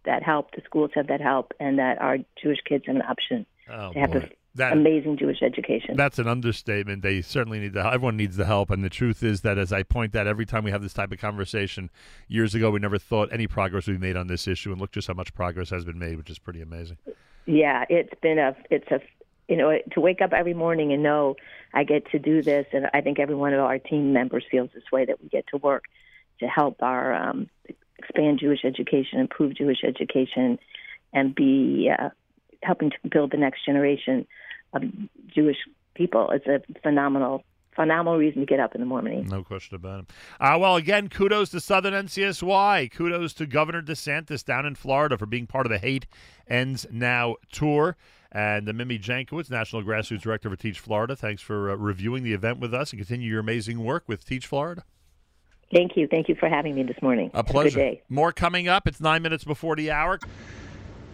that 0.04 0.22
help, 0.22 0.52
the 0.52 0.62
schools 0.64 0.90
have 0.94 1.08
that 1.08 1.20
help, 1.20 1.52
and 1.60 1.78
that 1.78 2.00
our 2.00 2.18
Jewish 2.42 2.58
kids 2.66 2.84
have 2.86 2.96
an 2.96 3.02
option 3.02 3.46
Oh, 3.68 3.92
to 3.92 3.98
have 4.00 4.12
boy. 4.12 4.30
That, 4.56 4.72
amazing 4.72 5.16
Jewish 5.16 5.42
education. 5.42 5.96
That's 5.96 6.18
an 6.18 6.26
understatement. 6.26 7.02
They 7.02 7.22
certainly 7.22 7.60
need 7.60 7.72
the 7.72 7.86
everyone 7.86 8.16
needs 8.16 8.36
the 8.36 8.46
help, 8.46 8.70
and 8.70 8.82
the 8.82 8.90
truth 8.90 9.22
is 9.22 9.42
that 9.42 9.58
as 9.58 9.72
I 9.72 9.84
point 9.84 10.16
out 10.16 10.26
every 10.26 10.44
time 10.44 10.64
we 10.64 10.72
have 10.72 10.82
this 10.82 10.92
type 10.92 11.12
of 11.12 11.18
conversation, 11.18 11.88
years 12.26 12.52
ago 12.52 12.68
we 12.72 12.80
never 12.80 12.98
thought 12.98 13.28
any 13.32 13.46
progress 13.46 13.86
would 13.86 14.00
be 14.00 14.06
made 14.08 14.16
on 14.16 14.26
this 14.26 14.48
issue, 14.48 14.72
and 14.72 14.80
look 14.80 14.90
just 14.90 15.06
how 15.06 15.14
much 15.14 15.32
progress 15.34 15.70
has 15.70 15.84
been 15.84 16.00
made, 16.00 16.16
which 16.16 16.30
is 16.30 16.40
pretty 16.40 16.60
amazing. 16.62 16.96
yeah, 17.46 17.84
it's 17.88 18.12
been 18.20 18.40
a 18.40 18.56
it's 18.70 18.90
a 18.90 19.00
you 19.46 19.56
know 19.56 19.78
to 19.92 20.00
wake 20.00 20.20
up 20.20 20.32
every 20.32 20.54
morning 20.54 20.92
and 20.92 21.00
know 21.00 21.36
I 21.72 21.84
get 21.84 22.10
to 22.10 22.18
do 22.18 22.42
this, 22.42 22.66
and 22.72 22.90
I 22.92 23.02
think 23.02 23.20
every 23.20 23.36
one 23.36 23.54
of 23.54 23.60
our 23.60 23.78
team 23.78 24.12
members 24.12 24.44
feels 24.50 24.70
this 24.74 24.90
way 24.90 25.04
that 25.04 25.22
we 25.22 25.28
get 25.28 25.46
to 25.52 25.58
work 25.58 25.84
to 26.40 26.48
help 26.48 26.82
our 26.82 27.14
um, 27.14 27.48
expand 28.02 28.38
Jewish 28.40 28.64
education, 28.64 29.20
improve 29.20 29.56
Jewish 29.56 29.78
education, 29.84 30.58
and 31.12 31.34
be 31.34 31.90
uh, 31.96 32.10
helping 32.62 32.90
to 32.90 32.96
build 33.08 33.32
the 33.32 33.36
next 33.36 33.64
generation 33.64 34.26
of 34.72 34.82
Jewish 35.34 35.56
people. 35.94 36.30
It's 36.30 36.46
a 36.46 36.60
phenomenal 36.82 37.44
phenomenal 37.76 38.18
reason 38.18 38.40
to 38.40 38.46
get 38.46 38.58
up 38.58 38.74
in 38.74 38.80
the 38.80 38.86
morning. 38.86 39.26
No 39.26 39.44
question 39.44 39.76
about 39.76 40.00
it. 40.00 40.10
Uh, 40.40 40.58
well, 40.58 40.76
again, 40.76 41.08
kudos 41.08 41.50
to 41.50 41.60
Southern 41.60 41.94
NCSY. 41.94 42.90
Kudos 42.90 43.32
to 43.34 43.46
Governor 43.46 43.80
DeSantis 43.80 44.44
down 44.44 44.66
in 44.66 44.74
Florida 44.74 45.16
for 45.16 45.26
being 45.26 45.46
part 45.46 45.66
of 45.66 45.70
the 45.70 45.78
Hate 45.78 46.06
Ends 46.48 46.86
Now 46.90 47.36
tour. 47.52 47.96
And 48.32 48.68
uh, 48.68 48.72
Mimi 48.72 48.98
Jankovits, 48.98 49.50
National 49.50 49.82
Grassroots 49.82 50.20
Director 50.22 50.50
for 50.50 50.56
Teach 50.56 50.78
Florida, 50.78 51.16
thanks 51.16 51.42
for 51.42 51.70
uh, 51.70 51.76
reviewing 51.76 52.22
the 52.22 52.32
event 52.32 52.60
with 52.60 52.74
us 52.74 52.92
and 52.92 53.00
continue 53.00 53.30
your 53.30 53.40
amazing 53.40 53.82
work 53.82 54.04
with 54.08 54.24
Teach 54.24 54.46
Florida. 54.46 54.84
Thank 55.72 55.96
you, 55.96 56.08
thank 56.08 56.28
you 56.28 56.34
for 56.34 56.48
having 56.48 56.74
me 56.74 56.82
this 56.82 57.00
morning. 57.00 57.30
A 57.32 57.38
Have 57.38 57.46
pleasure. 57.46 57.70
good 57.78 57.82
day. 57.82 58.02
More 58.08 58.32
coming 58.32 58.66
up. 58.68 58.88
It's 58.88 59.00
nine 59.00 59.22
minutes 59.22 59.44
before 59.44 59.76
the 59.76 59.90
hour. 59.92 60.18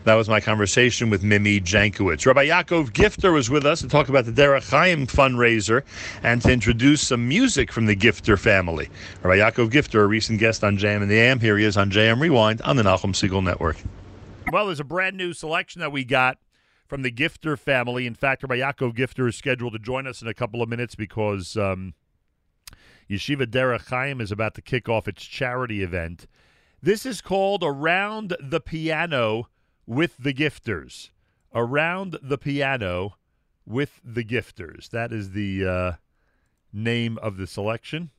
That 0.04 0.14
was 0.14 0.28
my 0.28 0.40
conversation 0.40 1.11
with 1.11 1.24
Mimi 1.24 1.61
Jankovits. 1.61 2.24
Rabbi 2.24 2.46
Yaakov 2.46 2.90
Gifter 2.92 3.32
was 3.32 3.50
with 3.50 3.66
us 3.66 3.80
to 3.80 3.88
talk 3.88 4.09
about 4.09 4.24
the 4.24 4.30
Derech 4.30 4.70
Chaim 4.70 5.07
fundraiser 5.07 5.82
and 6.22 6.40
to 6.42 6.52
introduce 6.52 7.02
some 7.02 7.26
music 7.28 7.72
from 7.72 7.86
the 7.86 7.96
Gifter 7.96 8.38
family. 8.38 8.88
Rabbi 9.22 9.38
Yaakov 9.38 9.70
Gifter, 9.70 10.00
a 10.02 10.07
recent 10.07 10.38
guest 10.38 10.62
on 10.62 10.78
JM 10.78 11.02
and 11.02 11.11
the 11.11 11.18
AM. 11.18 11.40
Here 11.40 11.59
he 11.59 11.64
is 11.64 11.76
on 11.76 11.90
JM 11.90 12.20
Rewind 12.20 12.62
on 12.62 12.76
the 12.76 12.84
Nachum 12.84 13.12
Segal 13.14 13.42
Network. 13.42 13.76
Well, 14.52 14.66
there's 14.66 14.78
a 14.78 14.84
brand 14.84 15.16
new 15.16 15.32
selection 15.32 15.80
that 15.80 15.90
we 15.90 16.04
got 16.04 16.38
from 16.86 17.02
the 17.02 17.11
Gifter 17.11 17.59
family. 17.59 18.07
In 18.07 18.14
fact, 18.14 18.44
Rabbi 18.44 18.59
Yaakov 18.59 18.94
Gifter 18.96 19.28
is 19.28 19.34
scheduled 19.34 19.72
to 19.72 19.80
join 19.80 20.07
us 20.07 20.22
in 20.22 20.28
a 20.28 20.34
couple 20.34 20.62
of 20.62 20.68
minutes 20.68 20.94
because 20.94 21.57
um, 21.57 21.94
Yeshiva 23.09 23.46
Derech 23.46 23.88
Chaim 23.88 24.20
is 24.20 24.32
about 24.32 24.54
to 24.54 24.62
kick 24.62 24.88
off 24.88 25.07
its 25.07 25.24
charity 25.24 25.82
event. 25.82 26.26
This 26.82 27.07
is 27.07 27.20
called 27.20 27.62
Around 27.62 28.36
the 28.40 28.61
Piano 28.61 29.48
with 29.86 30.16
the 30.18 30.34
Gifters. 30.34 31.11
Around 31.54 32.18
the 32.22 32.38
Piano 32.38 33.16
with 33.64 34.00
the 34.04 34.24
Gifters. 34.24 34.90
That 34.90 35.12
is 35.12 35.30
the 35.30 35.66
uh, 35.66 35.92
name 36.72 37.18
of 37.18 37.36
the 37.36 37.46
selection. 37.46 38.11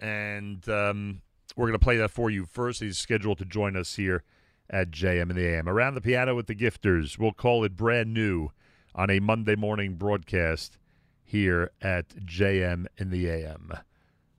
And 0.00 0.66
um, 0.68 1.22
we're 1.56 1.66
going 1.66 1.78
to 1.78 1.84
play 1.84 1.96
that 1.98 2.10
for 2.10 2.30
you 2.30 2.46
first. 2.46 2.80
He's 2.80 2.98
scheduled 2.98 3.38
to 3.38 3.44
join 3.44 3.76
us 3.76 3.96
here 3.96 4.24
at 4.70 4.90
JM 4.90 5.30
in 5.30 5.36
the 5.36 5.46
AM. 5.46 5.68
Around 5.68 5.94
the 5.94 6.00
piano 6.00 6.34
with 6.34 6.46
the 6.46 6.54
gifters. 6.54 7.18
We'll 7.18 7.32
call 7.32 7.64
it 7.64 7.76
brand 7.76 8.14
new 8.14 8.50
on 8.94 9.10
a 9.10 9.20
Monday 9.20 9.56
morning 9.56 9.94
broadcast 9.94 10.78
here 11.28 11.70
at 11.82 12.08
JM 12.24 12.86
in 12.96 13.10
the 13.10 13.28
AM. 13.28 13.70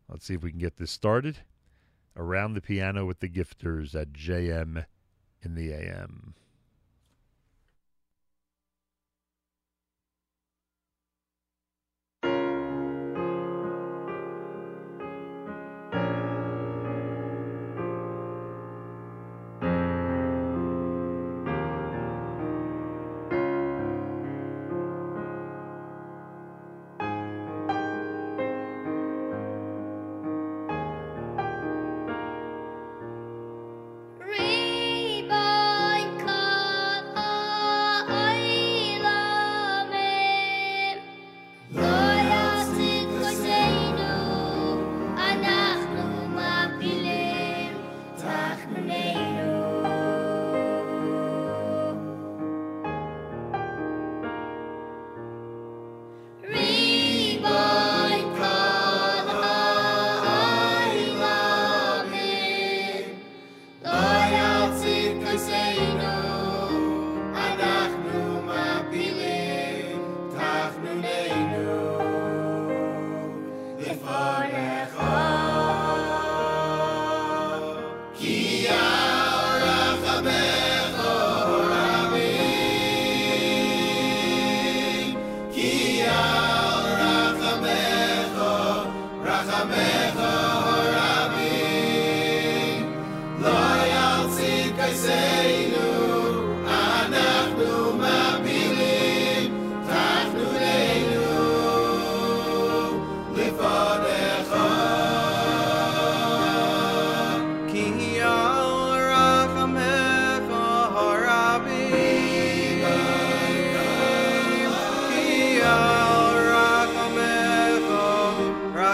Let's 0.09 0.25
see 0.25 0.33
if 0.33 0.41
we 0.41 0.49
can 0.49 0.59
get 0.59 0.77
this 0.77 0.89
started. 0.89 1.37
Around 2.17 2.55
the 2.55 2.61
piano 2.61 3.05
with 3.05 3.19
the 3.19 3.29
gifters 3.29 3.93
at 3.93 4.11
JM 4.11 4.85
in 5.43 5.53
the 5.53 5.71
AM. 5.71 6.33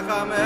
Amen. 0.08 0.45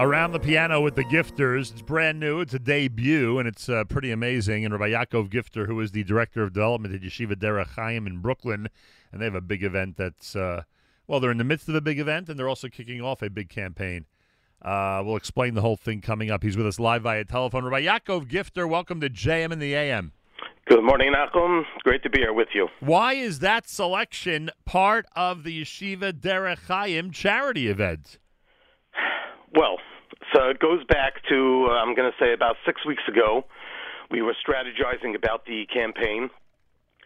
Around 0.00 0.32
the 0.32 0.40
Piano 0.40 0.80
with 0.80 0.94
the 0.94 1.04
Gifters. 1.04 1.70
It's 1.72 1.82
brand 1.82 2.18
new. 2.18 2.40
It's 2.40 2.54
a 2.54 2.58
debut, 2.58 3.38
and 3.38 3.46
it's 3.46 3.68
uh, 3.68 3.84
pretty 3.84 4.10
amazing. 4.10 4.64
And 4.64 4.72
Rabbi 4.72 4.92
Yaakov 4.92 5.28
Gifter, 5.28 5.66
who 5.66 5.78
is 5.80 5.92
the 5.92 6.04
Director 6.04 6.42
of 6.42 6.54
Development 6.54 6.94
at 6.94 7.02
Yeshiva 7.02 7.34
Derech 7.34 7.74
Chaim 7.74 8.06
in 8.06 8.22
Brooklyn, 8.22 8.68
and 9.12 9.20
they 9.20 9.26
have 9.26 9.34
a 9.34 9.42
big 9.42 9.62
event 9.62 9.98
that's, 9.98 10.34
uh, 10.34 10.62
well, 11.06 11.20
they're 11.20 11.30
in 11.30 11.36
the 11.36 11.44
midst 11.44 11.68
of 11.68 11.74
a 11.74 11.82
big 11.82 11.98
event, 11.98 12.30
and 12.30 12.38
they're 12.38 12.48
also 12.48 12.68
kicking 12.68 13.02
off 13.02 13.20
a 13.20 13.28
big 13.28 13.50
campaign. 13.50 14.06
Uh, 14.62 15.02
we'll 15.04 15.16
explain 15.16 15.52
the 15.52 15.60
whole 15.60 15.76
thing 15.76 16.00
coming 16.00 16.30
up. 16.30 16.42
He's 16.42 16.56
with 16.56 16.66
us 16.66 16.80
live 16.80 17.02
via 17.02 17.26
telephone. 17.26 17.64
Rabbi 17.64 17.84
Yaakov 17.84 18.26
Gifter, 18.26 18.66
welcome 18.66 19.02
to 19.02 19.10
JM 19.10 19.52
in 19.52 19.58
the 19.58 19.74
AM. 19.74 20.12
Good 20.64 20.82
morning, 20.82 21.12
Nachum. 21.12 21.64
Great 21.82 22.02
to 22.04 22.08
be 22.08 22.20
here 22.20 22.32
with 22.32 22.48
you. 22.54 22.68
Why 22.80 23.12
is 23.12 23.40
that 23.40 23.68
selection 23.68 24.50
part 24.64 25.04
of 25.14 25.44
the 25.44 25.60
Yeshiva 25.60 26.14
Derech 26.14 26.68
Chaim 26.68 27.10
charity 27.10 27.68
event? 27.68 28.18
Well, 29.54 29.78
so 30.34 30.48
it 30.48 30.58
goes 30.58 30.84
back 30.84 31.14
to, 31.28 31.66
uh, 31.70 31.74
I'm 31.74 31.94
going 31.94 32.10
to 32.10 32.24
say, 32.24 32.32
about 32.32 32.56
six 32.64 32.84
weeks 32.86 33.02
ago. 33.08 33.44
We 34.10 34.22
were 34.22 34.34
strategizing 34.46 35.14
about 35.14 35.46
the 35.46 35.66
campaign, 35.72 36.30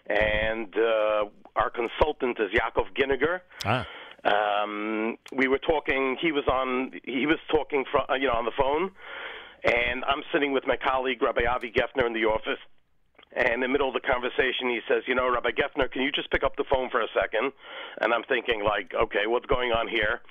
and 0.06 0.74
uh, 0.76 1.24
our 1.56 1.70
consultant 1.70 2.38
is 2.40 2.50
Yaakov 2.50 2.96
Ginniger. 2.98 3.40
Ah. 3.64 3.86
Um, 4.24 5.18
we 5.36 5.48
were 5.48 5.58
talking. 5.58 6.16
He 6.20 6.32
was 6.32 6.44
on. 6.50 6.92
He 7.04 7.26
was 7.26 7.38
talking 7.50 7.84
from, 7.90 8.04
uh, 8.08 8.14
you 8.14 8.26
know, 8.26 8.32
on 8.32 8.46
the 8.46 8.56
phone, 8.56 8.90
and 9.64 10.02
I'm 10.06 10.22
sitting 10.32 10.52
with 10.52 10.66
my 10.66 10.76
colleague 10.76 11.22
Rabbi 11.22 11.42
Avi 11.44 11.70
Geffner 11.70 12.06
in 12.06 12.14
the 12.14 12.24
office. 12.24 12.60
And 13.36 13.54
in 13.54 13.60
the 13.60 13.68
middle 13.68 13.88
of 13.88 13.94
the 13.94 14.00
conversation, 14.00 14.70
he 14.70 14.80
says, 14.88 15.02
"You 15.06 15.14
know, 15.14 15.28
Rabbi 15.28 15.50
Geffner, 15.50 15.90
can 15.90 16.02
you 16.02 16.12
just 16.12 16.30
pick 16.30 16.44
up 16.44 16.56
the 16.56 16.64
phone 16.64 16.88
for 16.88 17.02
a 17.02 17.08
second? 17.12 17.52
And 18.00 18.14
I'm 18.14 18.22
thinking, 18.24 18.62
like, 18.64 18.94
okay, 18.94 19.26
what's 19.26 19.46
going 19.46 19.72
on 19.72 19.88
here? 19.88 20.22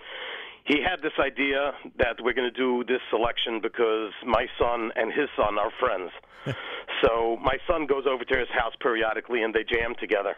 He 0.66 0.82
had 0.82 1.02
this 1.02 1.14
idea 1.20 1.74
that 1.98 2.22
we're 2.22 2.34
going 2.34 2.52
to 2.52 2.58
do 2.58 2.86
this 2.86 3.02
selection 3.10 3.60
because 3.62 4.12
my 4.26 4.48
son 4.58 4.92
and 4.96 5.12
his 5.12 5.28
son 5.36 5.60
are 5.60 5.72
friends. 5.78 6.12
so 7.04 7.38
my 7.42 7.58
son 7.68 7.86
goes 7.86 8.06
over 8.08 8.24
to 8.24 8.38
his 8.38 8.48
house 8.50 8.74
periodically, 8.80 9.44
and 9.44 9.54
they 9.54 9.64
jam 9.64 9.94
together. 10.00 10.36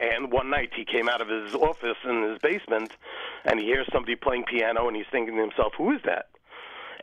And 0.00 0.30
one 0.32 0.50
night 0.50 0.70
he 0.74 0.84
came 0.84 1.08
out 1.08 1.20
of 1.20 1.28
his 1.28 1.54
office 1.54 1.96
in 2.04 2.22
his 2.22 2.38
basement, 2.38 2.92
and 3.44 3.58
he 3.60 3.66
hears 3.66 3.86
somebody 3.92 4.16
playing 4.16 4.44
piano, 4.44 4.88
and 4.88 4.96
he's 4.96 5.06
thinking 5.10 5.36
to 5.36 5.40
himself, 5.42 5.72
"Who 5.76 5.92
is 5.92 6.02
that?" 6.04 6.28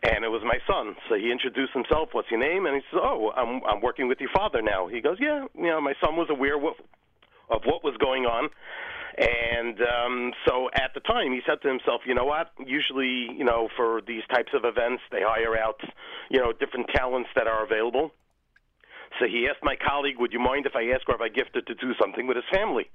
And 0.03 0.25
it 0.25 0.29
was 0.29 0.43
my 0.43 0.59
son. 0.67 0.95
So 1.09 1.15
he 1.15 1.31
introduced 1.31 1.73
himself. 1.73 2.09
What's 2.13 2.29
your 2.29 2.39
name? 2.39 2.65
And 2.65 2.75
he 2.75 2.81
says, 2.91 2.99
"Oh, 3.01 3.31
I'm 3.35 3.63
I'm 3.65 3.81
working 3.81 4.07
with 4.07 4.19
your 4.19 4.29
father 4.29 4.61
now." 4.61 4.87
He 4.87 5.01
goes, 5.01 5.17
"Yeah, 5.19 5.45
you 5.55 5.67
know, 5.67 5.81
my 5.81 5.93
son 6.03 6.17
was 6.17 6.29
aware 6.29 6.57
of, 6.57 6.75
of 7.49 7.63
what 7.65 7.83
was 7.83 7.95
going 7.97 8.25
on." 8.25 8.49
And 9.17 9.77
um, 9.81 10.31
so 10.47 10.69
at 10.73 10.93
the 10.93 10.99
time, 11.01 11.31
he 11.31 11.41
said 11.45 11.61
to 11.61 11.67
himself, 11.67 12.01
you 12.05 12.15
know 12.15 12.25
what? 12.25 12.51
Usually, 12.65 13.29
you 13.37 13.43
know, 13.43 13.69
for 13.75 14.01
these 14.05 14.23
types 14.33 14.51
of 14.53 14.65
events, 14.65 15.03
they 15.11 15.21
hire 15.21 15.57
out, 15.57 15.79
you 16.29 16.39
know, 16.39 16.51
different 16.51 16.89
talents 16.93 17.29
that 17.35 17.47
are 17.47 17.63
available. 17.63 18.11
So 19.19 19.27
he 19.27 19.47
asked 19.49 19.63
my 19.63 19.75
colleague, 19.75 20.15
would 20.17 20.33
you 20.33 20.39
mind 20.39 20.65
if 20.65 20.75
I 20.75 20.89
ask 20.95 21.07
Rabbi 21.07 21.29
Gifter 21.29 21.63
to 21.65 21.75
do 21.75 21.93
something 22.01 22.25
with 22.25 22.37
his 22.37 22.45
family? 22.51 22.89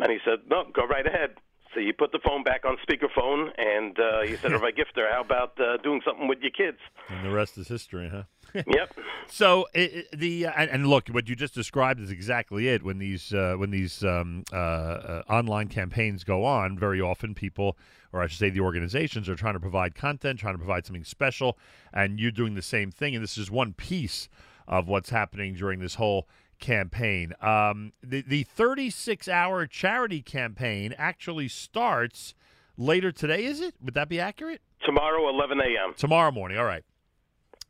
And 0.00 0.10
he 0.10 0.18
said, 0.24 0.48
no, 0.48 0.64
go 0.72 0.86
right 0.86 1.06
ahead. 1.06 1.36
So 1.74 1.80
he 1.80 1.92
put 1.92 2.12
the 2.12 2.20
phone 2.24 2.42
back 2.42 2.64
on 2.64 2.78
speakerphone, 2.88 3.50
and 3.58 3.98
uh, 3.98 4.22
he 4.22 4.36
said, 4.36 4.52
Rabbi 4.56 4.70
Gifter, 4.70 5.10
how 5.12 5.20
about 5.20 5.60
uh, 5.60 5.76
doing 5.82 6.00
something 6.06 6.26
with 6.26 6.38
your 6.40 6.52
kids? 6.52 6.78
And 7.08 7.24
the 7.24 7.30
rest 7.30 7.58
is 7.58 7.68
history, 7.68 8.08
huh? 8.08 8.22
Yep. 8.54 8.94
So 9.28 9.66
it, 9.74 9.92
it, 10.12 10.18
the 10.18 10.46
uh, 10.46 10.52
and, 10.52 10.86
look, 10.86 11.08
what 11.08 11.28
you 11.28 11.34
just 11.34 11.52
described 11.52 11.98
is 11.98 12.12
exactly 12.12 12.68
it. 12.68 12.84
When 12.84 12.98
these 12.98 13.34
uh, 13.34 13.56
when 13.56 13.70
these 13.70 14.04
um, 14.04 14.44
uh, 14.52 14.56
uh, 14.56 15.22
online 15.28 15.66
campaigns 15.66 16.22
go 16.22 16.44
on, 16.44 16.78
very 16.78 17.00
often 17.00 17.34
people, 17.34 17.76
or 18.12 18.22
I 18.22 18.28
should 18.28 18.38
say, 18.38 18.50
the 18.50 18.60
organizations 18.60 19.28
are 19.28 19.34
trying 19.34 19.54
to 19.54 19.60
provide 19.60 19.96
content, 19.96 20.38
trying 20.38 20.54
to 20.54 20.58
provide 20.58 20.86
something 20.86 21.02
special, 21.02 21.58
and 21.92 22.20
you're 22.20 22.30
doing 22.30 22.54
the 22.54 22.62
same 22.62 22.92
thing. 22.92 23.16
And 23.16 23.22
this 23.22 23.36
is 23.36 23.50
one 23.50 23.72
piece 23.72 24.28
of 24.68 24.86
what's 24.86 25.10
happening 25.10 25.54
during 25.54 25.80
this 25.80 25.96
whole 25.96 26.28
campaign. 26.60 27.32
Um, 27.40 27.92
the 28.02 28.22
the 28.22 28.44
36 28.44 29.28
hour 29.28 29.66
charity 29.66 30.22
campaign 30.22 30.94
actually 30.96 31.48
starts 31.48 32.34
later 32.76 33.12
today. 33.12 33.44
Is 33.44 33.60
it? 33.60 33.74
Would 33.82 33.94
that 33.94 34.08
be 34.08 34.20
accurate? 34.20 34.60
Tomorrow, 34.84 35.28
11 35.28 35.60
a.m. 35.60 35.94
Tomorrow 35.96 36.30
morning. 36.30 36.58
All 36.58 36.64
right. 36.64 36.84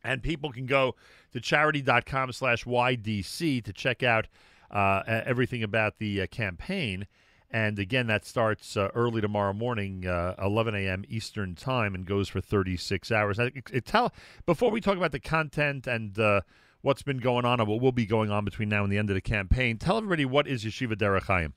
And 0.07 0.23
people 0.23 0.51
can 0.51 0.65
go 0.65 0.95
to 1.33 1.41
charidy.com 1.41 2.31
slash 2.31 2.63
YDC 2.63 3.63
to 3.65 3.73
check 3.73 4.03
out 4.03 4.27
uh, 4.71 5.03
everything 5.05 5.63
about 5.63 5.97
the 5.97 6.21
uh, 6.21 6.27
campaign. 6.27 7.07
And 7.51 7.77
again, 7.77 8.07
that 8.07 8.25
starts 8.25 8.77
uh, 8.77 8.89
early 8.93 9.21
tomorrow 9.21 9.53
morning, 9.53 10.07
uh, 10.07 10.35
11 10.41 10.75
a.m. 10.75 11.03
Eastern 11.09 11.55
time, 11.55 11.93
and 11.93 12.05
goes 12.05 12.29
for 12.29 12.41
36 12.41 13.11
hours. 13.11 13.37
It, 13.37 13.53
it 13.71 13.85
tell 13.85 14.13
before 14.45 14.71
we 14.71 14.81
talk 14.81 14.97
about 14.97 15.11
the 15.11 15.19
content 15.19 15.87
and 15.87 16.17
uh, 16.17 16.41
what's 16.81 17.03
been 17.03 17.19
going 17.19 17.45
on 17.45 17.59
and 17.59 17.67
what 17.67 17.81
will 17.81 17.91
be 17.91 18.05
going 18.05 18.31
on 18.31 18.45
between 18.45 18.69
now 18.69 18.83
and 18.83 18.91
the 18.91 18.97
end 18.97 19.09
of 19.09 19.15
the 19.15 19.21
campaign, 19.21 19.77
tell 19.77 19.97
everybody 19.97 20.25
what 20.25 20.47
is 20.47 20.63
Yeshiva 20.63 20.95
Derech 20.95 21.23
Chaim. 21.23 21.53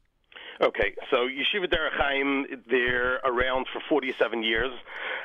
Okay, 0.60 0.94
so 1.10 1.26
Yeshiva 1.26 1.66
Derech 1.72 1.96
Chaim, 1.96 2.44
they're 2.68 3.16
around 3.24 3.66
for 3.72 3.80
47 3.88 4.42
years. 4.42 4.70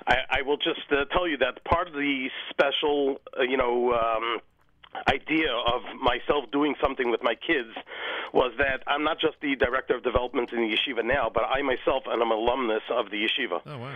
I, 0.08 0.18
I 0.30 0.42
will 0.44 0.56
just 0.56 0.88
uh, 0.92 1.04
tell 1.12 1.28
you 1.28 1.38
that 1.38 1.64
part 1.66 1.90
of 1.90 1.94
the 1.94 2.30
special, 2.50 3.18
uh, 3.38 3.44
you 3.44 3.58
know, 3.58 3.92
um, 3.92 4.40
idea 5.10 5.52
of 5.52 5.82
myself 6.02 6.46
doing 6.54 6.76
something 6.82 7.12
with 7.12 7.22
my 7.22 7.36
kids 7.36 7.76
was 8.34 8.54
that 8.58 8.84
I'm 8.88 9.04
not 9.04 9.20
just 9.20 9.36
the 9.42 9.56
director 9.58 9.96
of 9.96 10.04
development 10.04 10.52
in 10.54 10.60
the 10.60 10.74
yeshiva 10.74 11.04
now, 11.04 11.30
but 11.34 11.44
I 11.44 11.62
myself 11.62 12.04
am 12.10 12.22
an 12.22 12.32
alumnus 12.32 12.84
of 12.90 13.12
the 13.12 13.18
yeshiva. 13.18 13.62
Oh, 13.66 13.78
wow. 13.78 13.96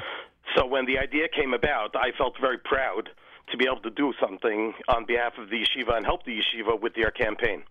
So 0.58 0.66
when 0.66 0.86
the 0.86 0.98
idea 0.98 1.28
came 1.30 1.54
about, 1.54 1.96
I 1.96 2.12
felt 2.18 2.36
very 2.42 2.58
proud 2.58 3.10
to 3.52 3.58
be 3.58 3.66
able 3.66 3.82
to 3.82 3.90
do 3.90 4.14
something 4.20 4.74
on 4.88 5.06
behalf 5.06 5.34
of 5.38 5.50
the 5.50 5.58
yeshiva 5.64 5.96
and 5.96 6.06
help 6.06 6.26
the 6.26 6.38
yeshiva 6.38 6.80
with 6.80 6.96
their 6.96 7.12
campaign. 7.12 7.64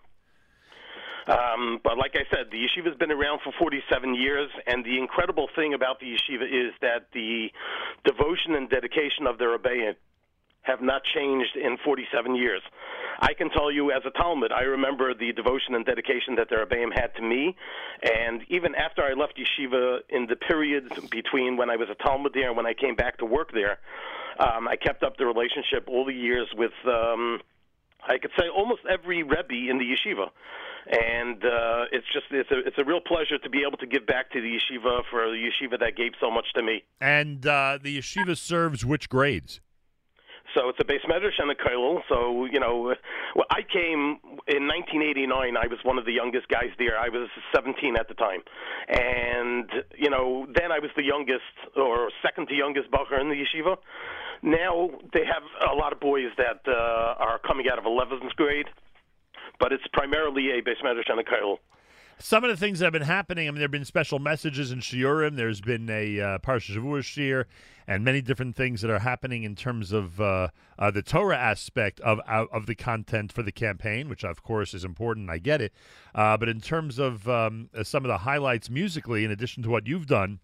Um, 1.29 1.79
but 1.85 1.99
like 1.99 2.13
I 2.15 2.25
said, 2.35 2.49
the 2.51 2.57
yeshiva 2.57 2.89
has 2.89 2.97
been 2.97 3.13
around 3.13 3.41
for 3.45 3.53
47 3.59 4.15
years, 4.15 4.51
and 4.67 4.85
the 4.85 4.99
incredible 4.99 5.49
thing 5.55 5.75
about 5.75 6.01
the 6.01 6.07
yeshiva 6.07 6.45
is 6.45 6.73
that 6.81 7.09
the 7.13 7.49
devotion 8.05 8.55
and 8.55 8.71
dedication 8.71 9.27
of 9.27 9.37
the 9.37 9.45
rebbeim 9.45 9.95
have 10.63 10.83
not 10.83 11.03
changed 11.15 11.57
in 11.57 11.79
47 11.85 12.37
years. 12.37 12.63
I 13.21 13.33
can 13.33 13.51
tell 13.51 13.73
you 13.73 13.91
as 13.91 14.03
a 14.07 14.11
talmid, 14.11 14.53
I 14.53 14.63
remember 14.63 15.15
the 15.15 15.33
devotion 15.33 15.75
and 15.75 15.85
dedication 15.85 16.37
that 16.37 16.49
the 16.51 16.57
Rebbeim 16.57 16.93
had 16.95 17.15
to 17.17 17.23
me, 17.23 17.57
and 18.03 18.43
even 18.49 18.75
after 18.75 19.03
I 19.03 19.15
left 19.15 19.39
yeshiva 19.39 20.01
in 20.09 20.27
the 20.27 20.37
periods 20.37 20.89
between 21.11 21.57
when 21.57 21.71
I 21.71 21.77
was 21.77 21.89
a 21.91 21.97
talmid 21.97 22.35
there 22.35 22.49
and 22.49 22.57
when 22.57 22.67
I 22.67 22.75
came 22.75 22.95
back 22.95 23.19
to 23.19 23.25
work 23.25 23.51
there, 23.53 23.79
um, 24.39 24.69
I 24.69 24.77
kept 24.77 25.03
up 25.03 25.17
the 25.17 25.27
relationship 25.27 25.89
all 25.89 26.05
the 26.05 26.15
years 26.15 26.47
with, 26.57 26.73
um, 26.87 27.41
I 28.07 28.19
could 28.19 28.31
say, 28.39 28.49
almost 28.49 28.83
every 28.89 29.23
Rebbe 29.25 29.71
in 29.71 29.79
the 29.79 29.85
yeshiva 29.85 30.29
and 30.89 31.45
uh, 31.45 31.85
it's 31.93 32.07
just 32.13 32.27
it's 32.31 32.51
a 32.51 32.59
it's 32.67 32.79
a 32.79 32.85
real 32.85 33.01
pleasure 33.01 33.39
to 33.39 33.51
be 33.51 33.63
able 33.67 33.77
to 33.79 33.87
give 33.87 34.07
back 34.07 34.31
to 34.33 34.41
the 34.41 34.49
yeshiva 34.49 35.03
for 35.11 35.29
the 35.31 35.37
yeshiva 35.37 35.79
that 35.79 35.97
gave 35.97 36.13
so 36.21 36.31
much 36.31 36.47
to 36.55 36.63
me. 36.63 36.83
And 37.01 37.47
uh, 37.47 37.79
the 37.83 37.99
yeshiva 37.99 38.37
serves 38.37 38.85
which 38.85 39.09
grades? 39.09 39.61
So 40.57 40.71
it's 40.71 40.79
a 40.81 40.85
Beis 40.85 41.05
Medrash 41.05 41.39
and 41.39 41.51
a 41.51 41.55
kollel. 41.55 42.01
So 42.09 42.47
you 42.47 42.59
know, 42.59 42.95
well, 43.37 43.47
I 43.51 43.61
came 43.71 44.19
in 44.49 44.67
1989. 44.67 45.57
I 45.57 45.67
was 45.67 45.79
one 45.83 45.99
of 45.99 46.07
the 46.07 46.13
youngest 46.13 46.49
guys 46.49 46.71
there. 46.79 46.99
I 46.99 47.11
was 47.11 47.29
17 47.55 47.97
at 47.99 48.09
the 48.09 48.15
time, 48.15 48.41
and 48.89 49.69
you 49.97 50.09
know, 50.09 50.47
then 50.55 50.73
I 50.73 50.79
was 50.79 50.91
the 50.97 51.05
youngest 51.05 51.53
or 51.77 52.11
second 52.23 52.49
to 52.49 52.55
youngest 52.55 52.91
bacher 52.91 53.21
in 53.21 53.29
the 53.29 53.37
yeshiva. 53.37 53.77
Now 54.43 54.91
they 55.13 55.27
have 55.27 55.43
a 55.71 55.75
lot 55.75 55.93
of 55.93 56.01
boys 56.01 56.31
that 56.39 56.61
uh, 56.67 56.73
are 57.19 57.39
coming 57.47 57.67
out 57.71 57.79
of 57.79 57.85
11th 57.85 58.35
grade 58.37 58.67
but 59.61 59.73
it's 59.73 59.87
primarily 59.93 60.51
a 60.51 60.63
Beis 60.63 60.83
Medrash 60.85 61.11
and 61.11 61.21
a 61.21 61.25
kollel. 61.25 61.59
Some 62.21 62.43
of 62.43 62.51
the 62.51 62.57
things 62.57 62.81
that 62.81 62.87
have 62.87 62.93
been 62.93 63.03
happening, 63.03 63.47
I 63.47 63.51
mean, 63.53 63.57
there 63.57 63.65
have 63.65 63.71
been 63.71 63.85
special 63.85 64.19
messages 64.19 64.73
in 64.73 64.81
Shiurim. 64.81 65.37
There's 65.37 65.61
been 65.61 65.89
a 65.89 66.21
uh, 66.21 66.39
Parsha 66.39 66.77
Shavua 66.77 67.05
Shir, 67.05 67.47
and 67.87 68.05
many 68.05 68.21
different 68.21 68.57
things 68.57 68.81
that 68.81 68.91
are 68.91 68.99
happening 68.99 69.45
in 69.45 69.55
terms 69.55 69.93
of 69.93 70.21
uh, 70.21 70.49
uh, 70.81 70.91
the 70.91 71.03
Torah 71.03 71.39
aspect 71.39 72.01
of 72.01 72.19
of 72.27 72.67
the 72.67 72.75
content 72.75 73.31
for 73.33 73.45
the 73.45 73.53
campaign, 73.53 74.09
which 74.09 74.25
of 74.25 74.43
course 74.43 74.75
is 74.75 74.85
important. 74.85 75.31
I 75.31 75.39
get 75.39 75.61
it, 75.61 75.73
uh, 76.13 76.37
but 76.37 76.49
in 76.49 76.61
terms 76.61 76.99
of 76.99 77.29
um, 77.29 77.71
some 77.85 78.05
of 78.05 78.09
the 78.09 78.19
highlights 78.19 78.69
musically, 78.69 79.25
in 79.25 79.31
addition 79.31 79.63
to 79.63 79.71
what 79.71 79.87
you've 79.87 80.07
done, 80.07 80.41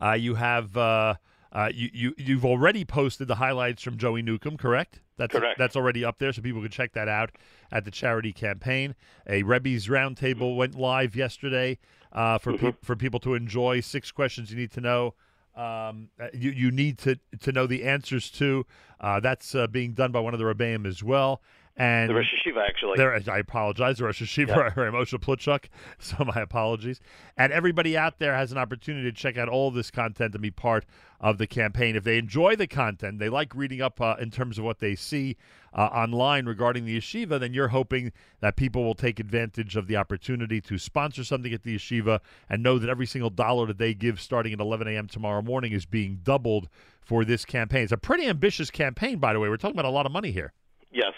uh, 0.00 0.12
you 0.12 0.36
have 0.36 0.76
uh, 0.76 1.14
uh, 1.52 1.70
you, 1.74 1.90
you 1.92 2.14
you've 2.16 2.44
already 2.44 2.84
posted 2.84 3.26
the 3.26 3.36
highlights 3.36 3.82
from 3.82 3.96
Joey 3.96 4.22
Newcomb, 4.22 4.56
correct? 4.56 5.00
That's 5.16 5.32
correct. 5.32 5.58
That's 5.58 5.76
already 5.76 6.04
up 6.04 6.18
there, 6.18 6.32
so 6.32 6.42
people 6.42 6.60
can 6.60 6.70
check 6.70 6.92
that 6.94 7.08
out 7.08 7.30
at 7.70 7.84
the 7.84 7.90
charity 7.90 8.32
campaign. 8.32 8.94
A 9.28 9.42
Rebbe's 9.42 9.86
Roundtable 9.86 10.56
went 10.56 10.74
live 10.74 11.14
yesterday 11.14 11.78
uh, 12.12 12.38
for 12.38 12.52
mm-hmm. 12.52 12.70
pe- 12.70 12.76
for 12.82 12.96
people 12.96 13.20
to 13.20 13.34
enjoy. 13.34 13.80
Six 13.80 14.10
questions 14.10 14.50
you 14.50 14.56
need 14.56 14.72
to 14.72 14.80
know. 14.80 15.14
Um, 15.54 16.08
uh, 16.18 16.28
you 16.32 16.50
you 16.50 16.70
need 16.70 16.98
to 16.98 17.18
to 17.40 17.52
know 17.52 17.66
the 17.66 17.84
answers 17.84 18.30
to. 18.32 18.66
Uh, 19.00 19.20
that's 19.20 19.54
uh, 19.54 19.66
being 19.66 19.92
done 19.92 20.10
by 20.10 20.20
one 20.20 20.34
of 20.34 20.40
the 20.40 20.46
Rebbeim 20.46 20.86
as 20.86 21.02
well. 21.02 21.40
And 21.76 22.08
the 22.08 22.14
Rosh 22.14 22.26
Yeshiva, 22.46 22.64
actually. 22.68 22.96
There, 22.96 23.12
I 23.12 23.38
apologize, 23.38 23.98
the 23.98 24.04
Rosh 24.04 24.22
Yeshiva, 24.22 24.48
yeah. 24.48 24.70
Moshe 24.90 25.18
Plutchuk. 25.18 25.64
So 25.98 26.24
my 26.24 26.40
apologies. 26.40 27.00
And 27.36 27.52
everybody 27.52 27.96
out 27.96 28.18
there 28.18 28.34
has 28.34 28.52
an 28.52 28.58
opportunity 28.58 29.10
to 29.10 29.16
check 29.16 29.36
out 29.36 29.48
all 29.48 29.70
this 29.70 29.90
content 29.90 30.34
and 30.34 30.42
be 30.42 30.52
part 30.52 30.84
of 31.20 31.38
the 31.38 31.46
campaign. 31.46 31.96
If 31.96 32.04
they 32.04 32.18
enjoy 32.18 32.54
the 32.54 32.66
content, 32.66 33.18
they 33.18 33.28
like 33.28 33.54
reading 33.56 33.80
up 33.80 34.00
uh, 34.00 34.16
in 34.20 34.30
terms 34.30 34.58
of 34.58 34.64
what 34.64 34.78
they 34.78 34.94
see 34.94 35.36
uh, 35.72 35.86
online 35.86 36.46
regarding 36.46 36.84
the 36.84 36.98
yeshiva, 36.98 37.40
then 37.40 37.54
you're 37.54 37.68
hoping 37.68 38.12
that 38.40 38.56
people 38.56 38.84
will 38.84 38.94
take 38.94 39.18
advantage 39.18 39.74
of 39.74 39.88
the 39.88 39.96
opportunity 39.96 40.60
to 40.60 40.78
sponsor 40.78 41.24
something 41.24 41.52
at 41.52 41.64
the 41.64 41.76
yeshiva 41.76 42.20
and 42.48 42.62
know 42.62 42.78
that 42.78 42.90
every 42.90 43.06
single 43.06 43.30
dollar 43.30 43.66
that 43.66 43.78
they 43.78 43.94
give 43.94 44.20
starting 44.20 44.52
at 44.52 44.60
11 44.60 44.86
a.m. 44.86 45.08
tomorrow 45.08 45.42
morning 45.42 45.72
is 45.72 45.86
being 45.86 46.20
doubled 46.22 46.68
for 47.00 47.24
this 47.24 47.44
campaign. 47.44 47.82
It's 47.82 47.92
a 47.92 47.96
pretty 47.96 48.26
ambitious 48.26 48.70
campaign, 48.70 49.18
by 49.18 49.32
the 49.32 49.40
way. 49.40 49.48
We're 49.48 49.56
talking 49.56 49.76
about 49.76 49.86
a 49.86 49.90
lot 49.90 50.06
of 50.06 50.12
money 50.12 50.30
here. 50.30 50.52
Yes. 50.92 51.12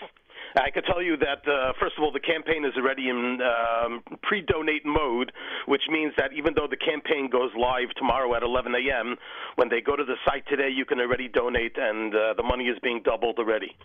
I 0.56 0.70
can 0.70 0.82
tell 0.84 1.02
you 1.02 1.16
that, 1.18 1.46
uh, 1.46 1.72
first 1.78 1.96
of 1.98 2.02
all, 2.02 2.10
the 2.10 2.20
campaign 2.20 2.64
is 2.64 2.72
already 2.76 3.10
in 3.10 3.40
um, 3.42 4.02
pre 4.22 4.40
donate 4.40 4.86
mode, 4.86 5.32
which 5.66 5.82
means 5.90 6.14
that 6.16 6.32
even 6.32 6.54
though 6.54 6.66
the 6.68 6.78
campaign 6.78 7.28
goes 7.30 7.50
live 7.58 7.90
tomorrow 7.96 8.34
at 8.34 8.42
11 8.42 8.74
a.m., 8.74 9.16
when 9.56 9.68
they 9.68 9.82
go 9.82 9.96
to 9.96 10.04
the 10.04 10.16
site 10.24 10.46
today, 10.48 10.70
you 10.74 10.86
can 10.86 10.98
already 10.98 11.28
donate, 11.28 11.76
and 11.76 12.14
uh, 12.14 12.32
the 12.36 12.42
money 12.42 12.64
is 12.64 12.78
being 12.82 13.02
doubled 13.04 13.38
already. 13.38 13.76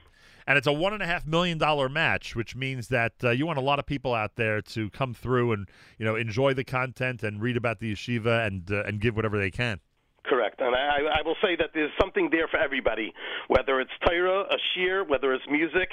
And 0.48 0.58
it's 0.58 0.68
a 0.68 0.74
one 0.74 0.94
and 0.94 1.04
a 1.04 1.06
half 1.06 1.26
million 1.28 1.58
dollar 1.58 1.90
match, 1.90 2.36
which 2.36 2.56
means 2.56 2.88
that 2.88 3.14
uh, 3.24 3.30
you 3.32 3.46
want 3.46 3.60
a 3.60 3.62
lot 3.62 3.80
of 3.80 3.86
people 3.86 4.14
out 4.14 4.36
there 4.38 4.62
to 4.62 4.90
come 4.92 5.14
through 5.14 5.52
and 5.52 5.70
you 5.98 6.06
know 6.06 6.16
enjoy 6.16 6.54
the 6.54 6.64
content 6.64 7.22
and 7.22 7.42
read 7.42 7.58
about 7.58 7.80
the 7.80 7.92
yeshiva 7.94 8.48
and 8.48 8.72
uh, 8.72 8.84
and 8.84 9.02
give 9.02 9.16
whatever 9.16 9.38
they 9.38 9.52
can. 9.52 9.80
Correct, 10.24 10.62
I, 10.92 11.20
I 11.20 11.22
will 11.24 11.36
say 11.42 11.56
that 11.56 11.72
there's 11.74 11.92
something 12.00 12.30
there 12.32 12.48
for 12.48 12.58
everybody. 12.58 13.14
Whether 13.48 13.80
it's 13.80 13.92
Torah, 14.06 14.44
a 14.44 14.58
shir, 14.74 15.04
whether 15.04 15.34
it's 15.34 15.46
music, 15.50 15.90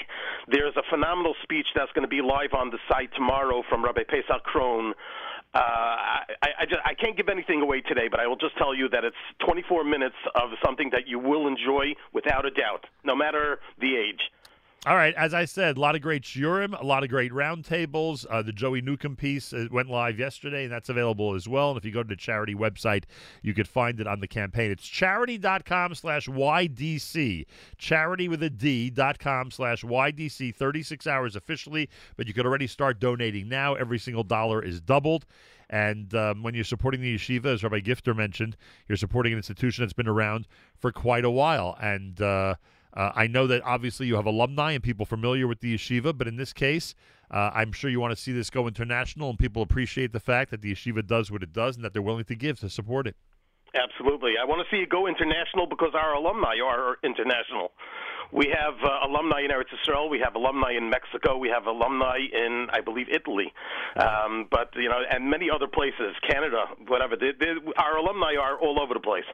there's 0.48 0.74
a 0.76 0.82
phenomenal 0.90 1.34
speech 1.42 1.66
that's 1.74 1.92
going 1.92 2.02
to 2.02 2.08
be 2.08 2.20
live 2.20 2.52
on 2.52 2.70
the 2.70 2.78
site 2.90 3.10
tomorrow 3.14 3.62
from 3.68 3.84
Rabbi 3.84 4.02
Pesach 4.08 4.42
Krohn. 4.44 4.92
Uh, 5.54 5.58
I, 5.58 6.48
I, 6.60 6.64
just, 6.64 6.80
I 6.84 6.94
can't 6.94 7.16
give 7.16 7.28
anything 7.28 7.62
away 7.62 7.80
today, 7.80 8.08
but 8.10 8.20
I 8.20 8.26
will 8.26 8.36
just 8.36 8.56
tell 8.58 8.74
you 8.74 8.88
that 8.90 9.04
it's 9.04 9.16
24 9.46 9.82
minutes 9.84 10.16
of 10.34 10.50
something 10.64 10.90
that 10.92 11.08
you 11.08 11.18
will 11.18 11.46
enjoy 11.46 11.94
without 12.12 12.44
a 12.44 12.50
doubt, 12.50 12.84
no 13.04 13.16
matter 13.16 13.58
the 13.80 13.96
age. 13.96 14.20
All 14.86 14.94
right, 14.94 15.12
as 15.16 15.34
I 15.34 15.44
said, 15.44 15.76
a 15.76 15.80
lot 15.80 15.96
of 15.96 16.02
great 16.02 16.22
shiurim, 16.22 16.80
a 16.80 16.84
lot 16.84 17.02
of 17.02 17.10
great 17.10 17.32
roundtables. 17.32 18.24
Uh, 18.30 18.42
the 18.42 18.52
Joey 18.52 18.80
Newcomb 18.80 19.16
piece 19.16 19.52
uh, 19.52 19.66
went 19.72 19.90
live 19.90 20.20
yesterday, 20.20 20.62
and 20.62 20.72
that's 20.72 20.88
available 20.88 21.34
as 21.34 21.48
well. 21.48 21.70
And 21.70 21.78
if 21.78 21.84
you 21.84 21.90
go 21.90 22.04
to 22.04 22.08
the 22.08 22.14
charity 22.14 22.54
website, 22.54 23.02
you 23.42 23.54
could 23.54 23.66
find 23.66 23.98
it 23.98 24.06
on 24.06 24.20
the 24.20 24.28
campaign. 24.28 24.70
It's 24.70 24.88
charidy.com 24.88 25.96
slash 25.96 26.28
YDC. 26.28 27.46
Charity 27.76 28.28
with 28.28 28.40
a 28.44 28.50
D 28.50 28.88
dot 28.88 29.18
com 29.18 29.50
slash 29.50 29.82
YDC. 29.82 30.54
36 30.54 31.06
hours 31.08 31.34
officially, 31.34 31.90
but 32.16 32.28
you 32.28 32.32
could 32.32 32.46
already 32.46 32.68
start 32.68 33.00
donating 33.00 33.48
now. 33.48 33.74
Every 33.74 33.98
single 33.98 34.22
dollar 34.22 34.62
is 34.62 34.80
doubled. 34.80 35.26
And 35.70 36.14
um, 36.14 36.44
when 36.44 36.54
you're 36.54 36.62
supporting 36.62 37.00
the 37.00 37.16
yeshiva, 37.16 37.46
as 37.46 37.64
Rabbi 37.64 37.80
Gifter 37.80 38.16
mentioned, 38.16 38.56
you're 38.88 38.96
supporting 38.96 39.32
an 39.32 39.38
institution 39.38 39.82
that's 39.82 39.92
been 39.92 40.08
around 40.08 40.46
for 40.78 40.92
quite 40.92 41.24
a 41.24 41.30
while. 41.30 41.76
And, 41.80 42.22
uh, 42.22 42.54
uh, 42.94 43.12
I 43.14 43.26
know 43.26 43.46
that 43.46 43.62
obviously 43.64 44.06
you 44.06 44.16
have 44.16 44.26
alumni 44.26 44.72
and 44.72 44.82
people 44.82 45.06
familiar 45.06 45.46
with 45.46 45.60
the 45.60 45.74
yeshiva, 45.74 46.16
but 46.16 46.26
in 46.26 46.36
this 46.36 46.52
case, 46.52 46.94
uh, 47.30 47.50
I'm 47.54 47.72
sure 47.72 47.90
you 47.90 48.00
want 48.00 48.16
to 48.16 48.20
see 48.20 48.32
this 48.32 48.50
go 48.50 48.66
international, 48.66 49.30
and 49.30 49.38
people 49.38 49.62
appreciate 49.62 50.12
the 50.12 50.20
fact 50.20 50.50
that 50.50 50.62
the 50.62 50.72
yeshiva 50.72 51.06
does 51.06 51.30
what 51.30 51.42
it 51.42 51.52
does 51.52 51.76
and 51.76 51.84
that 51.84 51.92
they're 51.92 52.02
willing 52.02 52.24
to 52.24 52.34
give 52.34 52.58
to 52.60 52.70
support 52.70 53.06
it. 53.06 53.16
Absolutely. 53.74 54.32
I 54.40 54.46
want 54.46 54.66
to 54.66 54.74
see 54.74 54.82
it 54.82 54.88
go 54.88 55.06
international 55.06 55.66
because 55.66 55.92
our 55.94 56.14
alumni 56.14 56.56
are 56.64 56.96
international. 57.04 57.72
We 58.32 58.52
have 58.54 58.74
uh, 58.84 59.06
alumni 59.06 59.40
in 59.40 59.50
Eretz 59.50 59.72
Israel. 59.82 60.08
We 60.08 60.20
have 60.20 60.34
alumni 60.34 60.72
in 60.76 60.90
Mexico. 60.90 61.38
We 61.38 61.48
have 61.48 61.66
alumni 61.66 62.18
in, 62.32 62.68
I 62.72 62.80
believe, 62.80 63.08
Italy. 63.08 63.52
Um, 63.96 64.46
but 64.50 64.70
you 64.76 64.88
know, 64.88 65.00
and 65.10 65.30
many 65.30 65.50
other 65.50 65.66
places, 65.66 66.14
Canada, 66.28 66.66
whatever. 66.86 67.16
They, 67.16 67.32
they, 67.38 67.54
our 67.76 67.96
alumni 67.96 68.34
are 68.40 68.58
all 68.58 68.80
over 68.80 68.94
the 68.94 69.00
place. 69.00 69.24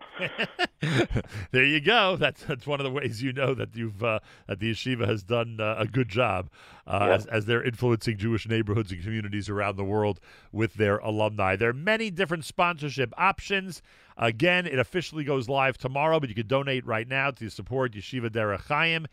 there 1.50 1.64
you 1.64 1.80
go. 1.80 2.16
That's 2.16 2.44
that's 2.44 2.66
one 2.66 2.80
of 2.80 2.84
the 2.84 2.92
ways 2.92 3.22
you 3.22 3.32
know 3.32 3.54
that 3.54 3.74
you've 3.74 4.02
uh, 4.02 4.20
that 4.46 4.60
the 4.60 4.70
yeshiva 4.70 5.06
has 5.06 5.22
done 5.24 5.58
uh, 5.60 5.76
a 5.78 5.86
good 5.86 6.08
job 6.08 6.50
uh, 6.86 7.08
as, 7.12 7.26
as 7.26 7.46
they're 7.46 7.62
influencing 7.62 8.16
Jewish 8.18 8.48
neighborhoods 8.48 8.92
and 8.92 9.02
communities 9.02 9.48
around 9.48 9.76
the 9.76 9.84
world 9.84 10.20
with 10.52 10.74
their 10.74 10.98
alumni. 10.98 11.56
There 11.56 11.70
are 11.70 11.72
many 11.74 12.10
different 12.10 12.44
sponsorship 12.44 13.12
options. 13.16 13.82
Again, 14.16 14.66
it 14.66 14.78
officially 14.78 15.24
goes 15.24 15.48
live 15.48 15.78
tomorrow, 15.78 16.20
but 16.20 16.28
you 16.28 16.34
can 16.34 16.46
donate 16.46 16.86
right 16.86 17.08
now 17.08 17.30
to 17.32 17.48
support 17.48 17.92
Yeshiva 17.92 18.30
Derech 18.30 18.66
Chaim. 18.66 19.06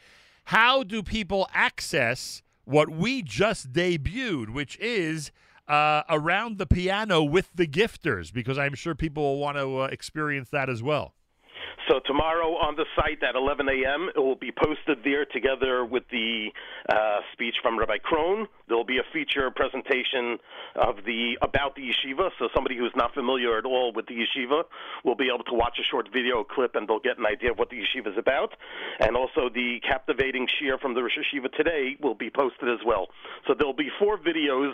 How 0.45 0.83
do 0.83 1.01
people 1.01 1.47
access 1.53 2.41
what 2.65 2.89
we 2.89 3.21
just 3.21 3.71
debuted, 3.71 4.49
which 4.49 4.77
is 4.79 5.31
uh, 5.67 6.03
around 6.09 6.57
the 6.57 6.65
piano 6.65 7.23
with 7.23 7.49
the 7.55 7.67
gifters? 7.67 8.33
Because 8.33 8.57
I'm 8.57 8.75
sure 8.75 8.95
people 8.95 9.23
will 9.23 9.39
want 9.39 9.57
to 9.57 9.81
uh, 9.81 9.85
experience 9.85 10.49
that 10.49 10.69
as 10.69 10.83
well. 10.83 11.13
So 11.91 11.99
tomorrow 12.05 12.55
on 12.55 12.77
the 12.77 12.85
site 12.95 13.21
at 13.21 13.35
11 13.35 13.67
a.m. 13.67 14.07
it 14.15 14.17
will 14.17 14.39
be 14.39 14.49
posted 14.49 15.03
there 15.03 15.25
together 15.25 15.83
with 15.83 16.03
the 16.09 16.47
uh, 16.87 17.19
speech 17.33 17.55
from 17.61 17.77
Rabbi 17.77 17.97
Krohn. 17.97 18.47
There 18.69 18.77
will 18.77 18.87
be 18.87 18.99
a 18.99 19.03
feature 19.11 19.51
presentation 19.51 20.39
of 20.77 21.03
the 21.05 21.37
about 21.41 21.75
the 21.75 21.81
yeshiva. 21.81 22.29
So 22.39 22.47
somebody 22.55 22.77
who's 22.77 22.95
not 22.95 23.13
familiar 23.13 23.57
at 23.57 23.65
all 23.65 23.91
with 23.91 24.05
the 24.07 24.15
yeshiva 24.15 24.63
will 25.03 25.17
be 25.17 25.27
able 25.27 25.43
to 25.43 25.53
watch 25.53 25.79
a 25.81 25.83
short 25.83 26.07
video 26.13 26.45
clip 26.45 26.75
and 26.75 26.87
they'll 26.87 27.03
get 27.03 27.17
an 27.17 27.25
idea 27.25 27.51
of 27.51 27.59
what 27.59 27.69
the 27.69 27.83
yeshiva 27.83 28.07
is 28.07 28.17
about. 28.17 28.53
And 29.01 29.17
also 29.17 29.49
the 29.53 29.81
captivating 29.85 30.47
shiur 30.47 30.79
from 30.79 30.93
the 30.93 31.03
Rosh 31.03 31.19
Yeshiva 31.19 31.51
today 31.51 31.97
will 31.99 32.15
be 32.15 32.29
posted 32.29 32.69
as 32.69 32.79
well. 32.85 33.07
So 33.47 33.53
there'll 33.53 33.73
be 33.73 33.91
four 33.99 34.17
videos 34.17 34.71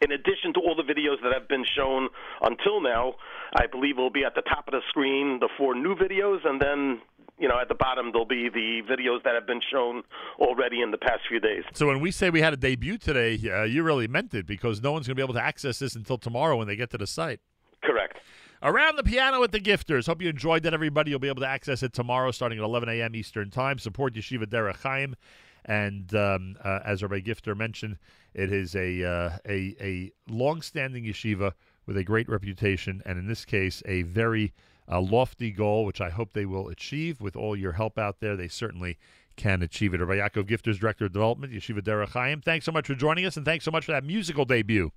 in 0.00 0.12
addition 0.12 0.52
to 0.54 0.60
all 0.60 0.74
the 0.74 0.82
videos 0.82 1.22
that 1.22 1.32
have 1.32 1.48
been 1.48 1.64
shown 1.76 2.08
until 2.42 2.80
now, 2.80 3.14
I 3.54 3.66
believe 3.66 3.96
will 3.96 4.10
be 4.10 4.24
at 4.24 4.34
the 4.34 4.42
top 4.42 4.66
of 4.68 4.72
the 4.72 4.80
screen 4.88 5.38
the 5.40 5.48
four 5.56 5.74
new 5.74 5.94
videos, 5.94 6.44
and 6.44 6.60
then 6.60 7.00
you 7.38 7.48
know 7.48 7.58
at 7.60 7.68
the 7.68 7.74
bottom 7.74 8.10
there'll 8.12 8.26
be 8.26 8.48
the 8.48 8.82
videos 8.90 9.22
that 9.24 9.34
have 9.34 9.46
been 9.46 9.60
shown 9.72 10.02
already 10.38 10.80
in 10.80 10.90
the 10.90 10.98
past 10.98 11.20
few 11.28 11.40
days. 11.40 11.64
So 11.74 11.86
when 11.86 12.00
we 12.00 12.10
say 12.10 12.30
we 12.30 12.40
had 12.40 12.52
a 12.52 12.56
debut 12.56 12.98
today, 12.98 13.38
uh, 13.50 13.62
you 13.64 13.82
really 13.82 14.08
meant 14.08 14.34
it 14.34 14.46
because 14.46 14.82
no 14.82 14.92
one's 14.92 15.06
going 15.06 15.16
to 15.16 15.20
be 15.20 15.24
able 15.24 15.34
to 15.34 15.42
access 15.42 15.78
this 15.78 15.94
until 15.94 16.18
tomorrow 16.18 16.56
when 16.56 16.66
they 16.66 16.76
get 16.76 16.90
to 16.90 16.98
the 16.98 17.06
site. 17.06 17.40
Correct. 17.82 18.18
Around 18.64 18.96
the 18.96 19.02
piano 19.02 19.40
with 19.40 19.50
the 19.50 19.58
gifters. 19.58 20.06
Hope 20.06 20.22
you 20.22 20.28
enjoyed 20.28 20.62
that, 20.62 20.72
everybody. 20.72 21.10
You'll 21.10 21.18
be 21.18 21.26
able 21.26 21.42
to 21.42 21.48
access 21.48 21.82
it 21.82 21.92
tomorrow 21.92 22.30
starting 22.30 22.58
at 22.58 22.64
11 22.64 22.88
a.m. 22.88 23.16
Eastern 23.16 23.50
Time. 23.50 23.78
Support 23.78 24.14
Yeshiva 24.14 24.46
Derech 24.46 24.76
Chaim. 24.82 25.16
And 25.64 26.12
um, 26.14 26.56
uh, 26.64 26.80
as 26.84 27.02
Rabbi 27.02 27.20
Gifter 27.20 27.56
mentioned, 27.56 27.98
it 28.34 28.52
is 28.52 28.74
a, 28.74 29.04
uh, 29.04 29.38
a, 29.46 29.76
a 29.80 30.12
long-standing 30.28 31.04
yeshiva 31.04 31.52
with 31.86 31.96
a 31.96 32.04
great 32.04 32.28
reputation, 32.28 33.02
and 33.04 33.18
in 33.18 33.26
this 33.26 33.44
case, 33.44 33.82
a 33.86 34.02
very 34.02 34.52
uh, 34.90 35.00
lofty 35.00 35.50
goal, 35.50 35.84
which 35.84 36.00
I 36.00 36.10
hope 36.10 36.32
they 36.32 36.46
will 36.46 36.68
achieve 36.68 37.20
with 37.20 37.36
all 37.36 37.56
your 37.56 37.72
help 37.72 37.98
out 37.98 38.20
there. 38.20 38.36
They 38.36 38.48
certainly 38.48 38.98
can 39.36 39.62
achieve 39.62 39.94
it. 39.94 40.00
Rabbi 40.00 40.16
Yaakov 40.16 40.48
Gifter's 40.48 40.78
Director 40.78 41.06
of 41.06 41.12
Development, 41.12 41.52
Yeshiva 41.52 41.80
Derech 41.80 42.10
Chaim. 42.10 42.40
Thanks 42.40 42.66
so 42.66 42.72
much 42.72 42.86
for 42.86 42.94
joining 42.94 43.24
us, 43.24 43.36
and 43.36 43.44
thanks 43.44 43.64
so 43.64 43.70
much 43.70 43.86
for 43.86 43.92
that 43.92 44.04
musical 44.04 44.44
debut. 44.44 44.92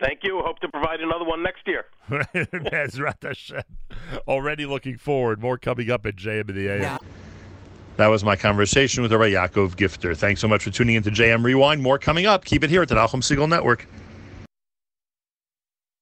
Thank 0.00 0.20
you. 0.24 0.40
Hope 0.44 0.58
to 0.58 0.68
provide 0.68 1.00
another 1.00 1.24
one 1.24 1.42
next 1.42 1.66
year. 1.66 1.84
Already 4.28 4.66
looking 4.66 4.98
forward. 4.98 5.40
More 5.40 5.56
coming 5.56 5.90
up 5.90 6.04
at 6.04 6.16
JM 6.16 6.50
in 6.50 6.56
the 6.56 6.68
AM. 6.68 6.98
That 7.96 8.08
was 8.08 8.24
my 8.24 8.34
conversation 8.34 9.02
with 9.02 9.12
Rabbi 9.12 9.30
Yaakov 9.30 9.76
Gifter. 9.76 10.16
Thanks 10.16 10.40
so 10.40 10.48
much 10.48 10.64
for 10.64 10.70
tuning 10.70 10.96
in 10.96 11.04
to 11.04 11.10
JM 11.10 11.44
Rewind. 11.44 11.80
More 11.80 11.96
coming 11.96 12.26
up. 12.26 12.44
Keep 12.44 12.64
it 12.64 12.70
here 12.70 12.82
at 12.82 12.88
the 12.88 12.96
Nachum 12.96 13.22
Segal 13.22 13.48
Network. 13.48 13.86